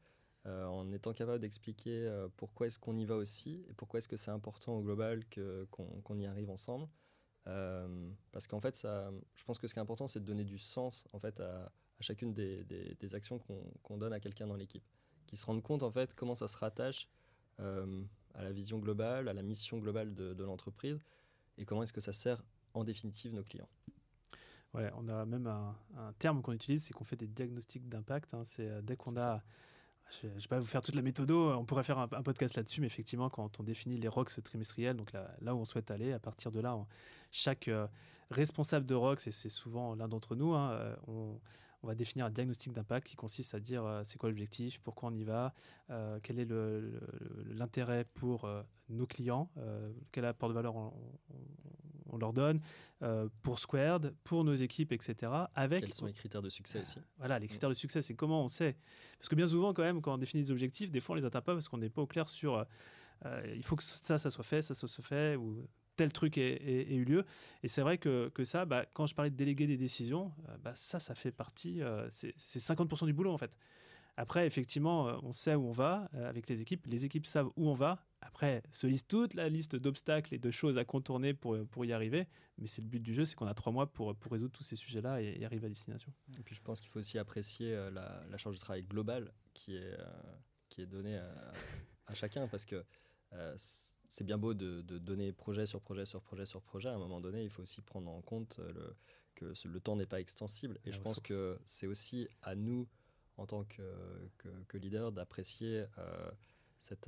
euh, 0.45 0.65
en 0.65 0.91
étant 0.91 1.13
capable 1.13 1.39
d'expliquer 1.39 2.07
euh, 2.07 2.27
pourquoi 2.37 2.67
est-ce 2.67 2.79
qu'on 2.79 2.97
y 2.97 3.05
va 3.05 3.15
aussi 3.15 3.63
et 3.69 3.73
pourquoi 3.73 3.99
est-ce 3.99 4.07
que 4.07 4.17
c'est 4.17 4.31
important 4.31 4.77
au 4.77 4.81
global 4.81 5.23
qu'on, 5.69 6.17
y 6.17 6.25
arrive 6.25 6.49
ensemble. 6.49 6.87
Parce 8.31 8.47
qu'en 8.47 8.59
fait, 8.59 8.87
je 9.35 9.43
pense 9.43 9.57
que 9.57 9.67
ce 9.67 9.73
qui 9.73 9.79
est 9.79 9.81
important, 9.81 10.07
c'est 10.07 10.19
de 10.19 10.25
donner 10.25 10.45
du 10.45 10.57
sens 10.57 11.05
en 11.13 11.19
fait, 11.19 11.39
à, 11.39 11.71
chacune 11.99 12.33
des, 12.33 13.15
actions 13.15 13.39
qu'on, 13.83 13.97
donne 13.97 14.13
à 14.13 14.19
quelqu'un 14.19 14.47
dans 14.47 14.55
l'équipe, 14.55 14.83
qui 15.27 15.37
se 15.37 15.45
rendent 15.45 15.63
compte 15.63 15.83
en 15.83 15.91
fait 15.91 16.13
comment 16.13 16.35
ça 16.35 16.47
se 16.47 16.57
rattache 16.57 17.07
à 17.57 18.43
la 18.43 18.51
vision 18.51 18.79
globale, 18.79 19.27
à 19.27 19.33
la 19.33 19.41
mission 19.41 19.79
globale 19.79 20.13
de, 20.13 20.33
de 20.33 20.43
l'entreprise 20.43 20.99
et 21.57 21.65
comment 21.65 21.83
est-ce 21.83 21.93
que 21.93 22.01
ça 22.01 22.13
sert 22.13 22.43
en 22.73 22.83
définitive 22.83 23.33
nos 23.33 23.43
clients. 23.43 23.69
Ouais, 24.73 24.89
on 24.97 25.07
a 25.09 25.25
même 25.25 25.47
un, 25.47 25.75
un 25.97 26.13
terme 26.13 26.41
qu'on 26.41 26.53
utilise, 26.53 26.83
c'est 26.85 26.93
qu'on 26.93 27.03
fait 27.03 27.17
des 27.17 27.27
diagnostics 27.27 27.87
d'impact. 27.89 28.33
hein. 28.33 28.43
C'est 28.45 28.67
euh, 28.69 28.81
dès 28.81 28.95
qu'on 28.95 29.15
a. 29.17 29.19
ça. 29.19 29.43
Je 30.21 30.27
ne 30.27 30.33
vais 30.33 30.47
pas 30.49 30.59
vous 30.59 30.65
faire 30.65 30.81
toute 30.81 30.95
la 30.95 31.01
méthodo, 31.01 31.53
on 31.53 31.63
pourrait 31.63 31.83
faire 31.85 31.97
un, 31.99 32.09
un 32.11 32.21
podcast 32.21 32.57
là-dessus, 32.57 32.81
mais 32.81 32.87
effectivement, 32.87 33.29
quand 33.29 33.61
on 33.61 33.63
définit 33.63 33.95
les 33.97 34.09
ROCs 34.09 34.41
trimestriels, 34.43 34.97
donc 34.97 35.13
là, 35.13 35.33
là 35.39 35.55
où 35.55 35.59
on 35.59 35.63
souhaite 35.65 35.89
aller, 35.89 36.11
à 36.11 36.19
partir 36.19 36.51
de 36.51 36.59
là, 36.59 36.75
on- 36.75 36.85
chaque 37.31 37.69
euh, 37.69 37.87
responsable 38.29 38.85
de 38.85 38.93
ROCs, 38.93 39.27
et 39.27 39.31
c'est 39.31 39.47
souvent 39.49 39.95
l'un 39.95 40.09
d'entre 40.09 40.35
nous, 40.35 40.53
hein, 40.53 40.71
euh, 40.71 40.95
on, 41.07 41.39
on 41.83 41.87
va 41.87 41.95
définir 41.95 42.25
un 42.25 42.29
diagnostic 42.29 42.73
d'impact 42.73 43.07
qui 43.07 43.15
consiste 43.15 43.55
à 43.55 43.61
dire 43.61 43.85
euh, 43.85 44.01
c'est 44.03 44.17
quoi 44.17 44.27
l'objectif, 44.27 44.79
pourquoi 44.81 45.09
on 45.09 45.13
y 45.15 45.23
va, 45.23 45.53
euh, 45.91 46.19
quel 46.21 46.39
est 46.39 46.47
l'intérêt 47.45 48.03
pour 48.03 48.49
nos 48.89 49.07
clients, 49.07 49.49
quel 50.11 50.25
apport 50.25 50.49
de 50.49 50.53
valeur 50.53 50.75
on, 50.75 50.93
on- 52.11 52.17
leur 52.17 52.33
donne, 52.33 52.61
euh, 53.01 53.27
pour 53.41 53.57
Squared, 53.59 54.13
pour 54.23 54.43
nos 54.43 54.53
équipes, 54.53 54.91
etc. 54.91 55.49
Avec 55.55 55.81
Quels 55.81 55.93
sont 55.93 56.05
les 56.05 56.13
critères 56.13 56.41
de 56.41 56.49
succès 56.49 56.79
aussi? 56.81 56.99
Voilà, 57.17 57.39
les 57.39 57.47
critères 57.47 57.69
de 57.69 57.73
succès, 57.73 58.01
c'est 58.01 58.13
comment 58.15 58.43
on 58.43 58.47
sait. 58.47 58.75
Parce 59.17 59.29
que 59.29 59.35
bien 59.35 59.47
souvent, 59.47 59.73
quand 59.73 59.83
même, 59.83 60.01
quand 60.01 60.13
on 60.13 60.17
définit 60.17 60.43
des 60.43 60.51
objectifs, 60.51 60.91
des 60.91 60.99
fois, 60.99 61.13
on 61.13 61.17
les 61.17 61.25
atteint 61.25 61.41
pas 61.41 61.53
parce 61.53 61.67
qu'on 61.67 61.77
n'est 61.77 61.89
pas 61.89 62.01
au 62.01 62.07
clair 62.07 62.29
sur 62.29 62.55
euh, 62.55 62.63
euh, 63.25 63.53
il 63.55 63.63
faut 63.63 63.75
que 63.75 63.83
ça, 63.83 64.17
ça 64.17 64.29
soit 64.29 64.43
fait, 64.43 64.61
ça, 64.61 64.73
ça 64.73 64.87
soit 64.87 65.03
fait, 65.03 65.35
ou 65.35 65.67
tel 65.95 66.11
truc 66.11 66.37
ait, 66.37 66.53
ait- 66.53 66.91
ait 66.91 66.95
eu 66.95 67.03
lieu. 67.05 67.25
Et 67.63 67.67
c'est 67.67 67.81
vrai 67.81 67.97
que, 67.97 68.29
que 68.29 68.43
ça, 68.43 68.65
bah, 68.65 68.85
quand 68.93 69.05
je 69.05 69.13
parlais 69.13 69.29
de 69.29 69.35
déléguer 69.35 69.67
des 69.67 69.77
décisions, 69.77 70.31
euh, 70.49 70.57
bah, 70.63 70.71
ça, 70.75 70.99
ça 70.99 71.13
fait 71.15 71.31
partie, 71.31 71.81
euh, 71.81 72.07
c'est 72.09 72.33
c'est 72.37 72.59
50% 72.59 73.05
du 73.05 73.13
boulot, 73.13 73.31
en 73.31 73.37
fait. 73.37 73.55
Après, 74.17 74.45
effectivement, 74.45 75.05
on 75.23 75.31
sait 75.31 75.55
où 75.55 75.65
on 75.67 75.71
va 75.71 76.09
euh, 76.15 76.27
avec 76.29 76.49
les 76.49 76.61
équipes. 76.61 76.85
Les 76.87 77.05
équipes 77.05 77.25
savent 77.25 77.49
où 77.55 77.69
on 77.69 77.73
va. 77.73 78.03
Après, 78.21 78.61
se 78.71 78.85
liste 78.87 79.07
toute 79.07 79.33
la 79.33 79.49
liste 79.49 79.75
d'obstacles 79.75 80.33
et 80.35 80.37
de 80.39 80.51
choses 80.51 80.77
à 80.77 80.85
contourner 80.85 81.33
pour, 81.33 81.57
pour 81.67 81.85
y 81.85 81.91
arriver. 81.91 82.27
Mais 82.59 82.67
c'est 82.67 82.81
le 82.81 82.87
but 82.87 82.99
du 83.01 83.13
jeu, 83.13 83.25
c'est 83.25 83.35
qu'on 83.35 83.47
a 83.47 83.53
trois 83.55 83.71
mois 83.73 83.91
pour, 83.91 84.15
pour 84.15 84.31
résoudre 84.31 84.51
tous 84.51 84.63
ces 84.63 84.75
sujets-là 84.75 85.21
et, 85.21 85.37
et 85.39 85.45
arriver 85.45 85.65
à 85.65 85.69
destination. 85.69 86.13
Et 86.37 86.43
puis 86.43 86.53
je 86.55 86.61
pense 86.61 86.79
qu'il 86.81 86.89
faut 86.91 86.99
aussi 86.99 87.17
apprécier 87.17 87.73
euh, 87.73 87.89
la, 87.91 88.21
la 88.29 88.37
charge 88.37 88.55
de 88.55 88.61
travail 88.61 88.83
globale 88.83 89.33
qui 89.53 89.75
est, 89.75 89.99
euh, 89.99 90.05
qui 90.69 90.81
est 90.81 90.85
donnée 90.85 91.17
à, 91.17 91.33
à 92.07 92.13
chacun 92.13 92.47
parce 92.47 92.65
que 92.65 92.85
euh, 93.33 93.55
c'est 93.57 94.23
bien 94.23 94.37
beau 94.37 94.53
de, 94.53 94.81
de 94.81 94.97
donner 94.99 95.31
projet 95.33 95.65
sur 95.65 95.81
projet 95.81 96.05
sur 96.05 96.21
projet 96.21 96.45
sur 96.45 96.61
projet. 96.61 96.89
À 96.89 96.93
un 96.93 96.99
moment 96.99 97.21
donné, 97.21 97.43
il 97.43 97.49
faut 97.49 97.63
aussi 97.63 97.81
prendre 97.81 98.11
en 98.11 98.21
compte 98.21 98.59
euh, 98.59 98.71
le, 98.73 98.95
que 99.33 99.53
ce- 99.55 99.67
le 99.67 99.79
temps 99.79 99.95
n'est 99.95 100.05
pas 100.05 100.19
extensible. 100.19 100.77
Et 100.85 100.91
La 100.91 100.97
je 100.97 101.01
pense 101.01 101.19
que 101.21 101.57
c'est 101.65 101.87
aussi 101.87 102.27
à 102.43 102.53
nous, 102.55 102.87
en 103.37 103.47
tant 103.47 103.63
que, 103.63 103.81
que, 104.37 104.49
que 104.67 104.77
leader, 104.77 105.11
d'apprécier 105.11 105.85
euh, 105.97 106.31
cette, 106.81 107.07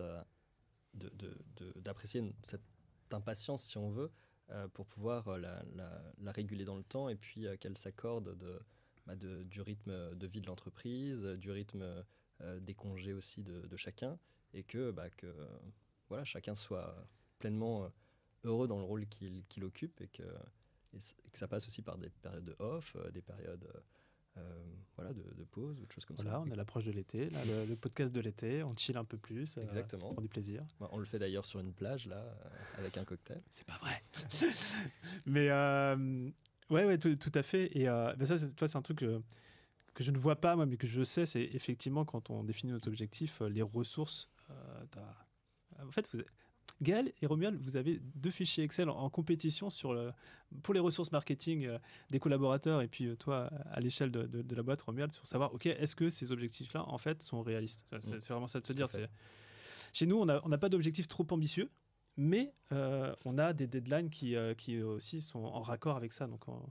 euh, 1.02 1.10
de- 1.14 1.38
de- 1.58 1.80
d'apprécier 1.80 2.24
cette 2.42 2.64
impatience, 3.12 3.64
si 3.64 3.78
on 3.78 3.90
veut, 3.92 4.12
euh, 4.50 4.68
pour 4.70 4.86
pouvoir 4.88 5.28
euh, 5.30 5.38
la, 5.38 6.32
réguler 6.32 6.66
dans 6.66 6.76
le 6.78 6.84
temps 6.84 7.10
et 7.10 7.16
puis 7.16 7.48
euh, 7.48 7.56
qu'elle 7.58 7.78
s'accorde 7.78 8.38
de, 8.38 8.60
bah, 9.06 9.16
de- 9.16 9.44
du 9.44 9.62
rythme 9.62 10.16
de 10.16 10.28
vie 10.28 10.42
de 10.42 10.48
l'entreprise, 10.48 11.24
du 11.24 11.52
rythme 11.52 11.86
des 12.60 12.74
congés 12.74 13.14
aussi 13.14 13.42
de, 13.44 13.78
chacun, 13.78 14.20
et 14.54 14.64
que, 14.64 14.92
bah, 14.92 15.10
que 15.12 15.34
voilà, 16.10 16.26
chacun 16.26 16.56
soit 16.56 17.08
pleinement 17.40 17.90
heureux 18.44 18.68
dans 18.68 18.80
le 18.80 18.84
rôle 18.84 19.08
qu'il 19.08 19.46
qu'il 19.46 19.64
occupe 19.64 20.02
et 20.02 20.08
que, 20.10 20.24
que 20.92 21.38
ça 21.38 21.48
passe 21.48 21.66
aussi 21.68 21.82
par 21.82 21.98
des 21.98 22.10
périodes 22.10 22.44
de 22.44 22.56
off, 22.60 22.98
des 23.14 23.22
périodes 23.22 23.66
euh, 24.38 24.64
voilà, 24.96 25.14
de, 25.14 25.22
de 25.22 25.44
pause 25.44 25.80
ou 25.82 25.86
de 25.86 25.92
choses 25.92 26.06
comme 26.06 26.16
Voilà, 26.18 26.32
ça. 26.34 26.40
on 26.42 26.48
est 26.48 26.54
à 26.54 26.56
l'approche 26.56 26.86
de 26.86 26.92
l'été, 26.92 27.30
là, 27.30 27.40
le, 27.46 27.66
le 27.66 27.76
podcast 27.76 28.14
de 28.14 28.20
l'été, 28.20 28.64
on 28.64 28.70
chill 28.76 28.98
un 28.98 29.04
peu 29.04 29.18
plus, 29.18 29.58
euh, 29.58 29.62
Exactement. 29.64 30.08
on 30.10 30.14
prend 30.14 30.22
du 30.22 30.28
plaisir. 30.30 30.64
Ouais, 30.80 30.88
On 30.92 30.98
le 30.98 31.06
fait 31.06 31.20
d'ailleurs 31.20 31.46
sur 31.46 31.60
une 31.60 31.74
plage, 31.74 32.08
là, 32.08 32.18
euh, 32.18 32.50
avec 32.80 32.98
un 32.98 33.06
cocktail. 33.06 33.42
C'est 33.52 33.66
pas 33.66 33.78
vrai. 33.78 34.04
Mais 35.26 35.50
ouais, 36.70 36.86
ouais, 36.86 36.98
tout, 36.98 37.16
tout 37.16 37.32
à 37.34 37.44
fait. 37.44 37.76
Et 37.78 37.86
ben 37.86 38.26
ça, 38.26 38.38
c'est- 38.38 38.54
toi, 38.56 38.68
c'est 38.68 38.78
un 38.78 38.82
truc 38.82 39.00
que, 39.00 39.22
que 39.94 40.04
je 40.04 40.12
ne 40.12 40.18
vois 40.18 40.36
pas, 40.36 40.56
moi, 40.56 40.66
mais 40.66 40.78
que 40.78 40.88
je 40.88 41.04
sais, 41.04 41.26
c'est 41.26 41.44
effectivement 41.44 42.04
quand 42.06 42.30
on 42.30 42.44
définit 42.44 42.72
notre 42.74 42.88
objectif, 42.88 43.42
les 43.42 43.62
ressources. 43.62 44.30
t'as- 44.92 45.18
en 45.84 45.92
fait, 45.92 46.08
vous, 46.14 46.22
Gaël 46.82 47.14
et 47.22 47.26
Romuald, 47.28 47.60
vous 47.62 47.76
avez 47.78 48.00
deux 48.16 48.32
fichiers 48.32 48.64
Excel 48.64 48.90
en, 48.90 48.98
en 48.98 49.10
compétition 49.10 49.70
sur 49.70 49.94
le, 49.94 50.12
pour 50.64 50.74
les 50.74 50.80
ressources 50.80 51.12
marketing 51.12 51.66
euh, 51.66 51.78
des 52.10 52.20
collaborateurs 52.20 52.82
et 52.82 52.88
puis 52.88 53.06
euh, 53.08 53.16
toi, 53.16 53.50
à 53.72 53.80
l'échelle 53.80 54.12
de, 54.12 54.24
de- 54.24 54.42
de 54.42 54.56
la 54.56 54.64
boîte, 54.64 54.82
Romuald, 54.82 55.12
sur 55.14 55.26
savoir, 55.26 55.54
OK, 55.54 55.66
est-ce 55.68 55.96
que 55.96 56.10
ces 56.10 56.32
objectifs-là, 56.32 56.84
en 56.88 56.98
fait, 56.98 57.22
sont 57.22 57.42
réalistes? 57.42 57.86
C'est 58.02 58.16
Mm. 58.16 58.20
c'est 58.20 58.30
vraiment 58.34 58.48
ça 58.48 58.60
de 58.60 58.66
se 58.68 58.74
dire. 58.74 58.88
Chez 59.94 60.06
nous, 60.08 60.18
on 60.18 60.26
n'a 60.26 60.42
on 60.44 60.50
pas 60.58 60.70
d'objectifs 60.70 61.08
trop 61.08 61.26
ambitieux, 61.32 61.70
mais 62.18 62.54
euh, 62.72 63.16
on 63.26 63.38
a 63.38 63.54
des 63.54 63.68
deadlines 63.68 64.10
qui, 64.10 64.36
qui 64.58 64.82
aussi 64.82 65.22
sont 65.22 65.44
en 65.44 65.62
raccord 65.62 65.96
avec 65.96 66.12
ça. 66.14 66.28
Donc, 66.28 66.48
on- 66.48 66.70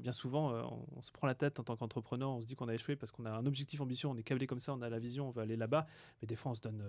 bien 0.00 0.12
souvent, 0.12 0.52
on, 0.52 0.86
on 0.96 1.02
se 1.02 1.10
prend 1.10 1.26
la 1.26 1.34
tête 1.34 1.58
en 1.60 1.64
tant 1.64 1.76
qu'entrepreneur, 1.76 2.30
on 2.30 2.40
se 2.42 2.46
dit 2.46 2.56
qu'on 2.56 2.68
a 2.68 2.74
échoué 2.74 2.94
parce 2.96 3.10
qu'on 3.10 3.24
a 3.24 3.30
un 3.30 3.46
objectif 3.46 3.80
ambitieux, 3.80 4.08
on 4.08 4.16
est 4.16 4.22
câblé 4.22 4.46
comme 4.46 4.60
ça, 4.60 4.74
on 4.74 4.82
a 4.82 4.88
la 4.90 4.98
vision, 4.98 5.28
on 5.28 5.30
va 5.30 5.42
aller 5.42 5.56
là-bas. 5.56 5.86
Mais 6.20 6.26
des 6.26 6.36
fois, 6.36 6.52
on 6.52 6.54
se 6.54 6.60
donne 6.60 6.82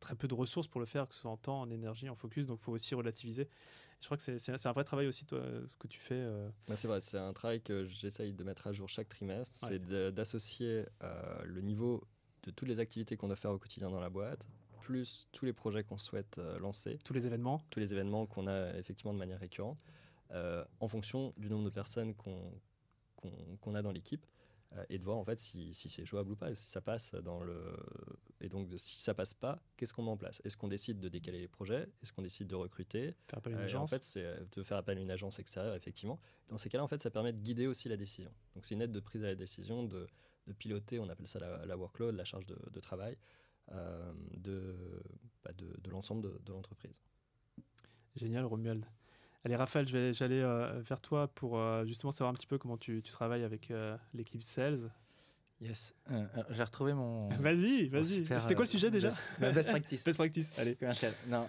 très 0.00 0.14
peu 0.14 0.28
de 0.28 0.34
ressources 0.34 0.66
pour 0.68 0.80
le 0.80 0.86
faire, 0.86 1.08
que 1.08 1.14
ce 1.14 1.20
soit 1.22 1.30
en 1.30 1.36
temps, 1.36 1.60
en 1.60 1.70
énergie, 1.70 2.08
en 2.08 2.14
focus. 2.16 2.46
Donc, 2.46 2.58
il 2.60 2.64
faut 2.64 2.72
aussi 2.72 2.94
relativiser. 2.94 3.48
Je 4.00 4.06
crois 4.06 4.16
que 4.16 4.22
c'est- 4.38 4.66
un 4.66 4.72
vrai 4.72 4.84
travail 4.84 5.06
aussi, 5.08 5.24
toi, 5.26 5.42
ce 5.68 5.76
que 5.76 5.88
tu 5.88 5.98
fais. 5.98 6.14
euh, 6.14 6.48
Bah, 6.68 6.76
c'est 6.76 6.86
vrai, 6.88 7.00
c'est 7.00 7.18
un 7.18 7.32
travail 7.32 7.60
que 7.60 7.84
j'essaye 7.86 8.32
de 8.32 8.44
mettre 8.44 8.66
à 8.66 8.72
jour 8.72 8.88
chaque 8.88 9.08
trimestre. 9.08 9.64
Ouais. 9.68 9.78
C'est 9.88 10.12
d'associer 10.14 10.84
euh, 11.02 11.42
le 11.44 11.60
niveau 11.60 12.04
de 12.44 12.50
toutes 12.52 12.68
les 12.68 12.78
activités 12.80 13.16
qu'on 13.16 13.26
doit 13.26 13.36
faire 13.36 13.50
au 13.50 13.58
quotidien 13.58 13.90
dans 13.90 14.00
la 14.00 14.10
boîte, 14.10 14.46
plus 14.80 15.26
tous 15.32 15.44
les 15.44 15.52
projets 15.52 15.82
qu'on 15.82 15.98
souhaite 15.98 16.38
euh, 16.38 16.58
lancer, 16.60 16.98
tous 17.04 17.12
les 17.12 17.26
événements. 17.26 17.60
tous 17.70 17.80
les 17.80 17.92
événements 17.92 18.26
qu'on 18.26 18.46
a 18.46 18.72
effectivement 18.78 19.12
de 19.12 19.18
manière 19.18 19.40
récurrente, 19.40 19.84
en 20.80 20.88
fonction 20.88 21.32
du 21.36 21.48
nombre 21.50 21.64
de 21.64 21.70
personnes 21.70 22.14
qu'on 22.14 22.52
qu'on- 23.16 23.56
qu'on 23.60 23.74
a 23.74 23.82
dans 23.82 23.90
l'équipe. 23.90 24.24
Euh, 24.74 24.84
et 24.88 24.98
de 24.98 25.04
voir 25.04 25.16
en 25.16 25.24
fait 25.24 25.38
si, 25.38 25.72
si 25.72 25.88
c'est 25.88 26.04
jouable 26.04 26.32
ou 26.32 26.36
pas, 26.36 26.54
si 26.54 26.68
ça 26.68 26.80
passe 26.80 27.14
dans 27.14 27.40
le 27.40 27.74
et 28.40 28.48
donc 28.48 28.68
si 28.76 29.00
ça 29.00 29.14
passe 29.14 29.34
pas, 29.34 29.62
qu'est-ce 29.76 29.92
qu'on 29.92 30.02
met 30.02 30.10
en 30.10 30.16
place? 30.16 30.40
Est-ce 30.44 30.56
qu'on 30.56 30.68
décide 30.68 31.00
de 31.00 31.08
décaler 31.08 31.40
les 31.40 31.48
projets? 31.48 31.88
Est-ce 32.02 32.12
qu'on 32.12 32.22
décide 32.22 32.46
de 32.48 32.54
recruter? 32.54 33.14
Faire 33.26 33.38
appel 33.38 33.54
à 33.54 33.56
une 33.56 33.62
euh, 33.62 33.68
et 33.68 33.74
en 33.74 33.84
agence. 33.84 33.90
fait, 33.90 34.04
c'est 34.04 34.24
euh, 34.24 34.44
de 34.56 34.62
faire 34.62 34.76
appel 34.76 34.98
à 34.98 35.00
une 35.00 35.10
agence 35.10 35.38
extérieure, 35.38 35.74
effectivement. 35.74 36.20
Dans 36.48 36.58
ces 36.58 36.68
cas-là, 36.68 36.84
en 36.84 36.88
fait, 36.88 37.02
ça 37.02 37.10
permet 37.10 37.32
de 37.32 37.40
guider 37.40 37.66
aussi 37.66 37.88
la 37.88 37.96
décision. 37.96 38.32
Donc, 38.54 38.64
c'est 38.66 38.74
une 38.74 38.82
aide 38.82 38.92
de 38.92 39.00
prise 39.00 39.24
à 39.24 39.28
la 39.28 39.34
décision, 39.34 39.82
de, 39.84 40.06
de 40.46 40.52
piloter, 40.52 40.98
on 40.98 41.08
appelle 41.08 41.26
ça 41.28 41.40
la, 41.40 41.66
la 41.66 41.76
workload, 41.76 42.14
la 42.14 42.24
charge 42.24 42.46
de, 42.46 42.56
de 42.70 42.80
travail 42.80 43.16
euh, 43.72 44.12
de, 44.36 45.02
bah, 45.42 45.52
de, 45.52 45.66
de 45.80 45.90
l'ensemble 45.90 46.22
de, 46.22 46.38
de 46.44 46.52
l'entreprise. 46.52 47.02
Génial, 48.14 48.44
Romuald. 48.44 48.84
Allez, 49.44 49.56
Raphaël, 49.56 49.86
je 49.86 50.12
j'allais 50.12 50.42
euh, 50.42 50.80
vers 50.80 51.00
toi 51.00 51.28
pour 51.28 51.58
euh, 51.58 51.84
justement 51.86 52.10
savoir 52.10 52.30
un 52.30 52.34
petit 52.34 52.46
peu 52.46 52.58
comment 52.58 52.76
tu, 52.76 53.00
tu 53.02 53.10
travailles 53.12 53.44
avec 53.44 53.70
euh, 53.70 53.96
l'équipe 54.14 54.42
sales. 54.42 54.90
Yes. 55.60 55.94
J'ai 56.50 56.62
retrouvé 56.62 56.92
mon. 56.94 57.28
Vas-y, 57.36 57.88
vas-y. 57.88 58.24
C'était 58.26 58.54
quoi 58.54 58.64
le 58.64 58.70
sujet 58.70 58.90
déjà 58.90 59.08
best- 59.08 59.18
bah, 59.40 59.50
best 59.52 59.70
practice. 59.70 60.04
Best 60.04 60.18
practice, 60.18 60.52
allez. 60.58 60.76
Commercial. 60.76 61.12
Non, 61.28 61.48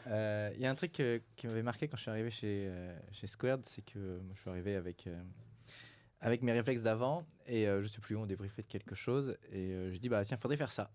il 0.55 0.61
y 0.61 0.65
a 0.65 0.71
un 0.71 0.75
truc 0.75 1.01
qui 1.35 1.47
m'avait 1.47 1.63
marqué 1.63 1.87
quand 1.87 1.97
je 1.97 2.01
suis 2.03 2.11
arrivé 2.11 2.31
chez, 2.31 2.71
chez 3.11 3.27
Squared, 3.27 3.61
c'est 3.65 3.83
que 3.85 3.99
moi, 4.19 4.33
je 4.35 4.41
suis 4.41 4.49
arrivé 4.49 4.75
avec, 4.75 5.07
avec 6.21 6.41
mes 6.41 6.51
réflexes 6.53 6.81
d'avant 6.81 7.23
et 7.45 7.65
je 7.65 7.85
sais 7.87 8.01
plus 8.01 8.15
on 8.15 8.25
débriefait 8.25 8.63
de 8.63 8.67
quelque 8.67 8.95
chose 8.95 9.35
et 9.51 9.89
j'ai 9.91 9.99
dit 9.99 10.09
bah 10.09 10.23
tiens, 10.25 10.37
faudrait 10.37 10.57
faire 10.57 10.71
ça. 10.71 10.89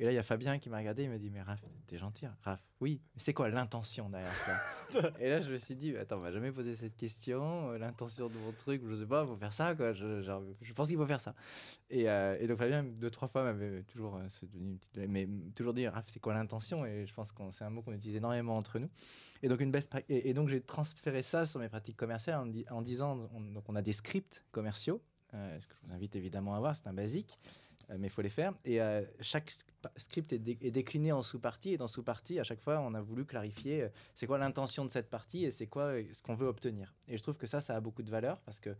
Et 0.00 0.04
là, 0.04 0.12
il 0.12 0.14
y 0.14 0.18
a 0.18 0.22
Fabien 0.22 0.60
qui 0.60 0.70
m'a 0.70 0.78
regardé, 0.78 1.02
il 1.02 1.10
m'a 1.10 1.18
dit 1.18 1.28
mais 1.28 1.42
Raph, 1.42 1.60
t'es 1.88 1.96
gentil, 1.98 2.24
hein. 2.26 2.36
Raph. 2.42 2.62
Oui, 2.80 3.00
mais 3.16 3.20
c'est 3.20 3.32
quoi 3.32 3.48
l'intention 3.48 4.08
derrière 4.08 4.32
ça 4.32 5.12
Et 5.20 5.28
là, 5.28 5.40
je 5.40 5.50
me 5.50 5.56
suis 5.56 5.74
dit 5.74 5.96
attends, 5.96 6.18
on 6.18 6.22
m'a 6.22 6.30
jamais 6.30 6.52
posé 6.52 6.76
cette 6.76 6.94
question, 6.96 7.70
euh, 7.72 7.78
l'intention 7.78 8.28
de 8.28 8.34
mon 8.38 8.52
truc, 8.52 8.80
je 8.88 8.94
sais 8.94 9.06
pas, 9.06 9.26
faut 9.26 9.34
faire 9.36 9.52
ça 9.52 9.74
quoi. 9.74 9.92
Je, 9.92 10.22
genre, 10.22 10.40
je 10.62 10.72
pense 10.72 10.86
qu'il 10.86 10.96
faut 10.96 11.06
faire 11.06 11.20
ça. 11.20 11.34
Et, 11.90 12.08
euh, 12.08 12.36
et 12.38 12.46
donc 12.46 12.58
Fabien 12.58 12.84
deux 12.84 13.10
trois 13.10 13.26
fois 13.26 13.42
m'avait 13.42 13.82
toujours, 13.82 14.16
euh, 14.18 14.26
c'est 14.28 14.48
devenu 14.48 14.70
une 14.70 14.78
petite- 14.78 14.96
mais 15.08 15.28
toujours 15.56 15.74
dit 15.74 15.88
Raph, 15.88 16.06
c'est 16.08 16.20
quoi 16.20 16.32
l'intention? 16.32 16.86
Et 16.86 17.04
je 17.04 17.12
pense 17.12 17.32
que 17.32 17.42
c'est 17.50 17.64
un 17.64 17.70
mot 17.70 17.82
qu'on 17.82 17.92
utilise 17.92 18.16
énormément 18.18 18.54
entre 18.54 18.78
nous. 18.78 18.88
Et 19.42 19.48
donc, 19.48 19.60
une 19.60 19.72
best 19.72 19.90
prac- 19.90 20.04
et, 20.08 20.30
et 20.30 20.32
donc 20.34 20.48
j'ai 20.48 20.60
transféré 20.60 21.22
ça 21.24 21.44
sur 21.44 21.58
mes 21.58 21.68
pratiques 21.68 21.96
commerciales 21.96 22.38
en, 22.38 22.46
di- 22.46 22.64
en 22.70 22.82
disant 22.82 23.28
on, 23.34 23.40
donc 23.40 23.64
on 23.68 23.74
a 23.74 23.82
des 23.82 23.92
scripts 23.92 24.44
commerciaux, 24.52 25.02
euh, 25.34 25.58
ce 25.58 25.66
que 25.66 25.74
je 25.74 25.86
vous 25.88 25.92
invite 25.92 26.14
évidemment 26.14 26.54
à 26.54 26.60
voir, 26.60 26.76
c'est 26.76 26.86
un 26.86 26.92
basique. 26.94 27.36
Euh, 27.90 27.96
mais 27.98 28.08
il 28.08 28.10
faut 28.10 28.22
les 28.22 28.28
faire. 28.28 28.52
Et 28.64 28.80
euh, 28.80 29.02
chaque 29.20 29.52
script 29.96 30.32
est, 30.32 30.38
dé- 30.38 30.58
est 30.60 30.70
décliné 30.70 31.12
en 31.12 31.22
sous-parties. 31.22 31.72
Et 31.72 31.76
dans 31.76 31.88
sous-parties, 31.88 32.38
à 32.38 32.44
chaque 32.44 32.60
fois, 32.60 32.80
on 32.80 32.94
a 32.94 33.00
voulu 33.00 33.24
clarifier 33.24 33.82
euh, 33.82 33.88
c'est 34.14 34.26
quoi 34.26 34.38
l'intention 34.38 34.84
de 34.84 34.90
cette 34.90 35.08
partie 35.08 35.44
et 35.44 35.50
c'est 35.50 35.66
quoi 35.66 35.92
ce 36.12 36.22
qu'on 36.22 36.34
veut 36.34 36.46
obtenir. 36.46 36.94
Et 37.06 37.16
je 37.16 37.22
trouve 37.22 37.38
que 37.38 37.46
ça, 37.46 37.60
ça 37.60 37.76
a 37.76 37.80
beaucoup 37.80 38.02
de 38.02 38.10
valeur 38.10 38.40
parce 38.40 38.60
que, 38.60 38.76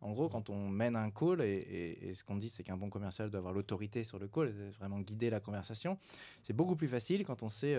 en 0.00 0.12
gros, 0.12 0.28
quand 0.28 0.50
on 0.50 0.68
mène 0.68 0.96
un 0.96 1.10
call, 1.10 1.42
et, 1.42 2.12
ce 2.14 2.24
qu'on 2.24 2.36
dit, 2.36 2.48
c'est 2.48 2.62
qu'un 2.62 2.76
bon 2.76 2.88
commercial 2.88 3.30
doit 3.30 3.38
avoir 3.38 3.52
l'autorité 3.52 4.02
sur 4.02 4.18
le 4.18 4.28
call, 4.28 4.48
vraiment 4.78 5.00
guider 5.00 5.28
la 5.28 5.40
conversation, 5.40 5.98
c'est 6.42 6.54
beaucoup 6.54 6.74
plus 6.74 6.88
facile 6.88 7.24
quand 7.26 7.42
on 7.42 7.50
sait 7.50 7.76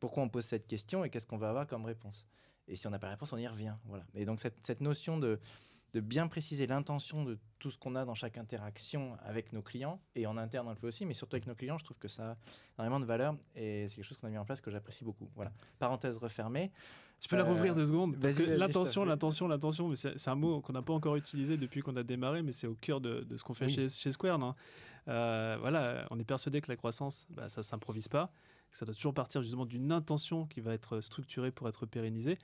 pourquoi 0.00 0.22
on 0.22 0.30
pose 0.30 0.46
cette 0.46 0.66
question 0.66 1.04
et 1.04 1.10
qu'est-ce 1.10 1.26
qu'on 1.26 1.36
va 1.36 1.50
avoir 1.50 1.66
comme 1.66 1.84
réponse. 1.84 2.26
Et 2.68 2.76
si 2.76 2.86
on 2.86 2.90
n'a 2.90 2.98
pas 2.98 3.08
la 3.08 3.14
réponse, 3.14 3.34
on 3.34 3.36
y 3.36 3.46
revient. 3.46 3.74
Voilà. 3.84 4.06
Et 4.14 4.24
donc, 4.24 4.40
cette 4.40 4.80
notion 4.80 5.18
de, 5.18 5.38
de 5.94 6.00
bien 6.00 6.28
préciser 6.28 6.66
l'intention 6.66 7.24
de 7.24 7.38
tout 7.58 7.70
ce 7.70 7.78
qu'on 7.78 7.94
a 7.96 8.04
dans 8.04 8.14
chaque 8.14 8.38
interaction 8.38 9.16
avec 9.24 9.52
nos 9.52 9.62
clients, 9.62 10.00
et 10.14 10.26
en 10.26 10.36
interne 10.36 10.66
on 10.68 10.70
le 10.70 10.76
fait 10.76 10.86
aussi, 10.86 11.06
mais 11.06 11.14
surtout 11.14 11.36
avec 11.36 11.46
nos 11.46 11.54
clients, 11.54 11.78
je 11.78 11.84
trouve 11.84 11.96
que 11.98 12.08
ça 12.08 12.32
a 12.32 12.82
énormément 12.82 13.00
de 13.00 13.06
valeur, 13.06 13.34
et 13.56 13.86
c'est 13.88 13.96
quelque 13.96 14.04
chose 14.04 14.18
qu'on 14.18 14.26
a 14.28 14.30
mis 14.30 14.38
en 14.38 14.44
place 14.44 14.60
que 14.60 14.70
j'apprécie 14.70 15.02
beaucoup. 15.04 15.28
Voilà. 15.34 15.50
Parenthèse 15.78 16.18
refermée. 16.18 16.70
Je 17.20 17.26
peux 17.26 17.36
la 17.36 17.42
Euh, 17.42 17.46
rouvrir 17.46 17.74
deux 17.74 17.86
secondes 17.86 18.16
l'intention, 18.22 19.04
l'intention, 19.04 19.48
l'intention, 19.48 19.88
mais 19.88 19.96
c'est 19.96 20.28
un 20.28 20.34
mot 20.36 20.60
qu'on 20.60 20.72
n'a 20.74 20.82
pas 20.82 20.92
encore 20.92 21.16
utilisé 21.16 21.56
depuis 21.56 21.80
qu'on 21.80 21.96
a 21.96 22.02
démarré, 22.04 22.42
mais 22.42 22.52
c'est 22.52 22.66
au 22.68 22.74
cœur 22.74 23.00
de, 23.00 23.20
de 23.22 23.36
ce 23.36 23.42
qu'on 23.42 23.54
fait 23.54 23.64
Oui. 23.66 23.74
chez, 23.74 23.88
chez 23.88 24.10
Square. 24.12 24.38
non 24.38 24.54
Euh, 25.08 25.56
voilà, 25.60 26.06
on 26.10 26.18
est 26.20 26.24
persuadé 26.24 26.60
que 26.60 26.70
la 26.70 26.76
croissance, 26.76 27.26
bah, 27.30 27.48
ça 27.48 27.62
s'improvise 27.62 28.08
pas, 28.08 28.30
que 28.70 28.76
ça 28.76 28.84
doit 28.84 28.94
toujours 28.94 29.14
partir 29.14 29.40
justement 29.42 29.64
d'une 29.64 29.90
intention 29.90 30.46
qui 30.46 30.60
va 30.60 30.74
être 30.74 31.00
structurée 31.00 31.50
pour 31.50 31.66
être 31.66 31.86
pérennisée. 31.86 32.38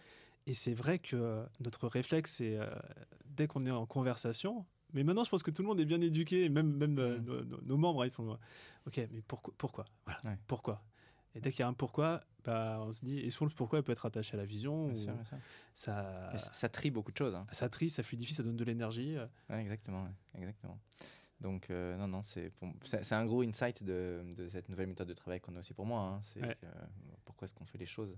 Et 0.46 0.54
c'est 0.54 0.74
vrai 0.74 0.98
que 0.98 1.16
euh, 1.16 1.44
notre 1.60 1.86
réflexe, 1.88 2.34
c'est 2.36 2.56
euh, 2.56 2.66
dès 3.26 3.46
qu'on 3.46 3.64
est 3.66 3.70
en 3.70 3.86
conversation. 3.86 4.66
Mais 4.92 5.02
maintenant, 5.02 5.24
je 5.24 5.30
pense 5.30 5.42
que 5.42 5.50
tout 5.50 5.62
le 5.62 5.68
monde 5.68 5.80
est 5.80 5.86
bien 5.86 6.00
éduqué, 6.00 6.48
même, 6.48 6.76
même 6.76 6.98
euh, 6.98 7.18
Mm. 7.18 7.24
nos, 7.24 7.44
nos- 7.44 7.60
nos 7.62 7.76
membres, 7.76 8.02
hein, 8.02 8.06
ils 8.06 8.10
sont. 8.10 8.38
Ok, 8.86 8.98
mais 9.10 9.22
pourquoi 9.26 9.54
Pourquoi? 9.58 9.84
Voilà. 10.04 10.20
Ouais. 10.24 10.38
Pourquoi? 10.46 10.82
Et 11.34 11.40
dès 11.40 11.50
qu'il 11.50 11.60
y 11.60 11.62
a 11.64 11.68
un 11.68 11.72
pourquoi, 11.72 12.22
bah, 12.44 12.78
on 12.82 12.92
se 12.92 13.04
dit, 13.04 13.18
et 13.18 13.28
souvent 13.30 13.48
le 13.48 13.54
pourquoi 13.56 13.82
peut 13.82 13.90
être 13.90 14.06
attaché 14.06 14.34
à 14.34 14.36
la 14.36 14.44
vision. 14.44 14.90
Ou 14.90 14.96
sûr, 14.96 15.14
ça, 15.72 16.30
Mais 16.32 16.38
ça, 16.38 16.52
ça 16.52 16.68
trie 16.68 16.90
beaucoup 16.92 17.10
de 17.10 17.16
choses. 17.16 17.34
hein. 17.34 17.46
ça 17.50 17.68
trie, 17.68 17.90
ça 17.90 18.02
fluidifie, 18.04 18.34
ça 18.34 18.44
donne 18.44 18.56
de 18.56 18.64
l'énergie. 18.64 19.16
Ouais, 19.50 19.60
exactement, 19.60 20.04
ouais, 20.04 20.10
exactement. 20.40 20.78
Donc, 21.40 21.68
euh, 21.70 21.96
non, 21.96 22.06
non, 22.06 22.22
c'est 22.22 22.52
un 23.12 23.24
gros 23.24 23.42
insight 23.42 23.82
de, 23.82 24.24
de 24.36 24.48
cette 24.50 24.68
nouvelle 24.68 24.86
méthode 24.86 25.08
de 25.08 25.14
travail 25.14 25.40
qu'on 25.40 25.56
a 25.56 25.58
aussi 25.58 25.74
pour 25.74 25.86
moi. 25.86 26.00
hein. 26.02 26.20
C'est 26.22 26.40
euh, 26.44 26.54
pourquoi 27.24 27.46
est-ce 27.46 27.54
qu'on 27.54 27.66
fait 27.66 27.78
les 27.78 27.86
choses? 27.86 28.16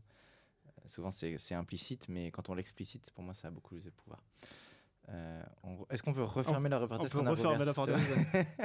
Souvent, 0.86 1.10
c'est 1.10 1.54
implicite, 1.54 2.06
mais 2.08 2.30
quand 2.30 2.48
on 2.48 2.54
l'explicite, 2.54 3.10
pour 3.10 3.24
moi, 3.24 3.34
ça 3.34 3.48
a 3.48 3.50
beaucoup 3.50 3.70
plus 3.74 3.84
de 3.84 3.90
pouvoir. 3.90 4.22
Euh, 5.08 5.40
est-ce 5.90 6.02
qu'on 6.02 6.12
peut 6.12 6.24
refermer 6.24 6.68
la 6.68 6.78
repartie 6.80 7.06
on 7.14 7.22
peut 7.22 7.30
refermer 7.30 7.64
la 7.64 7.72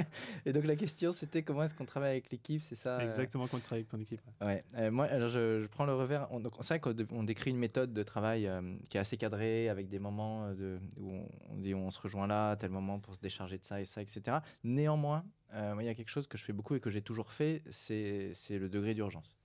Et 0.46 0.54
donc, 0.54 0.66
la 0.66 0.76
question, 0.76 1.12
c'était 1.12 1.44
comment 1.44 1.62
est-ce 1.64 1.76
qu'on 1.76 1.86
travaille 1.86 2.12
avec 2.12 2.32
l'équipe 2.32 2.64
C'est 2.64 2.76
ça 2.76 2.98
euh, 2.98 3.06
Exactement 3.06 3.48
quand 3.48 3.58
tu 3.58 3.64
travailles 3.64 3.82
avec 3.82 3.90
ton 3.90 4.00
équipe. 4.00 4.22
Ouais, 4.42 4.64
euh, 4.76 4.90
moi, 4.90 5.06
alors 5.06 5.30
je, 5.30 5.62
je 5.62 5.68
prends 5.68 5.86
le 5.86 5.94
revers. 5.94 6.28
C'est 6.62 6.68
vrai 6.70 6.80
qu'on 6.80 6.94
dé- 6.94 7.06
on 7.12 7.24
décrit 7.24 7.52
une 7.52 7.58
méthode 7.60 7.94
de 7.94 8.02
travail 8.02 8.48
euh, 8.48 8.76
qui 8.90 8.98
est 8.98 9.00
assez 9.00 9.18
cadrée, 9.18 9.70
avec 9.70 9.88
des 9.88 10.00
moments 10.00 10.52
de, 10.54 10.80
où 11.00 11.12
on, 11.12 11.30
on 11.50 11.58
dit 11.58 11.76
on 11.76 11.92
se 11.92 12.00
rejoint 12.00 12.26
là, 12.26 12.52
à 12.52 12.56
tel 12.56 12.72
moment 12.72 13.00
pour 13.00 13.14
se 13.14 13.20
décharger 13.20 13.60
de 13.60 13.64
ça 13.64 13.80
et 13.80 13.86
ça, 13.86 14.02
etc. 14.02 14.38
Néanmoins, 14.64 15.24
moi, 15.54 15.84
il 15.84 15.86
y 15.86 15.90
a 15.90 15.94
quelque 15.94 16.10
chose 16.10 16.26
que 16.28 16.38
je 16.40 16.44
fais 16.44 16.54
beaucoup 16.54 16.74
et 16.76 16.80
que 16.80 16.90
j'ai 16.90 17.02
toujours 17.04 17.32
fait, 17.32 17.62
c'est 17.70 18.34
le 18.50 18.68
degré 18.68 18.96
d'urgence. 18.96 19.36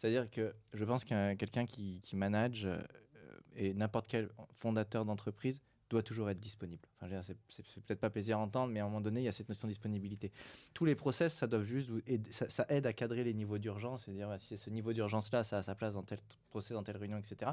C'est-à-dire 0.00 0.30
que 0.30 0.54
je 0.72 0.82
pense 0.86 1.04
qu'un 1.04 1.36
quelqu'un 1.36 1.66
qui, 1.66 2.00
manage 2.14 2.64
euh, 2.64 2.80
et 3.54 3.74
n'importe 3.74 4.06
quel 4.08 4.30
fondateur 4.50 5.04
d'entreprise 5.04 5.60
doit 5.90 6.02
toujours 6.02 6.30
être 6.30 6.40
disponible. 6.40 6.88
Enfin, 7.02 7.20
c'est- 7.20 7.80
peut-être 7.82 8.00
pas 8.00 8.08
plaisir 8.08 8.38
à 8.38 8.40
entendre, 8.40 8.72
mais 8.72 8.80
à 8.80 8.84
un 8.84 8.86
moment 8.86 9.02
donné, 9.02 9.20
il 9.20 9.24
y 9.24 9.28
a 9.28 9.32
cette 9.32 9.48
notion 9.50 9.68
de 9.68 9.72
disponibilité. 9.72 10.32
Tous 10.72 10.86
les 10.86 10.94
process, 10.94 11.34
ça 11.34 11.46
doit 11.46 11.62
juste 11.62 11.90
ça, 12.30 12.64
aide 12.70 12.86
à 12.86 12.94
cadrer 12.94 13.24
les 13.24 13.34
niveaux 13.34 13.58
d'urgence 13.58 14.08
et 14.08 14.12
dire 14.12 14.28
bah, 14.28 14.38
si 14.38 14.56
ce 14.56 14.70
niveau 14.70 14.94
d'urgence-là, 14.94 15.44
ça 15.44 15.58
a 15.58 15.62
sa 15.62 15.74
place 15.74 15.92
dans 15.92 16.02
tel 16.02 16.20
procès, 16.48 16.72
dans 16.72 16.82
telle 16.82 16.96
réunion, 16.96 17.18
etc. 17.18 17.50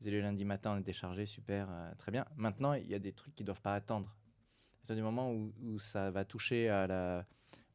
Vous 0.00 0.08
allez 0.08 0.16
le 0.16 0.22
lundi 0.22 0.46
matin, 0.46 0.72
on 0.74 0.78
est 0.78 0.82
déchargé, 0.82 1.26
super, 1.26 1.68
euh, 1.70 1.92
très 1.98 2.10
bien. 2.10 2.24
Maintenant, 2.36 2.72
il 2.72 2.86
y 2.86 2.94
a 2.94 2.98
des 2.98 3.12
trucs 3.12 3.34
qui 3.34 3.44
doivent 3.44 3.60
pas 3.60 3.74
attendre. 3.74 4.06
À 4.06 4.78
partir 4.78 4.96
du 4.96 5.02
moment 5.02 5.30
où 5.30 5.78
ça 5.78 6.10
va 6.10 6.24
toucher 6.24 6.70
à 6.70 6.86
la 6.86 7.26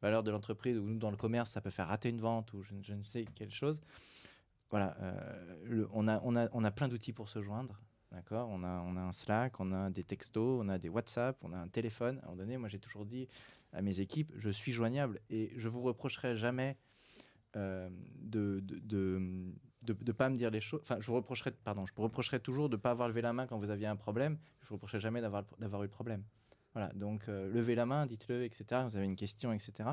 valeur 0.02 0.22
de 0.22 0.30
l'entreprise, 0.30 0.78
ou 0.78 0.82
nous, 0.86 0.98
dans 0.98 1.10
le 1.10 1.16
commerce, 1.16 1.50
ça 1.50 1.60
peut 1.60 1.70
faire 1.70 1.88
rater 1.88 2.08
une 2.08 2.20
vente, 2.20 2.52
ou 2.52 2.62
je, 2.62 2.74
je 2.82 2.94
ne 2.94 3.02
sais 3.02 3.24
quelle 3.34 3.50
chose. 3.52 3.80
Voilà, 4.70 4.96
euh, 5.00 5.86
on, 5.92 6.08
a, 6.08 6.20
on, 6.24 6.36
a, 6.36 6.48
on 6.52 6.64
a 6.64 6.70
plein 6.70 6.88
d'outils 6.88 7.12
pour 7.12 7.28
se 7.28 7.42
joindre. 7.42 7.80
D'accord? 8.10 8.48
On 8.50 8.62
a, 8.62 8.80
on 8.86 8.96
a 8.96 9.00
un 9.00 9.12
Slack, 9.12 9.60
on 9.60 9.70
a 9.72 9.90
des 9.90 10.04
textos, 10.04 10.60
on 10.64 10.68
a 10.68 10.78
des 10.78 10.88
WhatsApp, 10.88 11.36
on 11.42 11.52
a 11.52 11.58
un 11.58 11.68
téléphone. 11.68 12.18
À 12.18 12.20
un 12.20 12.24
moment 12.26 12.36
donné, 12.36 12.56
moi, 12.56 12.68
j'ai 12.68 12.78
toujours 12.78 13.04
dit 13.04 13.28
à 13.72 13.82
mes 13.82 14.00
équipes, 14.00 14.32
je 14.36 14.48
suis 14.48 14.72
joignable 14.72 15.20
et 15.28 15.52
je 15.56 15.68
vous 15.68 15.82
reprocherai 15.82 16.34
jamais 16.36 16.78
euh, 17.56 17.90
de 18.20 18.60
de, 18.60 18.78
de, 18.78 19.52
de- 19.84 20.04
de 20.04 20.12
pas 20.12 20.30
me 20.30 20.36
dire 20.36 20.50
les 20.50 20.60
choses. 20.60 20.80
Enfin, 20.82 20.96
je 21.00 21.06
vous 21.06 21.16
reprocherai, 21.16 21.50
pardon, 21.50 21.84
je 21.84 21.92
vous 21.94 22.02
reprocherai 22.02 22.40
toujours 22.40 22.70
de 22.70 22.76
pas 22.76 22.90
avoir 22.92 23.08
levé 23.08 23.20
la 23.20 23.34
main 23.34 23.46
quand 23.46 23.58
vous 23.58 23.68
aviez 23.70 23.86
un 23.86 23.96
problème. 23.96 24.38
Je 24.62 24.68
vous 24.68 24.76
reprocherai 24.76 25.00
jamais 25.00 25.20
d'avoir 25.20 25.44
eu 25.82 25.84
le 25.84 25.88
problème. 25.88 26.24
Voilà, 26.78 26.92
donc 26.94 27.28
euh, 27.28 27.52
levez 27.52 27.74
la 27.74 27.86
main, 27.86 28.06
dites-le, 28.06 28.44
etc. 28.44 28.82
Vous 28.88 28.94
avez 28.94 29.04
une 29.04 29.16
question, 29.16 29.52
etc. 29.52 29.88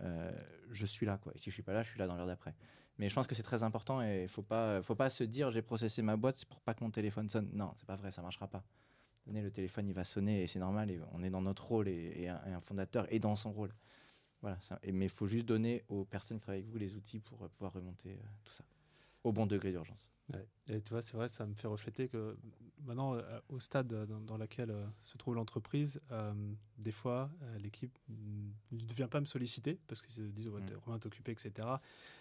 Euh, 0.00 0.32
je 0.72 0.84
suis 0.84 1.06
là, 1.06 1.18
quoi. 1.18 1.32
Si 1.36 1.50
je 1.50 1.54
suis 1.54 1.62
pas 1.62 1.72
là, 1.72 1.84
je 1.84 1.90
suis 1.90 2.00
là 2.00 2.08
dans 2.08 2.16
l'heure 2.16 2.26
d'après. 2.26 2.52
Mais 2.98 3.08
je 3.08 3.14
pense 3.14 3.28
que 3.28 3.36
c'est 3.36 3.44
très 3.44 3.62
important 3.62 4.02
et 4.02 4.22
il 4.22 4.28
faut 4.28 4.42
pas, 4.42 4.82
faut 4.82 4.96
pas 4.96 5.08
se 5.08 5.22
dire 5.22 5.52
j'ai 5.52 5.62
processé 5.62 6.02
ma 6.02 6.16
boîte 6.16 6.44
pour 6.46 6.60
pas 6.62 6.74
que 6.74 6.82
mon 6.82 6.90
téléphone 6.90 7.28
sonne. 7.28 7.48
Non, 7.52 7.70
c'est 7.76 7.86
pas 7.86 7.94
vrai, 7.94 8.10
ça 8.10 8.22
marchera 8.22 8.48
pas. 8.48 8.64
Tenez, 9.24 9.40
le 9.40 9.52
téléphone 9.52 9.86
il 9.86 9.94
va 9.94 10.02
sonner 10.02 10.42
et 10.42 10.48
c'est 10.48 10.58
normal 10.58 10.90
on 11.12 11.22
est 11.22 11.30
dans 11.30 11.42
notre 11.42 11.64
rôle 11.64 11.86
et, 11.86 12.26
un, 12.26 12.60
fondateur 12.60 13.06
est 13.12 13.20
dans 13.20 13.36
son 13.36 13.52
rôle. 13.52 13.72
Voilà, 14.40 14.58
mais 14.92 15.04
il 15.04 15.10
faut 15.10 15.28
juste 15.28 15.46
donner 15.46 15.84
aux 15.88 16.04
personnes 16.04 16.38
qui 16.38 16.42
travaillent 16.42 16.62
avec 16.62 16.72
vous 16.72 16.78
les 16.78 16.96
outils 16.96 17.20
pour 17.20 17.44
euh, 17.44 17.48
pouvoir 17.48 17.72
remonter 17.72 18.18
tout 18.42 18.52
ça 18.52 18.64
au 19.26 19.32
bon 19.32 19.46
degré 19.46 19.70
d'urgence. 19.72 20.08
Ouais. 20.34 20.46
Et 20.68 20.80
tu 20.80 20.90
vois, 20.90 21.02
c'est 21.02 21.16
vrai, 21.16 21.28
ça 21.28 21.46
me 21.46 21.54
fait 21.54 21.68
refléter 21.68 22.08
que 22.08 22.36
maintenant, 22.84 23.14
euh, 23.14 23.40
au 23.48 23.60
stade 23.60 23.92
euh, 23.92 24.06
dans, 24.06 24.20
dans 24.20 24.36
lequel 24.36 24.70
euh, 24.70 24.84
se 24.98 25.16
trouve 25.16 25.34
l'entreprise, 25.36 26.00
euh, 26.10 26.32
des 26.78 26.90
fois, 26.92 27.30
l'équipe 27.58 27.96
ne 28.08 28.92
vient 28.94 29.06
pas 29.08 29.20
me 29.20 29.26
solliciter 29.26 29.78
parce 29.86 30.02
qu'ils 30.02 30.12
se 30.14 30.20
disent 30.22 30.48
ouais, 30.48 30.60
Mm. 30.60 30.78
Romain 30.84 30.98
t'es 30.98 31.06
occupé, 31.06 31.30
etc. 31.32 31.52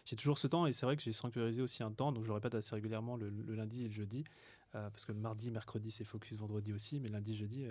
J'ai 0.06 0.16
toujours 0.16 0.38
ce 0.38 0.48
temps 0.48 0.68
et 0.68 0.72
c'est 0.72 0.86
vrai 0.86 0.96
que 0.98 1.02
j'ai 1.04 1.12
sanctuarisé 1.12 1.62
aussi 1.64 1.82
un 1.84 1.92
temps, 1.92 2.12
donc 2.12 2.24
je 2.24 2.28
le 2.28 2.34
répète 2.34 2.54
assez 2.56 2.74
régulièrement 2.76 3.18
le, 3.18 3.30
le 3.30 3.56
lundi 3.56 3.86
et 3.86 3.88
le 3.88 3.94
jeudi, 3.94 4.24
parce 4.72 5.06
que 5.06 5.12
le 5.12 5.20
mardi, 5.20 5.50
mercredi, 5.52 5.90
c'est 5.90 6.04
focus, 6.04 6.38
vendredi 6.38 6.74
aussi, 6.74 7.00
mais 7.00 7.08
lundi, 7.10 7.36
jeudi, 7.36 7.66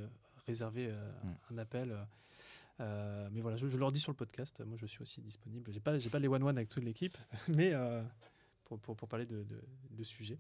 réserver 0.46 0.88
Mm. 1.22 1.28
un 1.54 1.58
appel. 1.58 1.96
mais 2.80 3.40
voilà, 3.40 3.56
je, 3.56 3.68
je 3.68 3.78
leur 3.78 3.92
dis 3.92 4.00
sur 4.00 4.10
le 4.10 4.16
podcast, 4.16 4.60
moi 4.66 4.76
je 4.80 4.86
suis 4.86 5.00
aussi 5.02 5.20
disponible. 5.20 5.72
J'ai 5.72 5.80
pas, 5.80 5.98
j'ai 5.98 6.10
pas 6.10 6.18
les 6.18 6.28
one-one 6.28 6.56
avec 6.56 6.68
toute 6.68 6.82
l'équipe, 6.84 7.16
mais 7.48 7.72
pour, 8.64 8.78
pour, 8.80 9.08
parler 9.08 9.26
de, 9.26 9.46
de, 9.90 10.04
sujets. 10.04 10.38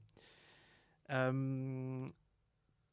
Euh, 1.10 2.06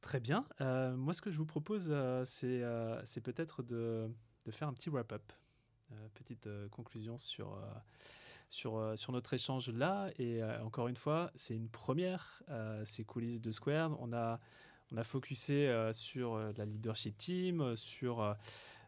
très 0.02 0.20
bien. 0.20 0.46
Euh, 0.60 0.96
moi, 0.96 1.14
ce 1.14 1.22
que 1.22 1.32
je 1.32 1.38
vous 1.38 1.46
propose, 1.46 1.88
euh, 1.90 2.24
c'est 2.26 2.64
c'est 3.06 3.22
peut-être 3.22 3.64
de, 3.64 4.10
de 4.46 4.52
faire 4.52 4.68
un 4.68 4.74
petit 4.74 4.90
wrap-up, 4.90 5.32
petite 6.14 6.48
conclusion 6.70 7.18
sur, 7.18 7.58
sur, 8.50 8.94
sur 8.98 9.12
notre 9.12 9.34
échange 9.34 9.70
là. 9.70 10.10
Et 10.18 10.44
encore 10.64 10.88
une 10.88 10.96
fois, 10.96 11.32
c'est 11.36 11.56
une 11.56 11.70
première, 11.70 12.44
c'est 12.86 13.04
coulisses 13.04 13.42
de 13.42 13.52
Square. 13.52 13.98
On 14.00 14.14
a, 14.14 14.40
on 14.92 14.98
a 14.98 15.04
focusé 15.04 15.92
sur 15.94 16.38
la 16.38 16.66
leadership 16.66 17.18
team, 17.18 17.76
sur, 17.76 18.36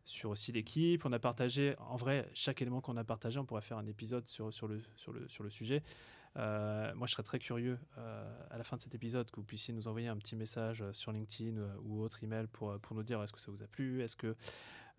sur 0.06 0.30
aussi 0.30 0.52
l'équipe. 0.52 1.06
On 1.06 1.14
a 1.14 1.20
partagé, 1.20 1.76
en 1.80 1.96
vrai, 1.96 2.30
chaque 2.34 2.62
élément 2.62 2.82
qu'on 2.82 2.98
a 2.98 3.04
partagé, 3.04 3.40
on 3.40 3.46
pourrait 3.46 3.62
faire 3.62 3.78
un 3.78 3.86
épisode 3.86 4.28
sur, 4.28 4.54
sur, 4.54 4.68
le, 4.68 4.82
sur, 4.96 5.14
le, 5.14 5.28
sur 5.28 5.44
le 5.44 5.50
sujet. 5.50 5.84
Euh, 6.38 6.94
moi, 6.96 7.08
je 7.08 7.14
serais 7.14 7.24
très 7.24 7.40
curieux 7.40 7.78
euh, 7.98 8.46
à 8.50 8.58
la 8.58 8.64
fin 8.64 8.78
de 8.78 8.82
cet 8.82 8.96
épisode 8.96 9.30
que 9.30 9.36
vous 9.38 9.46
puissiez 9.46 9.74
nous 9.74 9.88
envoyer 9.88 10.08
un 10.08 10.18
petit 10.18 10.36
message 10.36 10.82
euh, 10.82 10.92
sur 10.94 11.12
LinkedIn 11.12 11.62
ou 11.84 12.02
autre 12.02 12.24
email 12.24 12.48
pour, 12.48 12.80
pour 12.80 12.96
nous 12.96 13.04
dire 13.04 13.22
est-ce 13.22 13.32
que 13.32 13.40
ça 13.40 13.52
vous 13.52 13.64
a 13.64 13.68
plu, 13.68 14.02
est-ce 14.02 14.16
que 14.16 14.36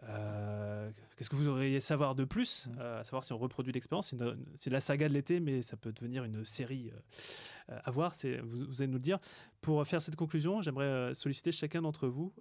euh, 0.09 0.91
qu'est-ce 1.17 1.31
que 1.31 1.37
vous 1.37 1.49
auriez 1.49 1.77
à 1.77 1.81
savoir 1.81 2.15
de 2.15 2.25
plus, 2.25 2.69
euh, 2.79 3.01
à 3.01 3.05
savoir 3.05 3.25
si 3.25 3.33
on 3.33 3.39
reproduit 3.39 3.73
l'expérience. 3.73 4.15
C'est 4.61 4.71
la 4.71 4.81
saga 4.81 5.09
de 5.09 5.15
l'été, 5.15 5.41
mais 5.41 5.63
ça 5.63 5.77
peut 5.77 5.93
devenir 5.93 6.25
une 6.25 6.45
série 6.45 6.91
à 7.69 7.91
voir. 7.91 8.15
Vous, 8.43 8.67
vous 8.67 8.83
allez 8.83 8.89
nous 8.89 8.99
le 8.99 9.03
dire. 9.03 9.19
Pour 9.61 9.87
faire 9.87 10.03
cette 10.03 10.17
conclusion, 10.17 10.61
j'aimerais 10.63 11.15
solliciter 11.15 11.53
chacun 11.53 11.81
d'entre 11.81 12.09
vous 12.09 12.35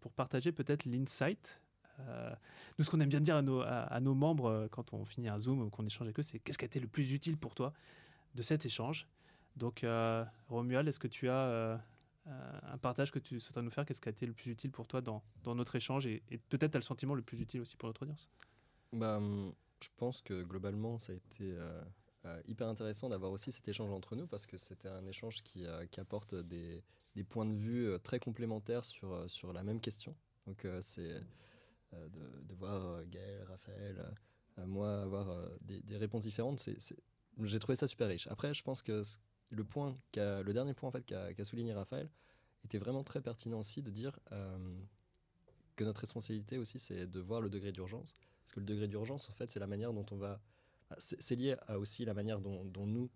pour 0.00 0.12
partager 0.12 0.52
peut-être 0.52 0.84
l'insight. 0.84 1.60
Euh, 2.08 2.34
nous, 2.78 2.84
ce 2.84 2.90
qu'on 2.90 3.00
aime 3.00 3.08
bien 3.08 3.20
dire 3.20 3.36
à 3.36 4.00
nos, 4.00 4.14
membres 4.14 4.46
euh, 4.46 4.68
quand 4.68 4.92
on 4.92 5.04
finit 5.04 5.28
un 5.28 5.38
Zoom 5.38 5.62
ou 5.62 5.70
qu'on 5.70 5.86
échange 5.86 6.06
avec 6.06 6.18
eux, 6.18 6.22
c'est 6.22 6.38
qu'est-ce 6.38 6.58
qui 6.58 6.64
a 6.64 6.66
été 6.66 6.80
le 6.80 6.88
plus 6.88 7.12
utile 7.12 7.36
pour 7.36 7.54
toi 7.54 7.72
de 8.34 8.42
cet 8.42 8.66
échange? 8.66 9.08
Donc, 9.56 9.84
euh, 9.84 10.24
Romuald, 10.48 10.88
est-ce 10.88 11.00
que 11.00 11.08
tu 11.08 11.28
as 11.28 11.80
un 12.26 12.78
partage 12.78 13.10
que 13.10 13.18
tu 13.18 13.38
souhaiterais 13.40 13.62
nous 13.62 13.70
faire? 13.70 13.84
Qu'est-ce 13.84 14.00
qui 14.00 14.08
a 14.08 14.12
été 14.12 14.26
le 14.26 14.32
plus 14.32 14.50
utile 14.50 14.70
pour 14.70 14.86
toi 14.86 15.00
dans, 15.00 15.22
notre 15.46 15.76
échange? 15.76 16.06
Et, 16.06 16.22
peut-être 16.48 16.74
as 16.76 16.78
le 16.78 16.82
sentiment 16.82 17.14
le 17.14 17.22
plus 17.22 17.40
utile 17.40 17.60
aussi 17.60 17.76
pour 17.76 17.88
notre 17.88 18.02
audience? 18.02 18.28
Bah, 18.92 19.16
hum, 19.16 19.52
je 19.82 19.88
pense 19.96 20.22
que 20.22 20.42
globalement, 20.42 20.98
ça 20.98 21.12
a 21.12 21.16
été 21.16 21.54
hyper 22.46 22.68
intéressant 22.68 23.08
d'avoir 23.08 23.32
aussi 23.32 23.52
cet 23.52 23.68
échange 23.68 23.90
entre 23.90 24.16
nous 24.16 24.26
parce 24.26 24.46
que 24.46 24.56
c'était 24.56 24.88
un 24.88 25.04
échange 25.06 25.42
qui, 25.42 25.66
apporte 25.98 26.34
des, 26.34 26.82
points 27.28 27.46
de 27.46 27.54
vue 27.54 27.98
très 28.02 28.18
complémentaires 28.18 28.86
sur, 28.86 29.28
sur 29.28 29.52
la 29.52 29.62
même 29.62 29.80
question. 29.80 30.16
Donc, 30.46 30.66
c'est 30.80 31.20
de, 31.92 32.46
de 32.46 32.54
voir 32.54 32.84
euh, 32.84 33.04
Gaël, 33.06 33.42
Raphaël, 33.44 33.98
euh, 33.98 34.10
euh, 34.58 34.66
moi, 34.66 35.02
avoir 35.02 35.30
euh, 35.30 35.46
des, 35.62 35.96
réponses 35.96 36.22
différentes, 36.22 36.68
j'ai 37.42 37.58
trouvé 37.58 37.76
ça 37.76 37.86
super 37.86 38.08
riche. 38.08 38.26
Après, 38.28 38.52
je 38.52 38.62
pense 38.62 38.82
que 38.82 39.02
le, 39.50 39.64
point 39.64 39.96
le 40.14 40.50
dernier 40.52 40.74
point 40.74 40.88
en 40.88 40.92
fait, 40.92 41.04
qu'a, 41.04 41.44
souligné 41.44 41.72
Raphaël 41.72 42.10
était 42.64 42.78
vraiment 42.78 43.02
très 43.02 43.20
pertinent 43.20 43.58
aussi 43.58 43.82
de 43.82 43.90
dire 43.90 44.18
euh, 44.32 44.78
que 45.76 45.84
notre 45.84 46.00
responsabilité 46.00 46.58
aussi, 46.58 46.78
c'est 46.78 47.06
de 47.06 47.20
voir 47.20 47.40
le 47.40 47.50
degré 47.50 47.72
d'urgence. 47.72 48.14
Parce 48.42 48.52
que 48.52 48.60
le 48.60 48.66
degré 48.66 48.88
d'urgence, 48.88 49.30
en 49.30 49.34
fait, 49.34 49.50
c'est 49.50 49.60
la 49.60 49.66
manière 49.66 49.92
dont 49.92 50.06
on 50.10 50.16
va. 50.16 50.40
ah, 50.90 50.96
C'est, 50.98 51.36
lié 51.36 51.56
à 51.66 51.78
aussi 51.78 52.04
la 52.04 52.14
manière 52.14 52.40
dont, 52.40 52.86
nous, 52.86 53.10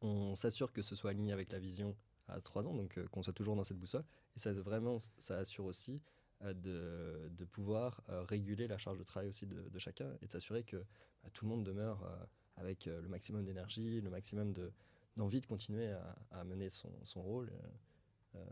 on 0.00 0.34
s'assure 0.34 0.72
que 0.72 0.82
ce 0.82 0.94
soit 0.96 1.10
aligné 1.10 1.32
avec 1.32 1.52
la 1.52 1.58
vision 1.58 1.96
à 2.28 2.40
trois 2.40 2.66
ans, 2.66 2.74
donc 2.74 2.98
euh, 2.98 3.06
qu'on 3.08 3.22
soit 3.22 3.32
toujours 3.32 3.56
dans 3.56 3.64
cette 3.64 3.78
boussole. 3.78 4.04
Et 4.34 4.38
ça, 4.38 4.52
vraiment, 4.52 4.98
ça 5.18 5.38
assure 5.38 5.64
aussi 5.64 5.92
euh, 5.94 6.25
de, 6.42 7.28
de 7.30 7.44
pouvoir 7.44 8.02
euh, 8.08 8.22
réguler 8.24 8.66
la 8.68 8.78
charge 8.78 8.98
de 8.98 9.04
travail 9.04 9.28
aussi 9.28 9.46
de, 9.46 9.68
de 9.68 9.78
chacun 9.78 10.12
et 10.22 10.26
de 10.26 10.32
s'assurer 10.32 10.62
que 10.64 10.76
bah, 11.22 11.30
tout 11.32 11.44
le 11.44 11.50
monde 11.50 11.64
demeure 11.64 12.02
euh, 12.04 12.16
avec 12.56 12.86
euh, 12.86 13.00
le 13.00 13.08
maximum 13.08 13.44
d'énergie, 13.44 14.00
le 14.00 14.10
maximum 14.10 14.52
de, 14.52 14.72
d'envie 15.16 15.40
de 15.40 15.46
continuer 15.46 15.90
à, 15.92 16.16
à 16.32 16.44
mener 16.44 16.68
son, 16.68 16.90
son 17.04 17.22
rôle 17.22 17.50
euh, 17.50 18.36
euh, 18.36 18.44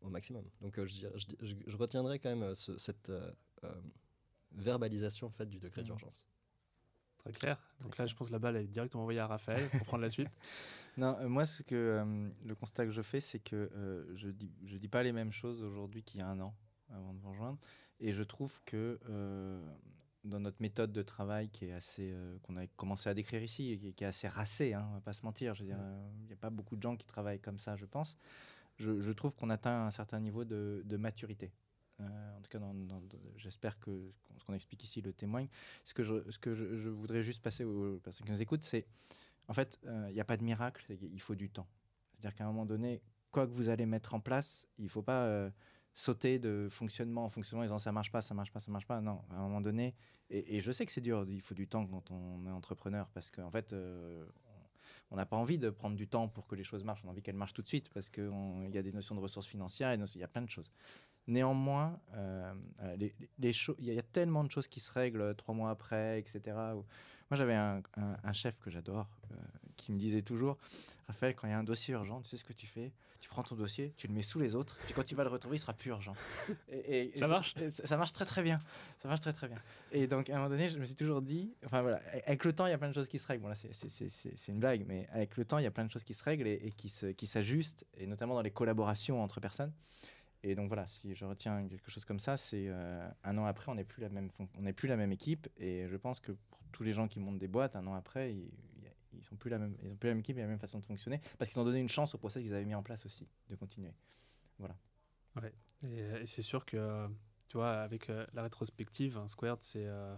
au 0.00 0.10
maximum. 0.10 0.44
Donc 0.60 0.78
euh, 0.78 0.86
je, 0.86 0.94
dirais- 0.98 1.12
je, 1.16 1.26
je- 1.46 1.54
je 1.66 1.76
retiendrai 1.76 2.18
quand 2.18 2.28
même 2.30 2.42
euh, 2.42 2.54
ce- 2.54 2.76
cette 2.78 3.10
euh, 3.10 3.30
euh, 3.64 3.72
verbalisation 4.52 5.26
en 5.28 5.30
fait, 5.32 5.46
du 5.46 5.58
degré 5.58 5.82
Mhm. 5.82 5.86
d'urgence. 5.88 6.26
Très 7.18 7.32
clair. 7.32 7.58
Donc 7.82 7.98
là, 7.98 8.06
je 8.06 8.14
pense 8.14 8.28
que 8.28 8.32
la 8.32 8.38
balle 8.38 8.56
est 8.56 8.66
directement 8.66 9.02
envoyée 9.02 9.18
à 9.20 9.26
Raphaël 9.26 9.68
pour 9.70 9.86
prendre 9.86 10.02
la 10.02 10.10
suite. 10.10 10.28
Non, 10.96 11.16
euh, 11.20 11.28
moi, 11.28 11.46
ce 11.46 11.62
que, 11.62 11.74
euh, 11.76 12.28
le 12.44 12.54
constat 12.56 12.84
que 12.84 12.90
je 12.90 13.02
fais, 13.02 13.20
c'est 13.20 13.38
que 13.38 13.70
euh, 13.72 14.16
je 14.16 14.30
dis, 14.30 14.50
je 14.64 14.76
dis 14.78 14.88
pas 14.88 15.04
les 15.04 15.12
mêmes 15.12 15.30
choses 15.30 15.62
aujourd'hui 15.62 16.02
qu'il 16.02 16.18
y 16.18 16.22
a 16.24 16.28
un 16.28 16.40
an 16.40 16.52
avant 16.90 17.14
de 17.14 17.18
vous 17.20 17.30
rejoindre. 17.30 17.58
Et 18.00 18.12
je 18.12 18.22
trouve 18.22 18.60
que 18.64 18.98
euh, 19.08 19.60
dans 20.24 20.40
notre 20.40 20.60
méthode 20.60 20.92
de 20.92 21.02
travail, 21.02 21.48
qui 21.48 21.66
est 21.66 21.72
assez, 21.72 22.10
euh, 22.12 22.38
qu'on 22.42 22.56
a 22.56 22.66
commencé 22.66 23.08
à 23.08 23.14
décrire 23.14 23.42
ici, 23.42 23.72
et 23.72 23.78
qui, 23.78 23.94
qui 23.94 24.04
est 24.04 24.06
assez 24.06 24.28
racée, 24.28 24.74
hein, 24.74 24.86
on 24.90 24.94
va 24.94 25.00
pas 25.00 25.12
se 25.12 25.24
mentir. 25.24 25.54
Je 25.54 25.62
veux 25.62 25.68
dire, 25.68 25.78
euh, 25.80 26.08
il 26.20 26.26
n'y 26.26 26.32
a 26.32 26.36
pas 26.36 26.50
beaucoup 26.50 26.76
de 26.76 26.82
gens 26.82 26.96
qui 26.96 27.06
travaillent 27.06 27.40
comme 27.40 27.58
ça, 27.58 27.76
je 27.76 27.86
pense. 27.86 28.16
Je, 28.76 29.00
je 29.00 29.12
trouve 29.12 29.34
qu'on 29.34 29.50
atteint 29.50 29.86
un 29.86 29.90
certain 29.90 30.20
niveau 30.20 30.44
de, 30.44 30.82
de 30.84 30.96
maturité. 30.96 31.52
Euh, 32.00 32.36
en 32.36 32.40
tout 32.40 32.50
cas, 32.50 32.60
j'espère 33.36 33.78
que 33.80 34.12
ce 34.36 34.44
qu'on 34.44 34.54
explique 34.54 34.84
ici 34.84 35.00
le 35.00 35.12
témoigne. 35.12 35.48
Ce 35.84 35.94
que 35.94 36.04
je, 36.04 36.30
ce 36.30 36.38
que 36.38 36.54
je, 36.54 36.76
je 36.76 36.88
voudrais 36.88 37.22
juste 37.24 37.42
passer 37.42 37.64
aux 37.64 37.98
personnes 37.98 38.26
qui 38.26 38.32
nous 38.32 38.42
écoutent, 38.42 38.62
c'est 38.62 38.86
en 39.48 39.54
fait, 39.54 39.78
euh, 39.86 40.06
il 40.10 40.14
n'y 40.14 40.20
a 40.20 40.24
pas 40.24 40.36
de 40.36 40.44
miracle, 40.44 40.96
il 41.12 41.20
faut 41.20 41.34
du 41.34 41.50
temps. 41.50 41.66
C'est-à-dire 42.12 42.36
qu'à 42.36 42.44
un 42.44 42.48
moment 42.48 42.66
donné, 42.66 43.02
quoi 43.30 43.46
que 43.46 43.52
vous 43.52 43.68
allez 43.68 43.86
mettre 43.86 44.14
en 44.14 44.20
place, 44.20 44.66
il 44.78 44.84
ne 44.84 44.90
faut 44.90 45.02
pas 45.02 45.24
euh, 45.24 45.50
sauter 45.92 46.38
de 46.38 46.68
fonctionnement 46.70 47.24
en 47.24 47.30
fonctionnement 47.30 47.62
en 47.62 47.66
disant 47.66 47.78
ça 47.78 47.92
marche 47.92 48.10
pas, 48.12 48.20
ça 48.20 48.34
marche 48.34 48.52
pas, 48.52 48.60
ça 48.60 48.70
marche 48.70 48.86
pas. 48.86 49.00
Non, 49.00 49.22
à 49.30 49.36
un 49.36 49.40
moment 49.40 49.60
donné, 49.60 49.94
et, 50.30 50.60
je 50.60 50.72
sais 50.72 50.84
que 50.84 50.92
c'est 50.92 51.00
dur, 51.00 51.24
il 51.28 51.40
faut 51.40 51.54
du 51.54 51.66
temps 51.66 51.86
quand 51.86 52.10
on 52.10 52.46
est 52.46 52.50
entrepreneur 52.50 53.08
parce 53.14 53.30
qu'en 53.30 53.50
fait, 53.50 53.72
euh, 53.72 54.24
on 55.10 55.16
n'a 55.16 55.24
pas 55.24 55.36
envie 55.36 55.58
de 55.58 55.70
prendre 55.70 55.96
du 55.96 56.06
temps 56.06 56.28
pour 56.28 56.46
que 56.46 56.54
les 56.54 56.64
choses 56.64 56.84
marchent, 56.84 57.00
on 57.04 57.08
a 57.08 57.12
envie 57.12 57.22
qu'elles 57.22 57.34
marchent 57.34 57.54
tout 57.54 57.62
de 57.62 57.68
suite 57.68 57.88
parce 57.94 58.10
qu'il 58.10 58.70
y 58.72 58.78
a 58.78 58.82
des 58.82 58.92
notions 58.92 59.14
de 59.14 59.20
ressources 59.20 59.46
financières, 59.46 59.94
il 59.94 60.20
y 60.20 60.22
a 60.22 60.28
plein 60.28 60.42
de 60.42 60.50
choses. 60.50 60.70
Néanmoins, 61.28 62.00
euh, 62.14 62.52
euh, 62.82 62.96
il 62.98 63.04
y, 63.44 63.48
a- 63.48 63.72
il 63.78 63.94
y 63.94 63.98
a 63.98 64.02
tellement 64.02 64.42
de 64.44 64.50
choses 64.50 64.66
qui 64.66 64.80
se 64.80 64.90
règlent 64.90 65.20
euh, 65.20 65.34
trois 65.34 65.54
mois 65.54 65.70
après, 65.70 66.18
etc. 66.18 66.40
Moi, 66.56 67.36
j'avais 67.36 67.54
un, 67.54 67.82
un- 67.96 68.16
un 68.24 68.32
chef 68.32 68.58
que 68.60 68.70
j'adore 68.70 69.06
qui 69.76 69.92
me 69.92 69.98
disait 69.98 70.22
toujours 70.22 70.56
Raphaël, 71.06 71.34
quand 71.36 71.46
il 71.46 71.50
y 71.50 71.52
a 71.52 71.58
un 71.58 71.62
dossier 71.64 71.94
urgent, 71.94 72.20
tu 72.22 72.28
sais 72.28 72.36
ce 72.36 72.44
que 72.44 72.52
tu 72.52 72.66
fais? 72.66 72.90
Tu 73.20 73.28
prends 73.28 73.42
ton 73.42 73.54
dossier, 73.56 73.92
tu 73.96 74.06
le 74.06 74.14
mets 74.14 74.22
sous 74.22 74.38
les 74.40 74.54
autres, 74.54 74.76
puis 74.84 74.94
quand 74.94 75.02
tu 75.04 75.14
vas 75.14 75.22
le 75.24 75.28
retrouver, 75.28 75.56
il 75.56 75.60
sera 75.60 75.72
plus 75.74 75.90
urgent. 75.90 76.14
Et, 76.68 77.10
et- 77.14 77.18
Ça 77.18 77.26
marche 77.28 77.54
ça, 77.54 77.70
ça 77.86 77.96
marche 77.96 78.12
très 78.12 78.24
très 78.24 78.42
bien. 78.42 78.58
Ça 78.98 79.08
marche 79.08 79.20
très 79.20 79.32
très 79.32 79.48
bien. 79.48 79.58
Et 79.92 80.06
donc, 80.06 80.30
à 80.30 80.34
un 80.34 80.36
moment 80.38 80.48
donné, 80.50 80.68
je 80.70 80.78
me 80.78 80.84
suis 80.84 80.94
toujours 80.94 81.20
dit 81.22 81.52
Enfin 81.66 81.82
voilà, 81.82 82.00
avec 82.26 82.44
le 82.44 82.52
temps, 82.52 82.66
il 82.66 82.70
y 82.70 82.72
a 82.72 82.78
plein 82.78 82.88
de 82.88 82.94
choses 82.94 83.08
qui 83.08 83.18
se 83.18 83.26
règlent. 83.26 83.42
Bon, 83.42 83.48
là, 83.48 83.54
c'est- 83.54 84.48
une 84.48 84.58
blague, 84.60 84.84
mais 84.86 85.06
avec 85.12 85.36
le 85.36 85.44
temps, 85.44 85.58
il 85.58 85.64
y 85.64 85.66
a 85.66 85.70
plein 85.70 85.84
de 85.84 85.90
choses 85.90 86.04
qui 86.04 86.14
se 86.14 86.22
règlent 86.22 86.46
et, 86.46 86.72
qui 86.76 87.26
s'ajustent, 87.26 87.84
et 87.98 88.06
notamment 88.06 88.34
dans 88.34 88.42
les 88.42 88.50
collaborations 88.52 89.22
entre 89.22 89.40
personnes. 89.40 89.72
Et 90.42 90.54
donc 90.54 90.68
voilà, 90.68 90.86
si 90.86 91.14
je 91.14 91.24
retiens 91.24 91.66
quelque 91.66 91.90
chose 91.90 92.04
comme 92.04 92.20
ça, 92.20 92.36
c'est 92.36 92.66
euh, 92.68 93.08
un 93.24 93.36
an 93.38 93.44
après, 93.44 93.70
on 93.72 93.74
n'est 93.74 93.84
plus 93.84 94.02
la 94.02 94.08
même, 94.08 94.30
on 94.56 94.62
n'est 94.62 94.72
plus 94.72 94.88
la 94.88 94.96
même 94.96 95.12
équipe. 95.12 95.48
Et 95.56 95.88
je 95.88 95.96
pense 95.96 96.20
que 96.20 96.32
pour 96.32 96.60
tous 96.72 96.84
les 96.84 96.92
gens 96.92 97.08
qui 97.08 97.18
montent 97.20 97.38
des 97.38 97.48
boîtes, 97.48 97.74
un 97.76 97.86
an 97.86 97.94
après, 97.94 98.32
ils, 98.34 98.50
ils 99.14 99.24
sont 99.24 99.36
plus 99.36 99.50
la 99.50 99.58
même, 99.58 99.76
ils 99.82 99.90
ont 99.92 99.96
plus 99.96 100.08
la 100.08 100.14
même 100.14 100.20
équipe 100.20 100.38
et 100.38 100.42
la 100.42 100.46
même 100.46 100.60
façon 100.60 100.78
de 100.78 100.84
fonctionner, 100.84 101.20
parce 101.38 101.50
qu'ils 101.50 101.58
ont 101.60 101.64
donné 101.64 101.80
une 101.80 101.88
chance 101.88 102.14
au 102.14 102.18
process 102.18 102.42
qu'ils 102.42 102.54
avaient 102.54 102.64
mis 102.64 102.74
en 102.76 102.82
place 102.84 103.04
aussi 103.04 103.26
de 103.48 103.56
continuer. 103.56 103.92
Et, 105.84 106.00
euh, 106.02 106.20
et 106.22 106.26
c'est 106.26 106.42
sûr 106.42 106.64
que, 106.64 106.76
euh, 106.76 107.08
tu 107.48 107.56
vois, 107.56 107.80
avec 107.82 108.10
euh, 108.10 108.26
la 108.34 108.42
rétrospective, 108.42 109.20
Squared, 109.26 109.62
c'est. 109.62 109.86
euh, 109.86 110.14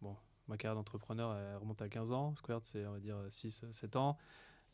bon, 0.00 0.16
ma 0.48 0.56
carrière 0.56 0.74
d'entrepreneur 0.76 1.60
remonte 1.60 1.80
à 1.82 1.88
15 1.88 2.12
ans. 2.12 2.34
Squared, 2.36 2.64
c'est, 2.64 2.86
on 2.86 2.92
va 2.92 3.00
dire, 3.00 3.16
6-7 3.28 3.96
ans. 3.96 4.16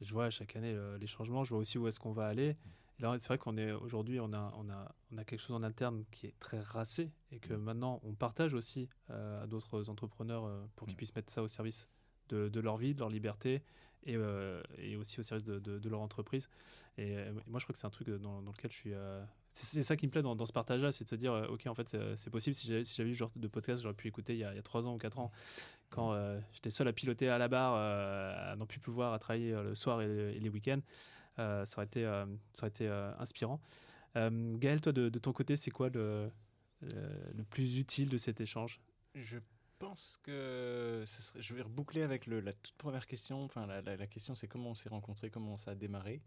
Je 0.01 0.13
vois 0.15 0.31
chaque 0.31 0.57
année 0.57 0.73
euh, 0.73 0.97
les 0.99 1.07
changements. 1.07 1.45
Je 1.45 1.51
vois 1.51 1.59
aussi 1.59 1.77
où 1.79 1.87
est-ce 1.87 2.01
qu'on 2.01 2.13
va 2.13 2.27
aller. 2.27 2.57
Là, 3.01 3.17
c'est 3.19 3.29
vrai 3.29 3.39
qu'on 3.39 3.57
est 3.57 3.73
aujourd'hui, 3.73 4.21
on 4.21 4.33
a, 4.33 4.53
on, 4.57 4.69
a, 4.69 4.95
on 5.13 5.19
a 5.19 5.25
quelque 5.25 5.41
chose 5.41 5.57
en 5.57 5.63
interne 5.63 6.05
qui 6.11 6.27
est 6.27 6.39
très 6.39 6.61
racé 6.61 7.11
et 7.33 7.39
que 7.39 7.55
maintenant, 7.55 8.01
on 8.05 8.13
partage 8.15 8.53
aussi 8.55 8.89
euh, 9.11 9.43
à 9.43 9.47
d'autres 9.47 9.89
entrepreneurs 9.89 10.45
euh, 10.45 10.65
pour 10.77 10.87
qu'ils 10.87 10.95
Mm. 10.95 10.99
puissent 10.99 11.17
mettre 11.17 11.33
ça 11.33 11.43
au 11.43 11.49
service 11.49 11.89
de, 12.29 12.49
de 12.49 12.61
leur 12.61 12.77
vie, 12.77 12.95
de 12.95 13.01
leur 13.01 13.09
liberté 13.09 13.63
et, 14.05 14.17
euh, 14.17 14.63
et 14.79 14.97
aussi 14.97 15.19
au 15.21 15.23
service 15.23 15.45
de, 15.45 15.59
de- 15.59 15.79
de 15.79 15.89
leur 15.89 16.01
entreprise. 16.01 16.49
Et, 16.99 17.17
moi, 17.47 17.59
je 17.59 17.65
crois 17.65 17.73
que 17.73 17.79
c'est 17.79 17.87
un 17.87 17.91
truc 17.91 18.11
dans, 18.11 18.43
dans 18.43 18.51
lequel 18.53 18.71
je 18.71 18.77
suis. 18.77 18.93
c'est 19.55 19.83
ça 19.83 19.97
qui 19.97 20.07
me 20.07 20.11
plaît 20.13 20.23
dans, 20.23 20.37
dans 20.37 20.47
ce 20.47 20.53
partage-là, 20.53 20.93
c'est 20.93 21.05
de 21.05 21.09
se 21.09 21.15
dire, 21.15 21.33
ok, 21.51 21.67
en 21.67 21.75
fait, 21.75 21.97
c'est 22.17 22.31
possible. 22.31 22.55
Si 22.55 22.67
j'avais 22.69 22.85
si 22.85 23.01
eu 23.03 23.15
ce 23.15 23.19
genre 23.19 23.31
de 23.35 23.49
podcast, 23.49 23.83
j'aurais 23.83 23.95
pu 23.95 24.09
écouter 24.09 24.35
il 24.35 24.39
y 24.41 24.45
a, 24.45 24.53
il 24.53 24.57
y 24.57 24.59
a 24.59 24.63
3 24.63 24.87
ans 24.87 24.95
ou 24.95 24.99
4 24.99 25.19
ans, 25.19 25.31
quand 25.89 26.13
euh, 26.13 26.39
j'étais 26.53 26.69
seul 26.71 26.87
à 26.89 26.93
piloter 26.93 27.29
à 27.31 27.39
la 27.39 27.49
barre, 27.49 27.75
à 27.75 28.55
n'en 28.57 28.67
plus 28.67 28.81
pouvoir, 28.81 29.13
à 29.15 29.19
travailler 29.19 29.53
le 29.53 29.75
soir 29.75 30.03
et 30.03 30.39
les 30.39 30.49
week-ends. 30.51 30.81
Euh, 31.39 31.65
ça 31.65 31.79
aurait 31.79 31.87
été, 31.87 32.05
euh, 32.05 32.27
euh, 32.83 33.15
inspirant. 33.19 33.61
Gaël, 34.15 34.81
toi, 34.81 34.93
de, 34.93 35.09
ton 35.19 35.33
côté, 35.33 35.57
c'est 35.57 35.71
quoi 35.71 35.89
le, 35.91 36.31
plus 37.51 37.79
utile 37.79 38.09
de 38.09 38.17
cet 38.17 38.41
échange? 38.41 38.81
Je 39.15 39.39
pense 39.79 40.19
que 40.23 41.05
je 41.37 41.55
vais 41.55 41.63
reboucler 41.63 42.03
avec 42.03 42.27
la 42.27 42.53
toute 42.53 42.77
première 42.77 43.07
question. 43.07 43.45
Enfin, 43.45 43.67
la, 43.67 44.07
question, 44.07 44.35
c'est 44.35 44.49
comment 44.49 44.71
on 44.71 44.75
s'est 44.75 44.89
rencontrés, 44.89 45.31
comment 45.31 45.59
ça 45.59 45.73
a 45.73 45.75
démarré. 45.75 46.23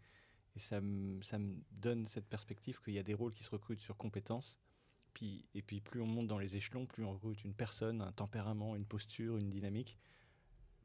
Et 0.56 0.60
ça 0.60 0.80
me, 0.80 1.20
ça 1.22 1.38
me 1.38 1.56
donne 1.72 2.06
cette 2.06 2.26
perspective 2.26 2.80
qu'il 2.80 2.94
y 2.94 2.98
a 2.98 3.02
des 3.02 3.14
rôles 3.14 3.34
qui 3.34 3.42
se 3.42 3.50
recrutent 3.50 3.80
sur 3.80 3.96
compétences. 3.96 4.58
Puis, 5.12 5.44
et 5.54 5.62
puis, 5.62 5.80
plus 5.80 6.00
on 6.00 6.06
monte 6.06 6.26
dans 6.26 6.38
les 6.38 6.56
échelons, 6.56 6.86
plus 6.86 7.04
on 7.04 7.12
recrute 7.12 7.44
une 7.44 7.54
personne, 7.54 8.00
un 8.00 8.12
tempérament, 8.12 8.76
une 8.76 8.84
posture, 8.84 9.36
une 9.36 9.50
dynamique. 9.50 9.96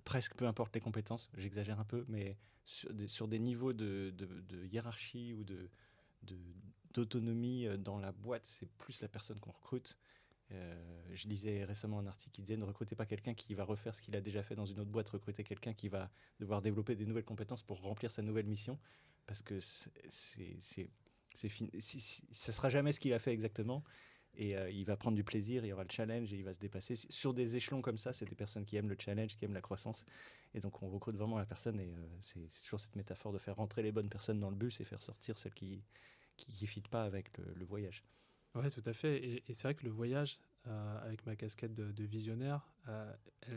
Presque 0.04 0.36
peu 0.36 0.48
importe 0.48 0.74
les 0.76 0.82
compétences, 0.82 1.30
j'exagère 1.38 1.80
un 1.80 1.86
peu, 1.86 2.06
mais 2.08 2.38
sur 2.70 2.94
des, 2.94 3.08
sur 3.08 3.28
des 3.28 3.40
niveaux 3.40 3.74
de, 3.74 4.14
de- 4.16 4.66
hiérarchie 4.66 5.34
ou 5.34 5.44
de 5.44 5.70
d'autonomie 6.94 7.66
euh, 7.66 7.78
dans 7.78 7.98
la 7.98 8.12
boîte, 8.12 8.46
c'est 8.46 8.70
plus 8.78 9.02
la 9.02 9.08
personne 9.08 9.40
qu'on 9.40 9.52
recrute. 9.52 9.98
Euh, 10.52 11.04
je 11.14 11.28
lisais 11.28 11.64
récemment 11.64 12.00
un 12.00 12.08
article 12.08 12.32
qui 12.36 12.42
disait 12.42 12.58
ne 12.58 12.66
recrutez 12.66 12.96
pas 12.96 13.06
quelqu'un 13.06 13.34
qui 13.34 13.54
va 13.56 13.64
refaire 13.64 13.94
ce 13.96 14.02
qu'il 14.02 14.16
a 14.16 14.22
déjà 14.22 14.44
fait 14.44 14.56
dans 14.56 14.66
une 14.66 14.80
autre 14.80 14.90
boîte, 14.92 15.10
recrutez 15.10 15.44
quelqu'un 15.44 15.74
qui 15.74 15.88
va 15.88 16.12
devoir 16.40 16.62
développer 16.62 16.96
des 16.96 17.06
nouvelles 17.06 17.24
compétences 17.26 17.64
pour 17.64 17.80
remplir 17.82 18.12
sa 18.12 18.22
nouvelle 18.22 18.48
mission, 18.48 18.78
parce 19.26 19.42
que 19.42 19.60
c'est, 19.60 20.60
c'est, 20.62 20.90
sera 22.52 22.70
jamais 22.70 22.92
ce 22.92 23.00
qu'il 23.00 23.14
a 23.14 23.20
fait 23.20 23.32
exactement, 23.32 23.84
et 24.40 24.56
euh, 24.56 24.72
il 24.72 24.86
va 24.86 24.96
prendre 24.96 25.18
du 25.18 25.24
plaisir, 25.24 25.66
il 25.66 25.68
y 25.68 25.74
aura 25.74 25.84
le 25.84 25.90
challenge 25.92 26.34
et 26.34 26.38
il 26.38 26.46
va 26.46 26.54
se 26.54 26.60
dépasser. 26.60 26.96
Sur 26.96 27.34
des 27.34 27.58
échelons 27.58 27.82
comme 27.82 27.98
ça, 27.98 28.14
c'est 28.14 28.26
des 28.26 28.36
personnes 28.36 28.64
qui 28.64 28.78
aiment 28.78 28.90
le 28.90 28.96
challenge, 28.98 29.36
qui 29.36 29.44
aiment 29.44 29.54
la 29.54 29.62
croissance, 29.62 30.06
et 30.54 30.62
donc 30.62 30.82
on 30.82 30.90
recrute 30.90 31.18
vraiment 31.18 31.38
la 31.38 31.46
personne, 31.46 31.78
et 31.78 31.94
euh, 31.94 32.08
c'est, 32.22 32.48
toujours 32.64 32.80
cette 32.80 32.96
métaphore 32.96 33.34
de 33.34 33.38
faire 33.38 33.58
rentrer 33.58 33.84
les 33.84 33.92
bonnes 33.92 34.10
personnes 34.10 34.40
dans 34.40 34.50
le 34.50 34.56
bus 34.56 34.80
et 34.80 34.86
faire 34.86 35.02
sortir 35.02 35.38
celles 35.38 35.54
qui 35.54 35.84
qui 36.38 36.64
ne 36.64 36.70
fit 36.70 36.80
pas 36.80 37.04
avec 37.04 37.38
le, 37.38 37.66
voyage. 37.66 38.02
Ouais, 38.56 38.70
tout 38.70 38.84
à 38.86 38.94
fait. 38.94 39.44
Et, 39.46 39.54
c'est 39.54 39.64
vrai 39.64 39.76
que 39.76 39.84
le 39.84 39.90
voyage, 39.90 40.40
euh, 40.68 41.06
avec 41.06 41.26
ma 41.26 41.36
casquette 41.36 41.74
de, 41.74 42.04
visionnaire, 42.06 42.66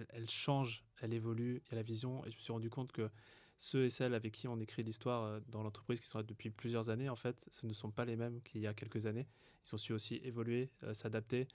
elle 0.08 0.28
change, 0.28 0.84
elle 1.00 1.14
évolue. 1.14 1.62
Il 1.64 1.70
y 1.70 1.74
a 1.74 1.76
la 1.76 1.84
vision. 1.84 2.26
Et 2.26 2.32
je 2.32 2.36
me 2.36 2.40
suis 2.40 2.52
rendu 2.52 2.70
compte 2.70 2.90
que 2.90 3.08
ceux 3.56 3.84
et 3.84 3.90
celles 3.90 4.14
avec 4.14 4.32
qui 4.32 4.48
on 4.48 4.58
écrit 4.60 4.82
l'histoire 4.82 5.24
euh, 5.24 5.40
dans 5.48 5.62
l'entreprise, 5.62 6.00
qui 6.00 6.06
sont 6.06 6.18
là 6.18 6.24
depuis 6.24 6.50
plusieurs 6.50 6.90
années, 6.90 7.08
en 7.08 7.16
fait, 7.16 7.46
ce 7.50 7.66
ne 7.66 7.72
sont 7.72 7.90
pas 7.90 8.04
les 8.04 8.16
mêmes 8.16 8.40
qu'il 8.42 8.60
y 8.60 8.66
a 8.66 8.74
quelques 8.74 9.06
années. 9.06 9.26
Ils 9.64 9.74
ont 9.74 9.78
su 9.78 9.92
aussi 9.92 10.20
évoluer, 10.24 10.70
euh, 10.84 10.94
s'adapter. 10.94 11.46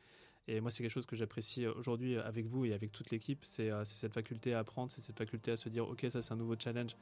Et 0.47 0.61
moi, 0.61 0.71
c'est 0.71 0.81
quelque 0.83 0.93
chose 0.93 1.05
que 1.05 1.15
j'apprécie 1.15 1.65
euh, 1.65 1.73
aujourd'hui 1.73 2.17
avec 2.17 2.45
vous 2.45 2.65
et 2.65 2.73
avec 2.73 2.91
toute 2.91 3.11
l'équipe. 3.11 3.43
C'est 3.43 3.69
cette 3.83 4.13
faculté 4.13 4.53
à 4.53 4.59
apprendre, 4.59 4.91
c'est 4.91 5.01
cette 5.01 5.17
faculté 5.17 5.51
à 5.51 5.57
se 5.57 5.69
dire, 5.69 5.87
OK, 5.87 6.05
ça 6.09 6.21
c'est 6.21 6.33
un 6.33 6.37
nouveau 6.37 6.55
challenge. 6.57 6.95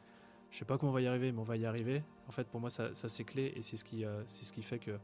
Je 0.52 0.58
sais 0.58 0.66
pas 0.66 0.78
comment 0.78 0.92
on 0.92 0.96
va 0.96 1.02
y 1.02 1.08
arriver, 1.08 1.32
mais 1.32 1.40
on 1.40 1.44
va 1.44 1.58
y 1.58 1.66
arriver. 1.66 2.04
En 2.28 2.32
fait, 2.32 2.48
pour 2.48 2.60
moi, 2.60 2.70
ça, 2.70 2.94
c'est 2.94 3.24
clé 3.24 3.54
et 3.56 3.62
c'est 3.62 3.78
ce, 3.78 3.86
qui, 3.86 4.06
euh, 4.06 4.26
ce 4.26 4.52
qui 4.52 4.64
fait 4.64 4.80
que 4.80 4.98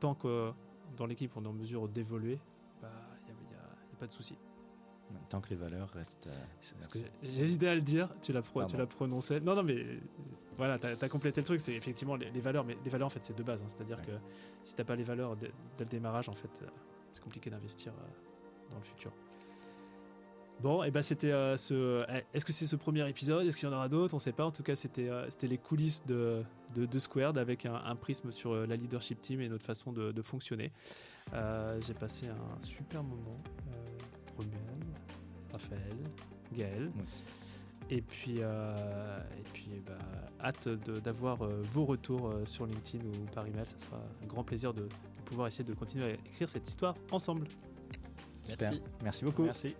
tant 0.00 0.14
que 0.14 0.52
dans 0.96 1.06
l'équipe 1.06 1.32
on 1.36 1.44
est 1.44 1.48
en 1.48 1.52
mesure 1.52 1.88
d'évoluer, 1.88 2.38
bah, 2.80 2.90
il 3.28 3.34
n'y 3.34 3.54
a, 3.54 3.64
a 3.92 3.96
pas 3.98 4.06
de 4.06 4.12
souci. 4.12 4.36
Tant 5.28 5.40
que 5.40 5.50
les 5.50 5.56
valeurs 5.56 5.88
restent. 5.90 6.26
euh, 6.26 7.00
J'hésitais 7.22 7.68
à 7.68 7.74
le 7.74 7.80
dire, 7.80 8.08
tu 8.22 8.32
l'as 8.32 8.42
pro- 8.42 8.64
prononcé. 8.88 9.40
Non, 9.40 9.54
non, 9.54 9.62
mais 9.62 9.76
euh, 9.76 9.98
voilà, 10.58 10.78
tu 10.78 10.86
as, 10.86 11.08
complété 11.08 11.40
le 11.40 11.44
truc. 11.46 11.60
C'est 11.60 11.74
effectivement 11.74 12.16
les, 12.16 12.30
les 12.30 12.40
valeurs, 12.40 12.64
mais 12.64 12.76
les 12.84 12.90
valeurs, 12.90 13.06
en 13.06 13.10
fait, 13.10 13.24
c'est 13.24 13.36
de 13.36 13.42
base. 13.42 13.62
hein. 13.62 13.66
C'est-à-dire 13.68 13.98
Ouais. 13.98 14.04
que 14.06 14.12
si 14.62 14.74
tu 14.74 14.84
pas 14.84 14.96
les 14.96 15.04
valeurs 15.04 15.36
dès, 15.36 15.50
dès 15.76 15.84
le 15.84 15.90
démarrage, 15.90 16.28
en 16.28 16.34
fait, 16.34 16.62
euh, 16.62 16.66
c'est 17.12 17.22
compliqué 17.22 17.48
d'investir 17.50 17.92
euh, 17.92 18.70
dans 18.70 18.78
le 18.78 18.84
futur. 18.84 19.12
Bon, 20.60 20.82
et 20.84 20.90
ben 20.90 21.02
c'était 21.02 21.32
euh, 21.32 21.56
ce. 21.56 22.04
eh, 22.08 22.22
Est-ce 22.32 22.44
que 22.44 22.52
c'est 22.52 22.66
ce 22.66 22.76
premier 22.76 23.08
épisode? 23.08 23.44
Est-ce 23.46 23.56
qu'il 23.56 23.68
y 23.68 23.72
en 23.72 23.74
aura 23.74 23.88
d'autres? 23.88 24.14
On 24.14 24.18
sait 24.20 24.32
pas. 24.32 24.44
En 24.44 24.52
tout 24.52 24.62
cas, 24.62 24.74
c'était 24.76 25.08
euh, 25.08 25.28
c'était 25.28 25.48
les 25.48 25.58
coulisses 25.58 26.04
de, 26.06 26.42
de, 26.74 26.86
de 26.86 26.98
Squared 26.98 27.36
avec 27.38 27.66
un, 27.66 27.74
un 27.74 27.96
prisme 27.96 28.30
sur 28.32 28.54
la 28.54 28.76
leadership 28.76 29.20
team 29.20 29.40
et 29.40 29.48
notre 29.48 29.64
façon 29.66 29.92
de, 29.92 30.12
de 30.12 30.22
fonctionner. 30.22 30.70
J'ai 31.80 31.94
passé 31.94 32.28
un 32.28 32.62
super 32.62 33.02
moment. 33.02 33.40
Raphaël, 35.54 35.96
Gaël. 36.52 36.90
Moi 36.94 37.04
aussi. 37.04 37.22
Et 37.90 38.00
puis, 38.00 38.36
euh, 38.40 39.18
et 39.38 39.42
puis 39.52 39.68
ben, 39.86 39.98
hâte 40.40 40.68
de- 40.68 41.00
d'avoir 41.00 41.42
euh, 41.42 41.60
vos 41.72 41.84
retours 41.84 42.28
euh, 42.30 42.46
sur 42.46 42.64
LinkedIn 42.66 43.04
ou 43.04 43.24
par 43.34 43.46
email. 43.46 43.66
Ça 43.66 43.78
sera 43.78 43.98
un 44.22 44.26
grand 44.26 44.42
plaisir 44.42 44.72
de, 44.72 44.82
de 44.82 45.22
pouvoir 45.26 45.48
essayer 45.48 45.64
de 45.64 45.74
continuer 45.74 46.04
à 46.04 46.10
écrire 46.14 46.48
cette 46.48 46.66
histoire 46.66 46.94
ensemble. 47.10 47.46
Super. 48.42 48.70
Merci. 48.72 48.82
Merci 49.02 49.24
beaucoup. 49.24 49.44
Merci. 49.44 49.74